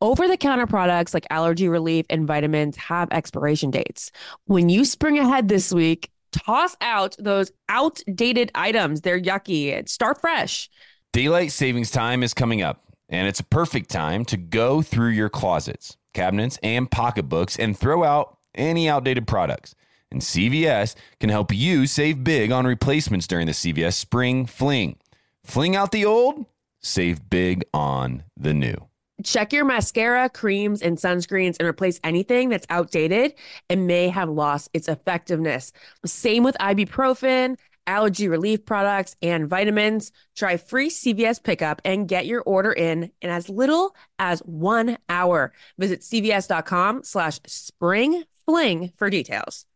Over 0.00 0.26
the 0.26 0.36
counter 0.36 0.66
products 0.66 1.14
like 1.14 1.26
allergy 1.30 1.68
relief 1.68 2.04
and 2.10 2.26
vitamins 2.26 2.76
have 2.78 3.06
expiration 3.12 3.70
dates. 3.70 4.10
When 4.46 4.68
you 4.68 4.84
spring 4.84 5.20
ahead 5.20 5.46
this 5.46 5.72
week, 5.72 6.10
Toss 6.32 6.76
out 6.80 7.16
those 7.18 7.52
outdated 7.68 8.50
items. 8.54 9.00
They're 9.00 9.20
yucky. 9.20 9.88
Start 9.88 10.20
fresh. 10.20 10.70
Daylight 11.12 11.52
savings 11.52 11.90
time 11.90 12.22
is 12.22 12.34
coming 12.34 12.62
up, 12.62 12.84
and 13.08 13.26
it's 13.26 13.40
a 13.40 13.44
perfect 13.44 13.90
time 13.90 14.24
to 14.26 14.36
go 14.36 14.80
through 14.82 15.08
your 15.08 15.28
closets, 15.28 15.96
cabinets, 16.14 16.58
and 16.62 16.90
pocketbooks 16.90 17.58
and 17.58 17.76
throw 17.76 18.04
out 18.04 18.38
any 18.54 18.88
outdated 18.88 19.26
products. 19.26 19.74
And 20.12 20.20
CVS 20.20 20.94
can 21.18 21.30
help 21.30 21.52
you 21.54 21.86
save 21.86 22.24
big 22.24 22.50
on 22.50 22.66
replacements 22.66 23.26
during 23.26 23.46
the 23.46 23.52
CVS 23.52 23.94
Spring 23.94 24.46
Fling. 24.46 24.98
Fling 25.44 25.76
out 25.76 25.92
the 25.92 26.04
old, 26.04 26.46
save 26.80 27.28
big 27.30 27.64
on 27.72 28.24
the 28.36 28.52
new. 28.52 28.89
Check 29.24 29.52
your 29.52 29.64
mascara, 29.64 30.28
creams, 30.28 30.82
and 30.82 30.96
sunscreens 30.96 31.56
and 31.58 31.68
replace 31.68 32.00
anything 32.04 32.48
that's 32.48 32.66
outdated 32.70 33.34
and 33.68 33.86
may 33.86 34.08
have 34.08 34.28
lost 34.28 34.70
its 34.72 34.88
effectiveness. 34.88 35.72
Same 36.04 36.42
with 36.42 36.56
ibuprofen, 36.60 37.56
allergy 37.86 38.28
relief 38.28 38.64
products, 38.64 39.16
and 39.22 39.48
vitamins. 39.48 40.12
Try 40.36 40.56
free 40.56 40.90
CVS 40.90 41.42
pickup 41.42 41.82
and 41.84 42.08
get 42.08 42.26
your 42.26 42.42
order 42.42 42.72
in 42.72 43.10
in 43.20 43.30
as 43.30 43.48
little 43.48 43.94
as 44.18 44.40
one 44.40 44.98
hour. 45.08 45.52
Visit 45.78 46.00
cvs.com 46.00 47.02
slash 47.04 47.40
spring 47.46 48.24
fling 48.46 48.92
for 48.96 49.10
details. 49.10 49.66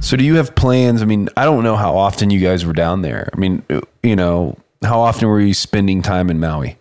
So, 0.00 0.18
do 0.18 0.24
you 0.24 0.34
have 0.34 0.54
plans? 0.54 1.00
I 1.00 1.06
mean, 1.06 1.30
I 1.36 1.44
don't 1.44 1.64
know 1.64 1.76
how 1.76 1.96
often 1.96 2.28
you 2.28 2.38
guys 2.38 2.66
were 2.66 2.74
down 2.74 3.00
there. 3.00 3.30
I 3.32 3.38
mean, 3.38 3.62
you 4.02 4.16
know, 4.16 4.58
how 4.84 5.00
often 5.00 5.28
were 5.28 5.40
you 5.40 5.54
spending 5.54 6.02
time 6.02 6.30
in 6.30 6.40
Maui? 6.40 6.78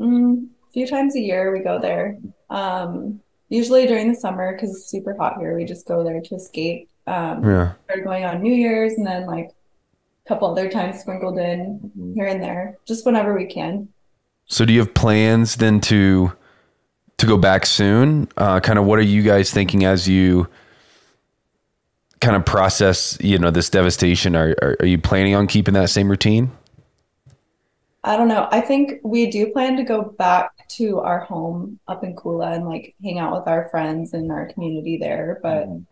Mm, 0.00 0.46
a 0.68 0.72
few 0.72 0.86
times 0.86 1.14
a 1.16 1.20
year 1.20 1.52
we 1.52 1.60
go 1.60 1.78
there. 1.80 2.18
Um, 2.50 3.20
usually 3.48 3.86
during 3.86 4.08
the 4.12 4.18
summer 4.18 4.52
because 4.52 4.70
it's 4.70 4.86
super 4.86 5.16
hot 5.16 5.38
here. 5.38 5.56
We 5.56 5.64
just 5.64 5.86
go 5.86 6.02
there 6.04 6.20
to 6.20 6.34
escape. 6.34 6.88
Um, 7.06 7.44
Yeah. 7.44 7.72
Started 7.84 8.04
going 8.04 8.24
on 8.24 8.42
New 8.42 8.52
Year's 8.54 8.94
and 8.94 9.06
then 9.06 9.26
like 9.26 9.50
a 10.24 10.28
couple 10.28 10.50
other 10.50 10.68
times 10.68 11.00
sprinkled 11.00 11.38
in 11.38 11.92
here 12.14 12.26
and 12.26 12.42
there, 12.42 12.78
just 12.86 13.04
whenever 13.04 13.34
we 13.34 13.46
can. 13.46 13.88
So, 14.46 14.64
do 14.64 14.72
you 14.72 14.80
have 14.80 14.92
plans 14.94 15.56
then 15.56 15.80
to 15.82 16.32
to 17.18 17.26
go 17.26 17.38
back 17.38 17.64
soon? 17.66 18.28
Uh, 18.36 18.60
kind 18.60 18.78
of, 18.78 18.84
what 18.84 18.98
are 18.98 19.02
you 19.02 19.22
guys 19.22 19.50
thinking 19.50 19.84
as 19.84 20.08
you 20.08 20.48
kind 22.20 22.36
of 22.36 22.44
process, 22.44 23.16
you 23.20 23.38
know, 23.38 23.50
this 23.50 23.70
devastation? 23.70 24.34
Are, 24.36 24.54
are 24.60 24.76
are 24.80 24.86
you 24.86 24.98
planning 24.98 25.34
on 25.34 25.46
keeping 25.46 25.74
that 25.74 25.90
same 25.90 26.08
routine? 26.10 26.50
I 28.04 28.18
don't 28.18 28.28
know. 28.28 28.48
I 28.50 28.60
think 28.60 29.00
we 29.02 29.30
do 29.30 29.50
plan 29.50 29.76
to 29.78 29.82
go 29.82 30.02
back 30.02 30.68
to 30.76 31.00
our 31.00 31.20
home 31.20 31.80
up 31.88 32.04
in 32.04 32.14
Kula 32.14 32.54
and 32.54 32.66
like 32.66 32.94
hang 33.02 33.18
out 33.18 33.34
with 33.34 33.48
our 33.48 33.68
friends 33.70 34.12
and 34.12 34.30
our 34.30 34.46
community 34.52 34.98
there, 34.98 35.40
but 35.42 35.66
mm-hmm. 35.66 35.84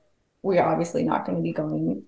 we're 0.42 0.62
obviously 0.62 1.04
not 1.04 1.24
going 1.24 1.38
to 1.38 1.42
be 1.42 1.54
going 1.54 2.02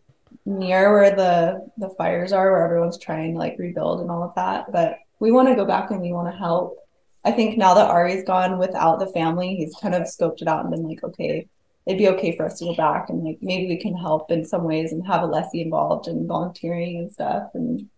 near 0.44 0.92
where 0.92 1.16
the 1.16 1.70
the 1.78 1.88
fires 1.96 2.32
are 2.32 2.52
where 2.52 2.64
everyone's 2.66 2.98
trying 2.98 3.32
to 3.32 3.38
like 3.38 3.56
rebuild 3.58 4.02
and 4.02 4.10
all 4.10 4.22
of 4.22 4.34
that, 4.34 4.70
but 4.70 4.98
we 5.20 5.32
want 5.32 5.48
to 5.48 5.54
go 5.54 5.64
back 5.64 5.90
and 5.90 6.02
we 6.02 6.12
want 6.12 6.30
to 6.30 6.38
help. 6.38 6.76
I 7.24 7.32
think 7.32 7.56
now 7.56 7.72
that 7.72 7.90
Arie's 7.90 8.24
gone 8.24 8.58
without 8.58 8.98
the 8.98 9.06
family, 9.06 9.56
he's 9.56 9.74
kind 9.80 9.94
of 9.94 10.02
scoped 10.02 10.42
it 10.42 10.48
out 10.48 10.60
and 10.60 10.70
been 10.70 10.86
like, 10.86 11.02
okay, 11.02 11.48
it'd 11.86 11.98
be 11.98 12.08
okay 12.08 12.36
for 12.36 12.44
us 12.44 12.58
to 12.58 12.66
go 12.66 12.74
back 12.74 13.08
and 13.08 13.24
like 13.24 13.38
maybe 13.40 13.68
we 13.68 13.78
can 13.78 13.96
help 13.96 14.30
in 14.30 14.44
some 14.44 14.64
ways 14.64 14.92
and 14.92 15.06
have 15.06 15.22
Alessi 15.22 15.62
involved 15.62 16.08
and 16.08 16.28
volunteering 16.28 16.98
and 16.98 17.10
stuff 17.10 17.48
and 17.54 17.88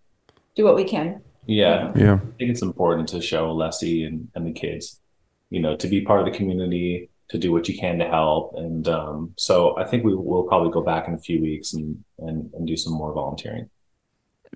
do 0.54 0.62
what 0.62 0.76
we 0.76 0.84
can. 0.84 1.20
Yeah. 1.46 1.92
Yeah. 1.94 2.14
I 2.14 2.36
think 2.38 2.50
it's 2.50 2.62
important 2.62 3.08
to 3.10 3.20
show 3.22 3.52
Leslie 3.52 4.04
and, 4.04 4.28
and 4.34 4.46
the 4.46 4.52
kids, 4.52 5.00
you 5.50 5.60
know, 5.60 5.76
to 5.76 5.88
be 5.88 6.00
part 6.02 6.20
of 6.20 6.26
the 6.26 6.36
community, 6.36 7.08
to 7.28 7.38
do 7.38 7.52
what 7.52 7.68
you 7.68 7.78
can 7.78 7.98
to 7.98 8.06
help. 8.06 8.54
And 8.56 8.86
um, 8.88 9.34
so 9.36 9.76
I 9.78 9.84
think 9.84 10.04
we 10.04 10.14
will 10.14 10.44
probably 10.44 10.70
go 10.72 10.82
back 10.82 11.08
in 11.08 11.14
a 11.14 11.18
few 11.18 11.40
weeks 11.40 11.72
and, 11.72 12.04
and, 12.18 12.52
and 12.54 12.66
do 12.66 12.76
some 12.76 12.92
more 12.92 13.12
volunteering. 13.12 13.68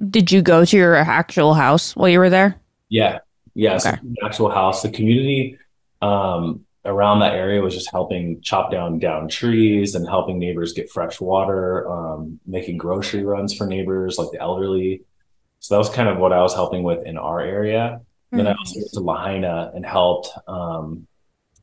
Did 0.09 0.31
you 0.33 0.41
go 0.41 0.65
to 0.65 0.77
your 0.77 0.97
actual 0.97 1.55
house 1.55 1.95
while 1.97 2.09
you 2.09 2.19
were 2.19 2.31
there? 2.31 2.61
Yeah. 2.89 3.19
Yeah. 3.55 3.79
So 3.79 3.91
Okay. 3.91 3.99
the 4.03 4.25
actual 4.25 4.51
house, 4.51 4.83
the 4.83 4.91
community 4.91 5.59
um, 6.01 6.65
around 6.85 7.21
that 7.21 7.35
area 7.35 7.61
was 7.61 7.75
just 7.75 7.91
helping 7.91 8.41
chop 8.41 8.71
down 8.71 8.99
down 8.99 9.29
trees 9.29 9.95
and 9.95 10.09
helping 10.09 10.39
neighbors 10.39 10.73
get 10.73 10.91
fresh 10.91 11.21
water, 11.21 11.91
um, 11.91 12.41
making 12.47 12.79
grocery 12.79 13.25
runs 13.25 13.55
for 13.55 13.67
neighbors 13.67 14.17
like 14.19 14.31
the 14.33 14.41
elderly. 14.41 15.03
So 15.61 15.75
that 15.75 15.79
was 15.79 15.91
kind 15.91 16.09
of 16.09 16.19
what 16.19 16.33
I 16.33 16.41
was 16.41 16.55
helping 16.55 16.83
with 16.83 17.07
in 17.07 17.17
our 17.17 17.41
area. 17.41 18.01
Then 18.33 18.47
I 18.47 18.53
also 18.53 18.79
went 18.79 18.93
to 18.93 19.01
Lahaina 19.01 19.73
and 19.75 19.85
helped. 19.85 20.29
Um, 20.47 21.07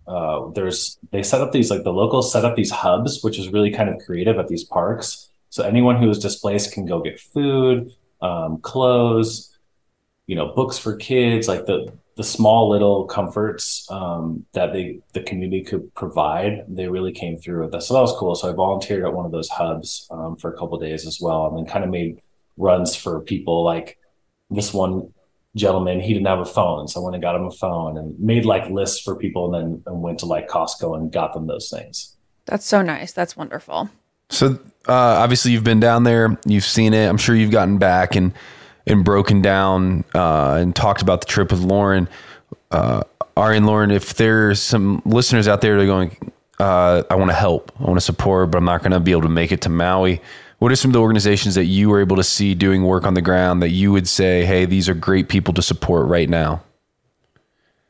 uh, 0.08 0.50
there's 0.52 0.98
they 1.12 1.24
set 1.24 1.42
up 1.42 1.52
these 1.52 1.70
like 1.70 1.84
the 1.84 1.92
locals 1.92 2.32
set 2.32 2.46
up 2.46 2.56
these 2.56 2.72
hubs, 2.72 3.24
which 3.24 3.40
is 3.40 3.50
really 3.50 3.72
kind 3.72 3.90
of 3.90 4.00
creative 4.06 4.38
at 4.38 4.48
these 4.48 4.64
parks. 4.64 5.30
So 5.50 5.64
anyone 5.64 5.98
who 5.98 6.10
is 6.10 6.20
displaced 6.20 6.74
can 6.74 6.86
go 6.86 7.02
get 7.02 7.20
food, 7.20 7.92
um, 8.22 8.60
clothes, 8.60 9.58
you 10.28 10.36
know, 10.36 10.54
books 10.54 10.78
for 10.78 10.96
kids, 10.96 11.48
like 11.48 11.66
the 11.66 11.92
the 12.16 12.24
small 12.24 12.70
little 12.70 13.06
comforts 13.06 13.88
um, 13.92 14.46
that 14.54 14.74
they 14.74 15.00
the 15.14 15.22
community 15.22 15.64
could 15.64 15.94
provide. 15.94 16.66
They 16.68 16.88
really 16.88 17.12
came 17.12 17.38
through 17.38 17.64
with 17.64 17.72
that, 17.72 17.84
so 17.84 17.94
that 17.94 18.02
was 18.02 18.16
cool. 18.18 18.36
So 18.36 18.50
I 18.50 18.54
volunteered 18.54 19.06
at 19.06 19.14
one 19.14 19.26
of 19.26 19.32
those 19.32 19.50
hubs 19.50 20.08
um, 20.12 20.36
for 20.36 20.54
a 20.54 20.58
couple 20.58 20.76
of 20.76 20.82
days 20.82 21.08
as 21.08 21.20
well, 21.22 21.48
and 21.48 21.58
then 21.58 21.66
kind 21.66 21.84
of 21.84 21.90
made 21.90 22.22
runs 22.58 22.96
for 22.96 23.22
people 23.22 23.64
like 23.64 23.98
this 24.50 24.74
one 24.74 25.14
gentleman 25.56 26.00
he 26.00 26.14
didn't 26.14 26.28
have 26.28 26.40
a 26.40 26.46
phone 26.46 26.88
so 26.88 27.00
i 27.00 27.04
went 27.04 27.16
and 27.16 27.22
got 27.24 27.36
him 27.36 27.46
a 27.46 27.52
phone 27.52 27.98
and 27.98 28.20
made 28.20 28.46
like 28.46 28.70
lists 28.70 29.02
for 29.02 29.16
people 29.16 29.56
and 29.56 29.74
then 29.74 29.84
and 29.88 30.02
went 30.04 30.20
to 30.20 30.26
like 30.26 30.48
costco 30.48 30.96
and 30.96 31.12
got 31.12 31.34
them 31.34 31.48
those 31.48 31.70
things 31.70 32.18
That's 32.48 32.66
so 32.66 32.82
nice. 32.82 33.12
That's 33.12 33.38
wonderful. 33.38 33.90
So 34.30 34.60
uh, 34.88 34.94
obviously 34.94 35.52
you've 35.52 35.64
been 35.64 35.80
down 35.80 36.04
there, 36.04 36.38
you've 36.46 36.64
seen 36.64 36.94
it. 36.94 37.08
I'm 37.08 37.18
sure 37.18 37.36
you've 37.36 37.52
gotten 37.52 37.78
back 37.78 38.16
and 38.16 38.34
and 38.88 39.04
broken 39.04 39.42
down 39.42 40.06
uh, 40.16 40.58
and 40.62 40.74
talked 40.74 41.02
about 41.02 41.20
the 41.20 41.28
trip 41.28 41.52
with 41.52 41.60
Lauren. 41.60 42.08
Uh, 42.72 43.04
Arie 43.36 43.58
and 43.58 43.66
Lauren, 43.66 43.92
if 43.92 44.14
there's 44.14 44.62
some 44.62 45.02
listeners 45.06 45.46
out 45.50 45.60
there 45.60 45.76
that 45.76 45.84
are 45.84 45.86
going, 45.86 46.32
uh, 46.60 47.04
I 47.10 47.16
want 47.16 47.30
to 47.30 47.36
help, 47.36 47.74
I 47.82 47.84
want 47.84 47.98
to 47.98 48.02
support, 48.02 48.50
but 48.50 48.58
I'm 48.58 48.64
not 48.64 48.80
going 48.80 48.94
to 48.94 49.02
be 49.02 49.12
able 49.12 49.24
to 49.24 49.30
make 49.30 49.52
it 49.52 49.60
to 49.64 49.70
Maui. 49.70 50.22
What 50.60 50.72
are 50.72 50.76
some 50.76 50.90
of 50.90 50.94
the 50.94 51.02
organizations 51.02 51.56
that 51.56 51.66
you 51.66 51.90
were 51.90 52.02
able 52.02 52.16
to 52.16 52.24
see 52.24 52.56
doing 52.56 52.84
work 52.84 53.06
on 53.06 53.14
the 53.14 53.22
ground 53.22 53.62
that 53.62 53.70
you 53.70 53.92
would 53.92 54.08
say, 54.08 54.44
hey, 54.46 54.66
these 54.66 54.90
are 54.90 54.96
great 54.96 55.30
people 55.30 55.54
to 55.54 55.62
support 55.62 56.08
right 56.08 56.28
now? 56.28 56.64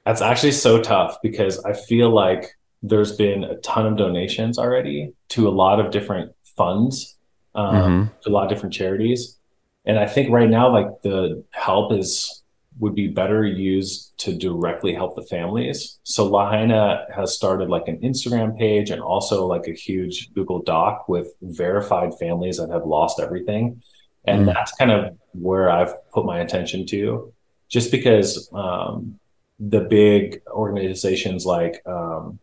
that's 0.08 0.22
actually 0.22 0.54
so 0.54 0.82
tough 0.82 1.18
because 1.22 1.64
i 1.66 1.74
feel 1.74 2.10
like 2.10 2.58
there's 2.82 3.16
been 3.18 3.44
a 3.44 3.58
ton 3.58 3.86
of 3.86 3.98
donations 3.98 4.58
already 4.58 5.12
to 5.28 5.48
a 5.48 5.52
lot 5.52 5.80
of 5.80 5.92
different 5.92 6.32
funds 6.56 7.18
um, 7.56 8.10
to 8.22 8.30
a 8.30 8.32
lot 8.32 8.44
of 8.44 8.50
different 8.50 8.74
charities 8.74 9.38
and 9.86 10.00
i 10.00 10.08
think 10.08 10.32
right 10.32 10.50
now 10.50 10.72
like 10.72 10.88
the 11.04 11.44
help 11.52 11.92
is 11.92 12.42
would 12.80 12.96
be 12.96 13.08
better 13.08 13.46
used 13.46 14.18
to 14.20 14.34
directly 14.34 14.94
help 14.94 15.16
the 15.16 15.24
families. 15.24 16.00
So 16.04 16.28
lahaina 16.28 17.06
has 17.16 17.34
started 17.34 17.70
like 17.70 17.88
an 17.88 18.00
instagram 18.02 18.58
page 18.58 18.90
and 18.90 19.02
also 19.02 19.46
like 19.48 19.68
a 19.68 19.74
huge 19.74 20.34
google 20.34 20.62
doc 20.62 21.10
with 21.10 21.28
verified 21.42 22.14
families 22.20 22.58
that 22.58 22.70
have 22.70 22.86
lost 22.86 23.20
everything. 23.20 23.82
And 24.26 24.48
that's 24.48 24.74
kind 24.74 24.92
of 24.92 25.18
where 25.32 25.70
i've 25.70 25.94
put 26.12 26.26
my 26.26 26.40
attention 26.40 26.86
to 26.88 27.34
just 27.70 27.92
because 27.92 28.50
um, 28.54 29.20
the 29.60 29.82
big 29.82 30.42
organizations 30.48 31.46
like 31.46 31.82
um, 31.86 32.40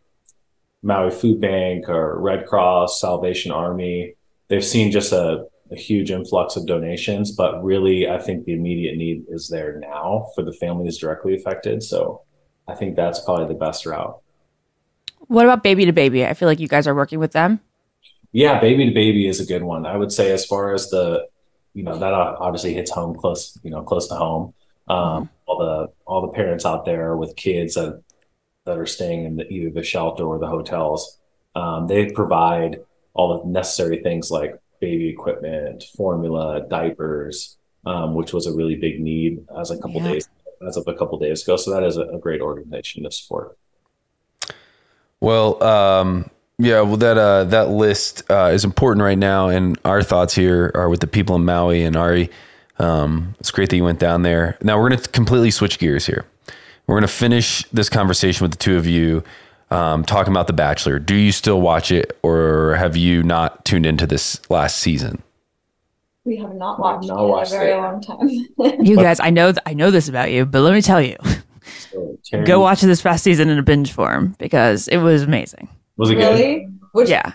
Maui 0.82 1.10
Food 1.10 1.40
Bank 1.40 1.88
or 1.88 2.20
Red 2.20 2.46
Cross, 2.46 3.00
Salvation 3.00 3.50
Army, 3.50 4.14
they've 4.48 4.64
seen 4.64 4.92
just 4.92 5.12
a, 5.12 5.46
a 5.74 5.80
huge 5.80 6.10
influx 6.10 6.56
of 6.56 6.66
donations. 6.66 7.32
But 7.32 7.62
really, 7.62 8.08
I 8.08 8.18
think 8.18 8.44
the 8.44 8.54
immediate 8.54 8.96
need 8.96 9.24
is 9.28 9.48
there 9.48 9.78
now 9.78 10.28
for 10.34 10.42
the 10.42 10.52
families 10.52 10.98
directly 10.98 11.34
affected. 11.34 11.82
So 11.82 12.22
I 12.68 12.74
think 12.74 12.96
that's 12.96 13.20
probably 13.20 13.46
the 13.46 13.58
best 13.58 13.86
route. 13.86 14.20
What 15.26 15.44
about 15.44 15.62
baby 15.62 15.84
to 15.86 15.92
baby? 15.92 16.24
I 16.26 16.34
feel 16.34 16.48
like 16.48 16.60
you 16.60 16.68
guys 16.68 16.86
are 16.86 16.94
working 16.94 17.18
with 17.18 17.32
them. 17.32 17.60
Yeah, 18.32 18.60
baby 18.60 18.86
to 18.86 18.92
baby 18.92 19.28
is 19.28 19.40
a 19.40 19.46
good 19.46 19.62
one. 19.62 19.86
I 19.86 19.96
would 19.96 20.12
say 20.12 20.32
as 20.32 20.44
far 20.44 20.74
as 20.74 20.90
the, 20.90 21.26
you 21.72 21.82
know, 21.82 21.98
that 21.98 22.12
obviously 22.12 22.74
hits 22.74 22.90
home 22.90 23.14
close, 23.14 23.58
you 23.62 23.70
know, 23.70 23.82
close 23.82 24.08
to 24.08 24.14
home. 24.14 24.54
Um, 24.86 25.30
all 25.46 25.58
the 25.58 25.92
all 26.06 26.20
the 26.22 26.32
parents 26.32 26.66
out 26.66 26.84
there 26.84 27.16
with 27.16 27.36
kids 27.36 27.74
that 27.74 28.02
that 28.66 28.78
are 28.78 28.86
staying 28.86 29.24
in 29.24 29.36
the, 29.36 29.48
either 29.48 29.70
the 29.70 29.82
shelter 29.82 30.24
or 30.24 30.38
the 30.38 30.46
hotels, 30.46 31.18
um, 31.54 31.86
they 31.86 32.10
provide 32.10 32.80
all 33.14 33.42
the 33.42 33.48
necessary 33.48 34.02
things 34.02 34.30
like 34.30 34.58
baby 34.80 35.08
equipment, 35.08 35.84
formula, 35.96 36.66
diapers, 36.68 37.56
um, 37.86 38.14
which 38.14 38.32
was 38.32 38.46
a 38.46 38.52
really 38.52 38.76
big 38.76 39.00
need 39.00 39.44
as 39.58 39.70
a 39.70 39.76
couple 39.78 40.00
Yeah. 40.02 40.12
days 40.12 40.28
as 40.66 40.76
of 40.76 40.84
a 40.86 40.94
couple 40.94 41.18
days 41.18 41.42
ago. 41.42 41.56
So 41.56 41.70
that 41.72 41.82
is 41.82 41.96
a, 41.96 42.02
a 42.02 42.18
great 42.18 42.40
organization 42.40 43.04
to 43.04 43.10
support. 43.10 43.56
Well, 45.20 45.62
um, 45.62 46.30
yeah, 46.58 46.80
well 46.82 46.96
that 46.98 47.18
uh, 47.18 47.44
that 47.44 47.70
list 47.70 48.22
uh, 48.30 48.50
is 48.52 48.64
important 48.64 49.02
right 49.02 49.18
now, 49.18 49.48
and 49.48 49.78
our 49.84 50.02
thoughts 50.02 50.34
here 50.34 50.70
are 50.74 50.88
with 50.88 51.00
the 51.00 51.06
people 51.06 51.34
in 51.36 51.44
Maui 51.44 51.82
and 51.82 51.96
Arie. 51.96 52.30
Um, 52.78 53.34
it's 53.40 53.50
great 53.50 53.70
that 53.70 53.76
you 53.76 53.84
went 53.84 53.98
down 53.98 54.22
there. 54.22 54.58
Now 54.62 54.78
we're 54.80 54.88
going 54.88 55.00
to 55.00 55.08
completely 55.10 55.50
switch 55.50 55.78
gears 55.78 56.06
here. 56.06 56.24
We're 56.86 56.96
going 56.96 57.08
to 57.08 57.08
finish 57.08 57.64
this 57.72 57.88
conversation 57.88 58.44
with 58.44 58.52
the 58.52 58.58
two 58.58 58.76
of 58.76 58.86
you 58.86 59.24
um, 59.70 60.04
talking 60.04 60.32
about 60.32 60.46
The 60.46 60.52
Bachelor. 60.52 60.98
Do 60.98 61.14
you 61.14 61.32
still 61.32 61.60
watch 61.60 61.90
it, 61.90 62.16
or 62.22 62.74
have 62.76 62.96
you 62.96 63.22
not 63.22 63.64
tuned 63.64 63.86
into 63.86 64.06
this 64.06 64.40
last 64.50 64.78
season? 64.78 65.22
We 66.24 66.36
have 66.38 66.54
not 66.54 66.78
watched 66.80 67.08
not 67.08 67.22
it 67.22 67.28
watched 67.28 67.52
in 67.52 67.56
a 67.56 67.60
very 67.60 67.72
it. 67.72 67.76
long 67.76 68.00
time. 68.00 68.28
You 68.86 68.96
guys, 68.96 69.20
I 69.20 69.30
know, 69.30 69.52
th- 69.52 69.62
I 69.66 69.74
know 69.74 69.90
this 69.90 70.08
about 70.08 70.30
you, 70.30 70.46
but 70.46 70.60
let 70.62 70.72
me 70.72 70.80
tell 70.80 71.00
you, 71.02 71.16
So, 72.22 72.42
go 72.44 72.60
watch 72.60 72.80
this 72.80 73.02
past 73.02 73.22
season 73.24 73.48
in 73.50 73.58
a 73.58 73.62
binge 73.62 73.92
form 73.92 74.34
because 74.38 74.88
it 74.88 74.98
was 74.98 75.22
amazing. 75.22 75.68
Was 75.96 76.10
it 76.10 76.14
good? 76.16 76.38
really? 76.38 76.68
Which 76.92 77.08
Yeah, 77.10 77.32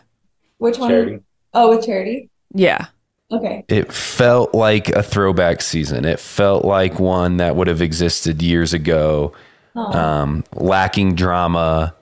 which 0.57 0.77
one? 0.79 0.89
Charity. 0.89 1.19
Oh, 1.53 1.75
with 1.75 1.85
charity. 1.85 2.29
yeah. 2.53 2.87
Okay. 3.31 3.63
It 3.67 3.93
felt 3.93 4.55
like 4.55 4.89
a 4.89 5.03
throwback 5.03 5.61
season. 5.61 6.03
It 6.03 6.19
felt 6.19 6.65
like 6.65 6.99
one 6.99 7.37
that 7.37 7.55
would 7.55 7.67
have 7.67 7.79
existed 7.81 8.41
years 8.41 8.73
ago, 8.73 9.33
Oh. 9.75 9.81
um, 9.95 10.43
lacking 10.55 11.13
drama, 11.13 11.93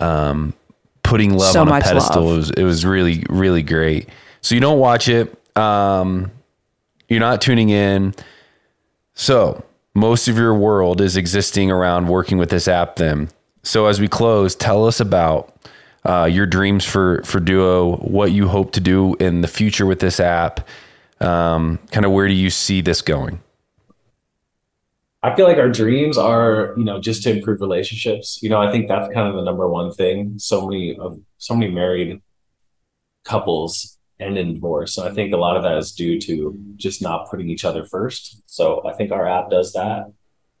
um, 0.00 0.54
putting 1.02 1.34
love 1.34 1.52
So 1.52 1.60
on 1.62 1.68
a 1.68 1.80
pedestal. 1.80 2.24
love. 2.24 2.32
It 2.32 2.36
was, 2.36 2.50
it 2.50 2.64
was 2.64 2.84
really, 2.86 3.24
really 3.28 3.62
great. 3.62 4.08
So 4.40 4.54
you 4.54 4.60
don't 4.60 4.78
watch 4.78 5.08
it. 5.08 5.36
Um, 5.56 6.30
you're 7.08 7.20
not 7.20 7.40
tuning 7.40 7.68
in. 7.68 8.14
So 9.14 9.64
most 9.94 10.28
of 10.28 10.36
your 10.36 10.54
world 10.54 11.00
is 11.00 11.16
existing 11.16 11.70
around 11.70 12.08
working 12.08 12.38
with 12.38 12.50
this 12.50 12.66
app. 12.66 12.96
Then, 12.96 13.28
so 13.62 13.86
as 13.86 14.00
we 14.00 14.08
close, 14.08 14.54
tell 14.54 14.86
us 14.86 15.00
about 15.00 15.54
uh, 16.04 16.24
your 16.24 16.46
dreams 16.46 16.84
for 16.84 17.22
for 17.22 17.38
Duo, 17.38 17.96
what 17.98 18.32
you 18.32 18.48
hope 18.48 18.72
to 18.72 18.80
do 18.80 19.14
in 19.20 19.42
the 19.42 19.48
future 19.48 19.86
with 19.86 20.00
this 20.00 20.18
app. 20.18 20.66
Um, 21.20 21.78
kind 21.92 22.04
of 22.04 22.12
where 22.12 22.26
do 22.26 22.34
you 22.34 22.50
see 22.50 22.80
this 22.80 23.02
going? 23.02 23.40
I 25.22 25.34
feel 25.36 25.46
like 25.46 25.58
our 25.58 25.70
dreams 25.70 26.18
are, 26.18 26.74
you 26.76 26.84
know, 26.84 27.00
just 27.00 27.22
to 27.22 27.30
improve 27.30 27.60
relationships. 27.60 28.40
You 28.42 28.50
know, 28.50 28.60
I 28.60 28.72
think 28.72 28.88
that's 28.88 29.12
kind 29.14 29.28
of 29.28 29.36
the 29.36 29.42
number 29.42 29.68
one 29.68 29.92
thing. 29.92 30.34
So 30.38 30.66
many 30.66 30.96
of 30.96 31.20
so 31.38 31.54
many 31.54 31.72
married 31.72 32.20
couples 33.24 33.98
end 34.18 34.36
in 34.36 34.54
divorce. 34.54 34.94
So 34.94 35.06
I 35.06 35.12
think 35.12 35.32
a 35.32 35.36
lot 35.36 35.56
of 35.56 35.62
that 35.62 35.78
is 35.78 35.92
due 35.92 36.20
to 36.22 36.58
just 36.76 37.02
not 37.02 37.30
putting 37.30 37.48
each 37.48 37.64
other 37.64 37.84
first. 37.86 38.42
So 38.46 38.82
I 38.86 38.94
think 38.94 39.12
our 39.12 39.26
app 39.26 39.50
does 39.50 39.72
that. 39.74 40.12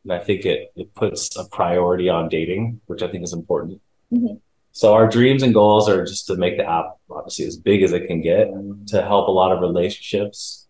And 0.04 0.12
I 0.12 0.18
think 0.20 0.44
it 0.44 0.72
it 0.76 0.94
puts 0.94 1.36
a 1.36 1.44
priority 1.48 2.08
on 2.08 2.28
dating, 2.28 2.80
which 2.86 3.02
I 3.02 3.08
think 3.08 3.24
is 3.24 3.32
important. 3.32 3.80
Mhm. 4.12 4.40
So 4.70 4.94
our 4.94 5.08
dreams 5.08 5.42
and 5.42 5.52
goals 5.52 5.88
are 5.88 6.04
just 6.04 6.26
to 6.28 6.36
make 6.36 6.56
the 6.56 6.68
app 6.68 6.96
obviously 7.10 7.46
as 7.46 7.56
big 7.56 7.82
as 7.82 7.92
it 7.92 8.06
can 8.06 8.20
get 8.20 8.48
to 8.88 9.02
help 9.02 9.28
a 9.28 9.32
lot 9.32 9.52
of 9.52 9.60
relationships. 9.60 10.68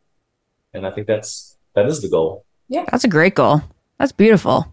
And 0.72 0.86
I 0.86 0.90
think 0.90 1.07
that's 1.07 1.57
that 1.74 1.86
is 1.86 2.01
the 2.01 2.09
goal. 2.09 2.45
Yeah. 2.68 2.86
That's 2.90 3.05
a 3.05 3.09
great 3.09 3.34
goal. 3.34 3.61
That's 4.03 4.11
beautiful. 4.11 4.66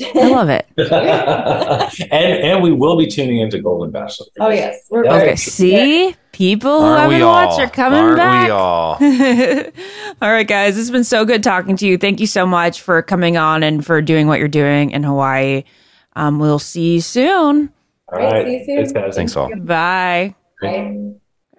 I 0.00 0.28
love 0.28 0.48
it. 0.48 0.64
and 0.78 2.12
and 2.12 2.62
we 2.62 2.70
will 2.70 2.96
be 2.96 3.08
tuning 3.08 3.40
into 3.40 3.60
Golden 3.60 3.90
Bachelor. 3.90 4.26
Oh 4.38 4.48
yes. 4.48 4.86
We're 4.90 5.04
Yeah. 5.04 5.10
very 5.12 5.22
Okay, 5.30 5.36
see, 5.36 6.14
people 6.30 6.78
who 6.82 6.86
Aren't 6.86 7.08
we 7.08 7.14
haven't 7.14 7.26
watched 7.28 7.52
all? 7.54 7.60
are 7.62 7.68
coming 7.68 7.98
Aren't 7.98 8.16
back. 8.16 8.44
we 8.44 8.50
all? 8.52 8.94
all 10.22 10.30
right, 10.32 10.46
guys, 10.46 10.78
it's 10.78 10.90
been 10.90 11.02
so 11.02 11.24
good 11.24 11.42
talking 11.42 11.76
to 11.78 11.86
you. 11.86 11.98
Thank 11.98 12.20
you 12.20 12.28
so 12.28 12.46
much 12.46 12.80
for 12.80 13.02
coming 13.02 13.36
on 13.36 13.64
and 13.64 13.84
for 13.84 14.00
doing 14.00 14.28
what 14.28 14.38
you're 14.38 14.46
doing 14.46 14.92
in 14.92 15.02
Hawaii. 15.02 15.64
Um, 16.14 16.38
we'll 16.38 16.60
see 16.60 16.94
you 16.94 17.00
soon. 17.00 17.72
All 18.12 18.18
Right, 18.20 18.32
right. 18.32 18.46
see 18.46 18.52
you 18.52 18.64
soon. 18.66 18.76
Thanks, 18.76 18.92
guys. 18.92 19.14
Thanks 19.16 19.36
all. 19.36 19.50
Bye. 19.56 20.36
Right. 20.62 20.94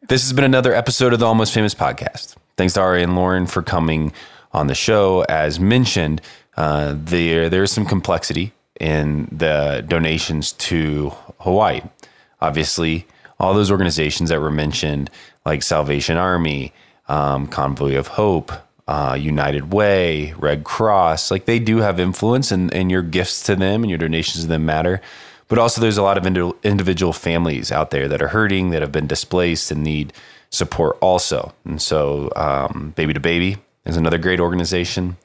This 0.07 0.23
has 0.23 0.32
been 0.32 0.45
another 0.45 0.73
episode 0.73 1.11
of 1.11 1.19
the 1.19 1.25
Almost 1.25 1.53
Famous 1.53 1.75
podcast. 1.75 2.36
Thanks 2.55 2.73
to 2.75 2.82
Arie 2.82 3.03
and 3.03 3.17
Lauren 3.17 3.47
for 3.47 3.61
coming 3.61 4.13
on 4.53 4.67
the 4.67 4.75
show. 4.75 5.25
As 5.28 5.59
mentioned, 5.59 6.21
uh, 6.58 6.95
there 6.97 7.49
there's 7.49 7.72
some 7.72 7.86
complexity 7.86 8.51
in 8.80 9.28
the 9.32 9.84
donations 9.88 10.51
to 10.53 11.12
Hawaii. 11.39 11.82
Obviously, 12.41 13.08
all 13.39 13.53
those 13.53 13.72
organizations 13.72 14.30
that 14.30 14.41
were 14.41 14.51
mentioned, 14.51 15.10
like 15.45 15.64
Salvation 15.64 16.18
Army, 16.18 16.74
um, 17.08 17.47
Convoy 17.47 17.95
of 17.95 18.08
Hope, 18.08 18.51
uh, 18.88 19.18
United 19.20 19.74
Way, 19.74 20.34
Red 20.34 20.64
Cross, 20.64 21.32
like 21.32 21.45
they 21.45 21.60
do 21.60 21.78
have 21.78 21.99
influence, 21.99 22.51
and, 22.51 22.91
your 22.91 23.01
gifts 23.01 23.43
to 23.43 23.55
them 23.55 23.84
and 23.84 23.89
your 23.89 23.97
donations 23.97 24.43
to 24.43 24.47
them 24.47 24.66
matter. 24.66 25.01
But 25.49 25.60
also, 25.60 25.80
there's 25.80 25.97
a 25.97 26.03
lot 26.03 26.18
of 26.18 26.26
indi- 26.26 26.53
individual 26.64 27.14
families 27.14 27.72
out 27.72 27.91
there 27.91 28.08
that 28.08 28.22
are 28.22 28.30
hurting, 28.30 28.72
that 28.72 28.82
have 28.82 28.91
been 28.91 29.08
displaced, 29.08 29.72
and 29.72 29.84
need 29.84 30.14
support 30.49 30.97
also. 31.01 31.53
And 31.66 31.82
so, 31.82 32.32
um, 32.36 32.93
Baby 32.95 33.14
to 33.14 33.20
Baby 33.20 33.58
is 33.86 33.97
another 33.97 34.18
great 34.18 34.39
organization. 34.39 35.18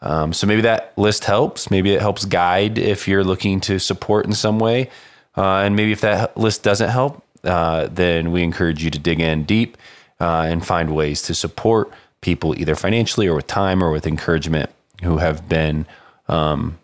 Um, 0.00 0.32
so 0.32 0.46
maybe 0.46 0.62
that 0.62 0.96
list 0.96 1.24
helps. 1.24 1.70
Maybe 1.70 1.92
it 1.92 2.00
helps 2.00 2.24
guide 2.24 2.78
if 2.78 3.08
you're 3.08 3.24
looking 3.24 3.60
to 3.62 3.78
support 3.78 4.26
in 4.26 4.32
some 4.32 4.58
way. 4.58 4.90
Uh, 5.36 5.58
and 5.58 5.76
maybe 5.76 5.92
if 5.92 6.00
that 6.00 6.36
list 6.36 6.62
doesn't 6.62 6.90
help, 6.90 7.22
uh, 7.44 7.88
then 7.90 8.32
we 8.32 8.42
encourage 8.42 8.82
you 8.82 8.90
to 8.90 8.98
dig 8.98 9.20
in 9.20 9.44
deep 9.44 9.76
uh, 10.20 10.46
and 10.48 10.66
find 10.66 10.94
ways 10.94 11.22
to 11.22 11.34
support 11.34 11.90
people 12.20 12.58
either 12.58 12.74
financially 12.74 13.26
or 13.28 13.36
with 13.36 13.46
time 13.46 13.82
or 13.82 13.90
with 13.90 14.06
encouragement 14.06 14.70
who 15.02 15.18
have 15.18 15.48
been 15.48 15.86
um, 16.28 16.78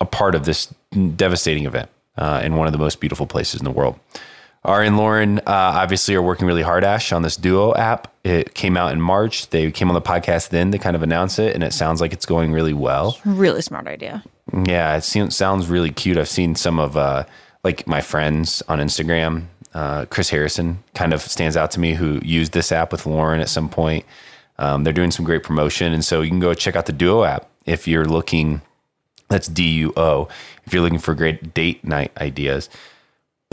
a 0.00 0.04
part 0.04 0.34
of 0.34 0.44
this 0.44 0.72
devastating 1.16 1.64
event 1.64 1.88
uh, 2.16 2.40
in 2.44 2.56
one 2.56 2.66
of 2.66 2.72
the 2.72 2.78
most 2.78 3.00
beautiful 3.00 3.26
places 3.26 3.60
in 3.60 3.64
the 3.64 3.70
world. 3.70 3.98
Arie 4.64 4.86
and 4.86 4.96
Lauren 4.96 5.38
uh, 5.40 5.42
obviously 5.46 6.14
are 6.14 6.22
working 6.22 6.46
really 6.46 6.62
hard, 6.62 6.84
Ash, 6.84 7.12
on 7.12 7.22
this 7.22 7.36
Duo 7.36 7.74
app. 7.74 8.12
It 8.22 8.54
came 8.54 8.76
out 8.76 8.92
in 8.92 9.00
March. 9.00 9.50
They 9.50 9.72
came 9.72 9.88
on 9.88 9.94
the 9.94 10.00
podcast 10.00 10.50
then 10.50 10.70
to 10.70 10.78
kind 10.78 10.94
of 10.94 11.02
announce 11.02 11.40
it, 11.40 11.54
and 11.54 11.64
it 11.64 11.72
sounds 11.72 12.00
like 12.00 12.12
it's 12.12 12.26
going 12.26 12.52
really 12.52 12.72
well. 12.72 13.18
Really 13.24 13.60
smart 13.60 13.88
idea. 13.88 14.22
Yeah, 14.66 14.96
it 14.96 15.02
seems, 15.02 15.34
sounds 15.34 15.66
really 15.66 15.90
cute. 15.90 16.16
I've 16.16 16.28
seen 16.28 16.54
some 16.54 16.78
of 16.78 16.96
uh, 16.96 17.24
like 17.64 17.88
my 17.88 18.00
friends 18.00 18.62
on 18.68 18.78
Instagram. 18.78 19.46
Uh, 19.74 20.04
Chris 20.06 20.30
Harrison 20.30 20.84
kind 20.94 21.12
of 21.12 21.22
stands 21.22 21.56
out 21.56 21.72
to 21.72 21.80
me 21.80 21.94
who 21.94 22.20
used 22.22 22.52
this 22.52 22.70
app 22.70 22.92
with 22.92 23.04
Lauren 23.04 23.40
at 23.40 23.48
some 23.48 23.68
point. 23.68 24.04
Um, 24.58 24.84
they're 24.84 24.92
doing 24.92 25.10
some 25.10 25.24
great 25.24 25.42
promotion, 25.42 25.92
and 25.92 26.04
so 26.04 26.20
you 26.20 26.30
can 26.30 26.38
go 26.38 26.54
check 26.54 26.76
out 26.76 26.86
the 26.86 26.92
Duo 26.92 27.24
app 27.24 27.48
if 27.66 27.88
you're 27.88 28.04
looking. 28.04 28.60
That's 29.28 29.48
D 29.48 29.64
U 29.78 29.92
O. 29.96 30.28
If 30.66 30.72
you're 30.72 30.82
looking 30.82 30.98
for 31.00 31.14
great 31.14 31.52
date 31.52 31.82
night 31.82 32.12
ideas. 32.18 32.68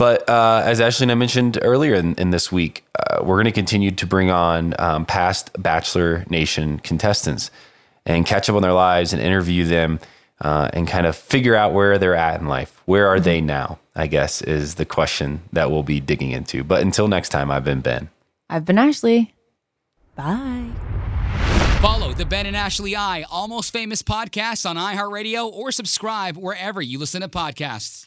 But 0.00 0.26
uh, 0.30 0.62
as 0.64 0.80
Ashley 0.80 1.04
and 1.04 1.12
I 1.12 1.14
mentioned 1.14 1.58
earlier 1.60 1.94
in, 1.94 2.14
in 2.14 2.30
this 2.30 2.50
week, 2.50 2.86
uh, 2.98 3.22
we're 3.22 3.36
going 3.36 3.44
to 3.44 3.52
continue 3.52 3.90
to 3.90 4.06
bring 4.06 4.30
on 4.30 4.72
um, 4.78 5.04
past 5.04 5.50
Bachelor 5.62 6.24
Nation 6.30 6.78
contestants 6.78 7.50
and 8.06 8.24
catch 8.24 8.48
up 8.48 8.56
on 8.56 8.62
their 8.62 8.72
lives 8.72 9.12
and 9.12 9.20
interview 9.20 9.66
them 9.66 10.00
uh, 10.40 10.70
and 10.72 10.88
kind 10.88 11.06
of 11.06 11.16
figure 11.16 11.54
out 11.54 11.74
where 11.74 11.98
they're 11.98 12.16
at 12.16 12.40
in 12.40 12.46
life. 12.46 12.80
Where 12.86 13.08
are 13.08 13.20
they 13.20 13.42
now? 13.42 13.78
I 13.94 14.06
guess 14.06 14.40
is 14.40 14.76
the 14.76 14.86
question 14.86 15.42
that 15.52 15.70
we'll 15.70 15.82
be 15.82 16.00
digging 16.00 16.30
into. 16.30 16.64
But 16.64 16.80
until 16.80 17.06
next 17.06 17.28
time, 17.28 17.50
I've 17.50 17.64
been 17.64 17.82
Ben. 17.82 18.08
I've 18.48 18.64
been 18.64 18.78
Ashley. 18.78 19.34
Bye. 20.16 20.70
Follow 21.82 22.14
the 22.14 22.24
Ben 22.24 22.46
and 22.46 22.56
Ashley 22.56 22.96
I 22.96 23.26
Almost 23.30 23.70
Famous 23.70 24.02
podcast 24.02 24.64
on 24.64 24.76
iHeartRadio 24.76 25.52
or 25.52 25.70
subscribe 25.70 26.38
wherever 26.38 26.80
you 26.80 26.98
listen 26.98 27.20
to 27.20 27.28
podcasts. 27.28 28.06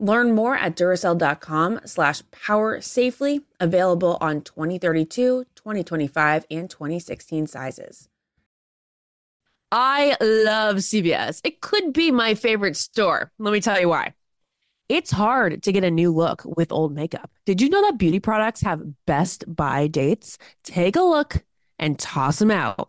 Learn 0.00 0.32
more 0.32 0.54
at 0.54 0.76
Duracell.com 0.76 1.80
slash 1.84 2.22
power 2.30 2.80
safely, 2.80 3.40
available 3.58 4.16
on 4.20 4.42
2032, 4.42 5.44
2025, 5.54 6.46
and 6.50 6.70
2016 6.70 7.46
sizes. 7.48 8.08
I 9.70 10.16
love 10.20 10.76
CVS. 10.76 11.40
It 11.44 11.60
could 11.60 11.92
be 11.92 12.10
my 12.10 12.34
favorite 12.34 12.76
store. 12.76 13.32
Let 13.38 13.52
me 13.52 13.60
tell 13.60 13.80
you 13.80 13.88
why. 13.88 14.14
It's 14.88 15.10
hard 15.10 15.62
to 15.64 15.72
get 15.72 15.84
a 15.84 15.90
new 15.90 16.10
look 16.14 16.42
with 16.44 16.72
old 16.72 16.94
makeup. 16.94 17.30
Did 17.44 17.60
you 17.60 17.68
know 17.68 17.82
that 17.82 17.98
beauty 17.98 18.20
products 18.20 18.62
have 18.62 18.80
best 19.04 19.44
buy 19.54 19.86
dates? 19.88 20.38
Take 20.64 20.96
a 20.96 21.02
look 21.02 21.44
and 21.78 21.98
toss 21.98 22.38
them 22.38 22.50
out. 22.50 22.88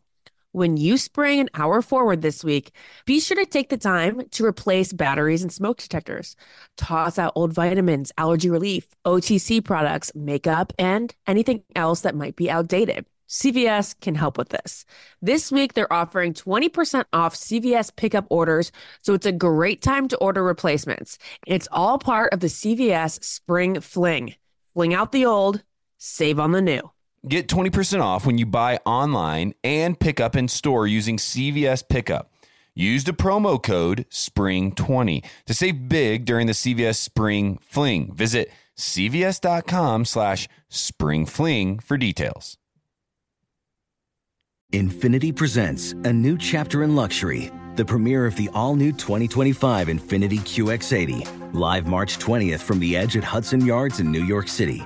When 0.51 0.77
you 0.77 0.97
spring 0.97 1.39
an 1.39 1.49
hour 1.53 1.79
forward 1.83 2.23
this 2.23 2.43
week, 2.43 2.71
be 3.05 3.19
sure 3.19 3.37
to 3.37 3.45
take 3.45 3.69
the 3.69 3.77
time 3.77 4.27
to 4.31 4.43
replace 4.43 4.91
batteries 4.91 5.43
and 5.43 5.53
smoke 5.53 5.77
detectors. 5.77 6.35
Toss 6.75 7.19
out 7.19 7.33
old 7.35 7.53
vitamins, 7.53 8.11
allergy 8.17 8.49
relief, 8.49 8.87
OTC 9.05 9.63
products, 9.63 10.11
makeup, 10.15 10.73
and 10.79 11.13
anything 11.27 11.61
else 11.75 12.01
that 12.01 12.15
might 12.15 12.35
be 12.35 12.49
outdated. 12.49 13.05
CVS 13.27 13.93
can 14.01 14.15
help 14.15 14.39
with 14.39 14.49
this. 14.49 14.85
This 15.21 15.51
week, 15.51 15.73
they're 15.73 15.93
offering 15.93 16.33
20% 16.33 17.05
off 17.13 17.35
CVS 17.35 17.95
pickup 17.95 18.25
orders, 18.31 18.71
so 19.01 19.13
it's 19.13 19.27
a 19.27 19.31
great 19.31 19.83
time 19.83 20.07
to 20.07 20.17
order 20.17 20.43
replacements. 20.43 21.19
It's 21.45 21.67
all 21.71 21.99
part 21.99 22.33
of 22.33 22.39
the 22.39 22.47
CVS 22.47 23.23
Spring 23.23 23.81
Fling. 23.81 24.33
Fling 24.73 24.95
out 24.95 25.11
the 25.11 25.27
old, 25.27 25.61
save 25.99 26.39
on 26.39 26.53
the 26.53 26.61
new. 26.61 26.89
Get 27.27 27.47
20% 27.47 28.01
off 28.01 28.25
when 28.25 28.37
you 28.37 28.45
buy 28.45 28.79
online 28.85 29.53
and 29.63 29.99
pick 29.99 30.19
up 30.19 30.35
in 30.35 30.47
store 30.47 30.87
using 30.87 31.17
CVS 31.17 31.87
Pickup. 31.87 32.31
Use 32.75 33.03
the 33.03 33.11
promo 33.11 33.61
code 33.61 34.05
SPRING20 34.09 35.25
to 35.45 35.53
save 35.53 35.89
big 35.89 36.23
during 36.23 36.47
the 36.47 36.53
CVS 36.53 36.95
Spring 36.95 37.59
Fling. 37.61 38.13
Visit 38.13 38.49
cvs.com 38.77 40.05
slash 40.05 40.47
springfling 40.71 41.83
for 41.83 41.97
details. 41.97 42.57
Infiniti 44.71 45.35
presents 45.35 45.93
a 46.03 46.13
new 46.13 46.37
chapter 46.37 46.83
in 46.83 46.95
luxury, 46.95 47.51
the 47.75 47.83
premiere 47.83 48.27
of 48.27 48.35
the 48.35 48.49
all-new 48.53 48.91
2025 48.93 49.87
Infiniti 49.87 50.39
QX80, 50.39 51.53
live 51.55 51.87
March 51.87 52.19
20th 52.19 52.59
from 52.59 52.79
the 52.79 52.95
edge 52.95 53.17
at 53.17 53.23
Hudson 53.23 53.65
Yards 53.65 53.99
in 53.99 54.11
New 54.11 54.23
York 54.23 54.47
City, 54.47 54.85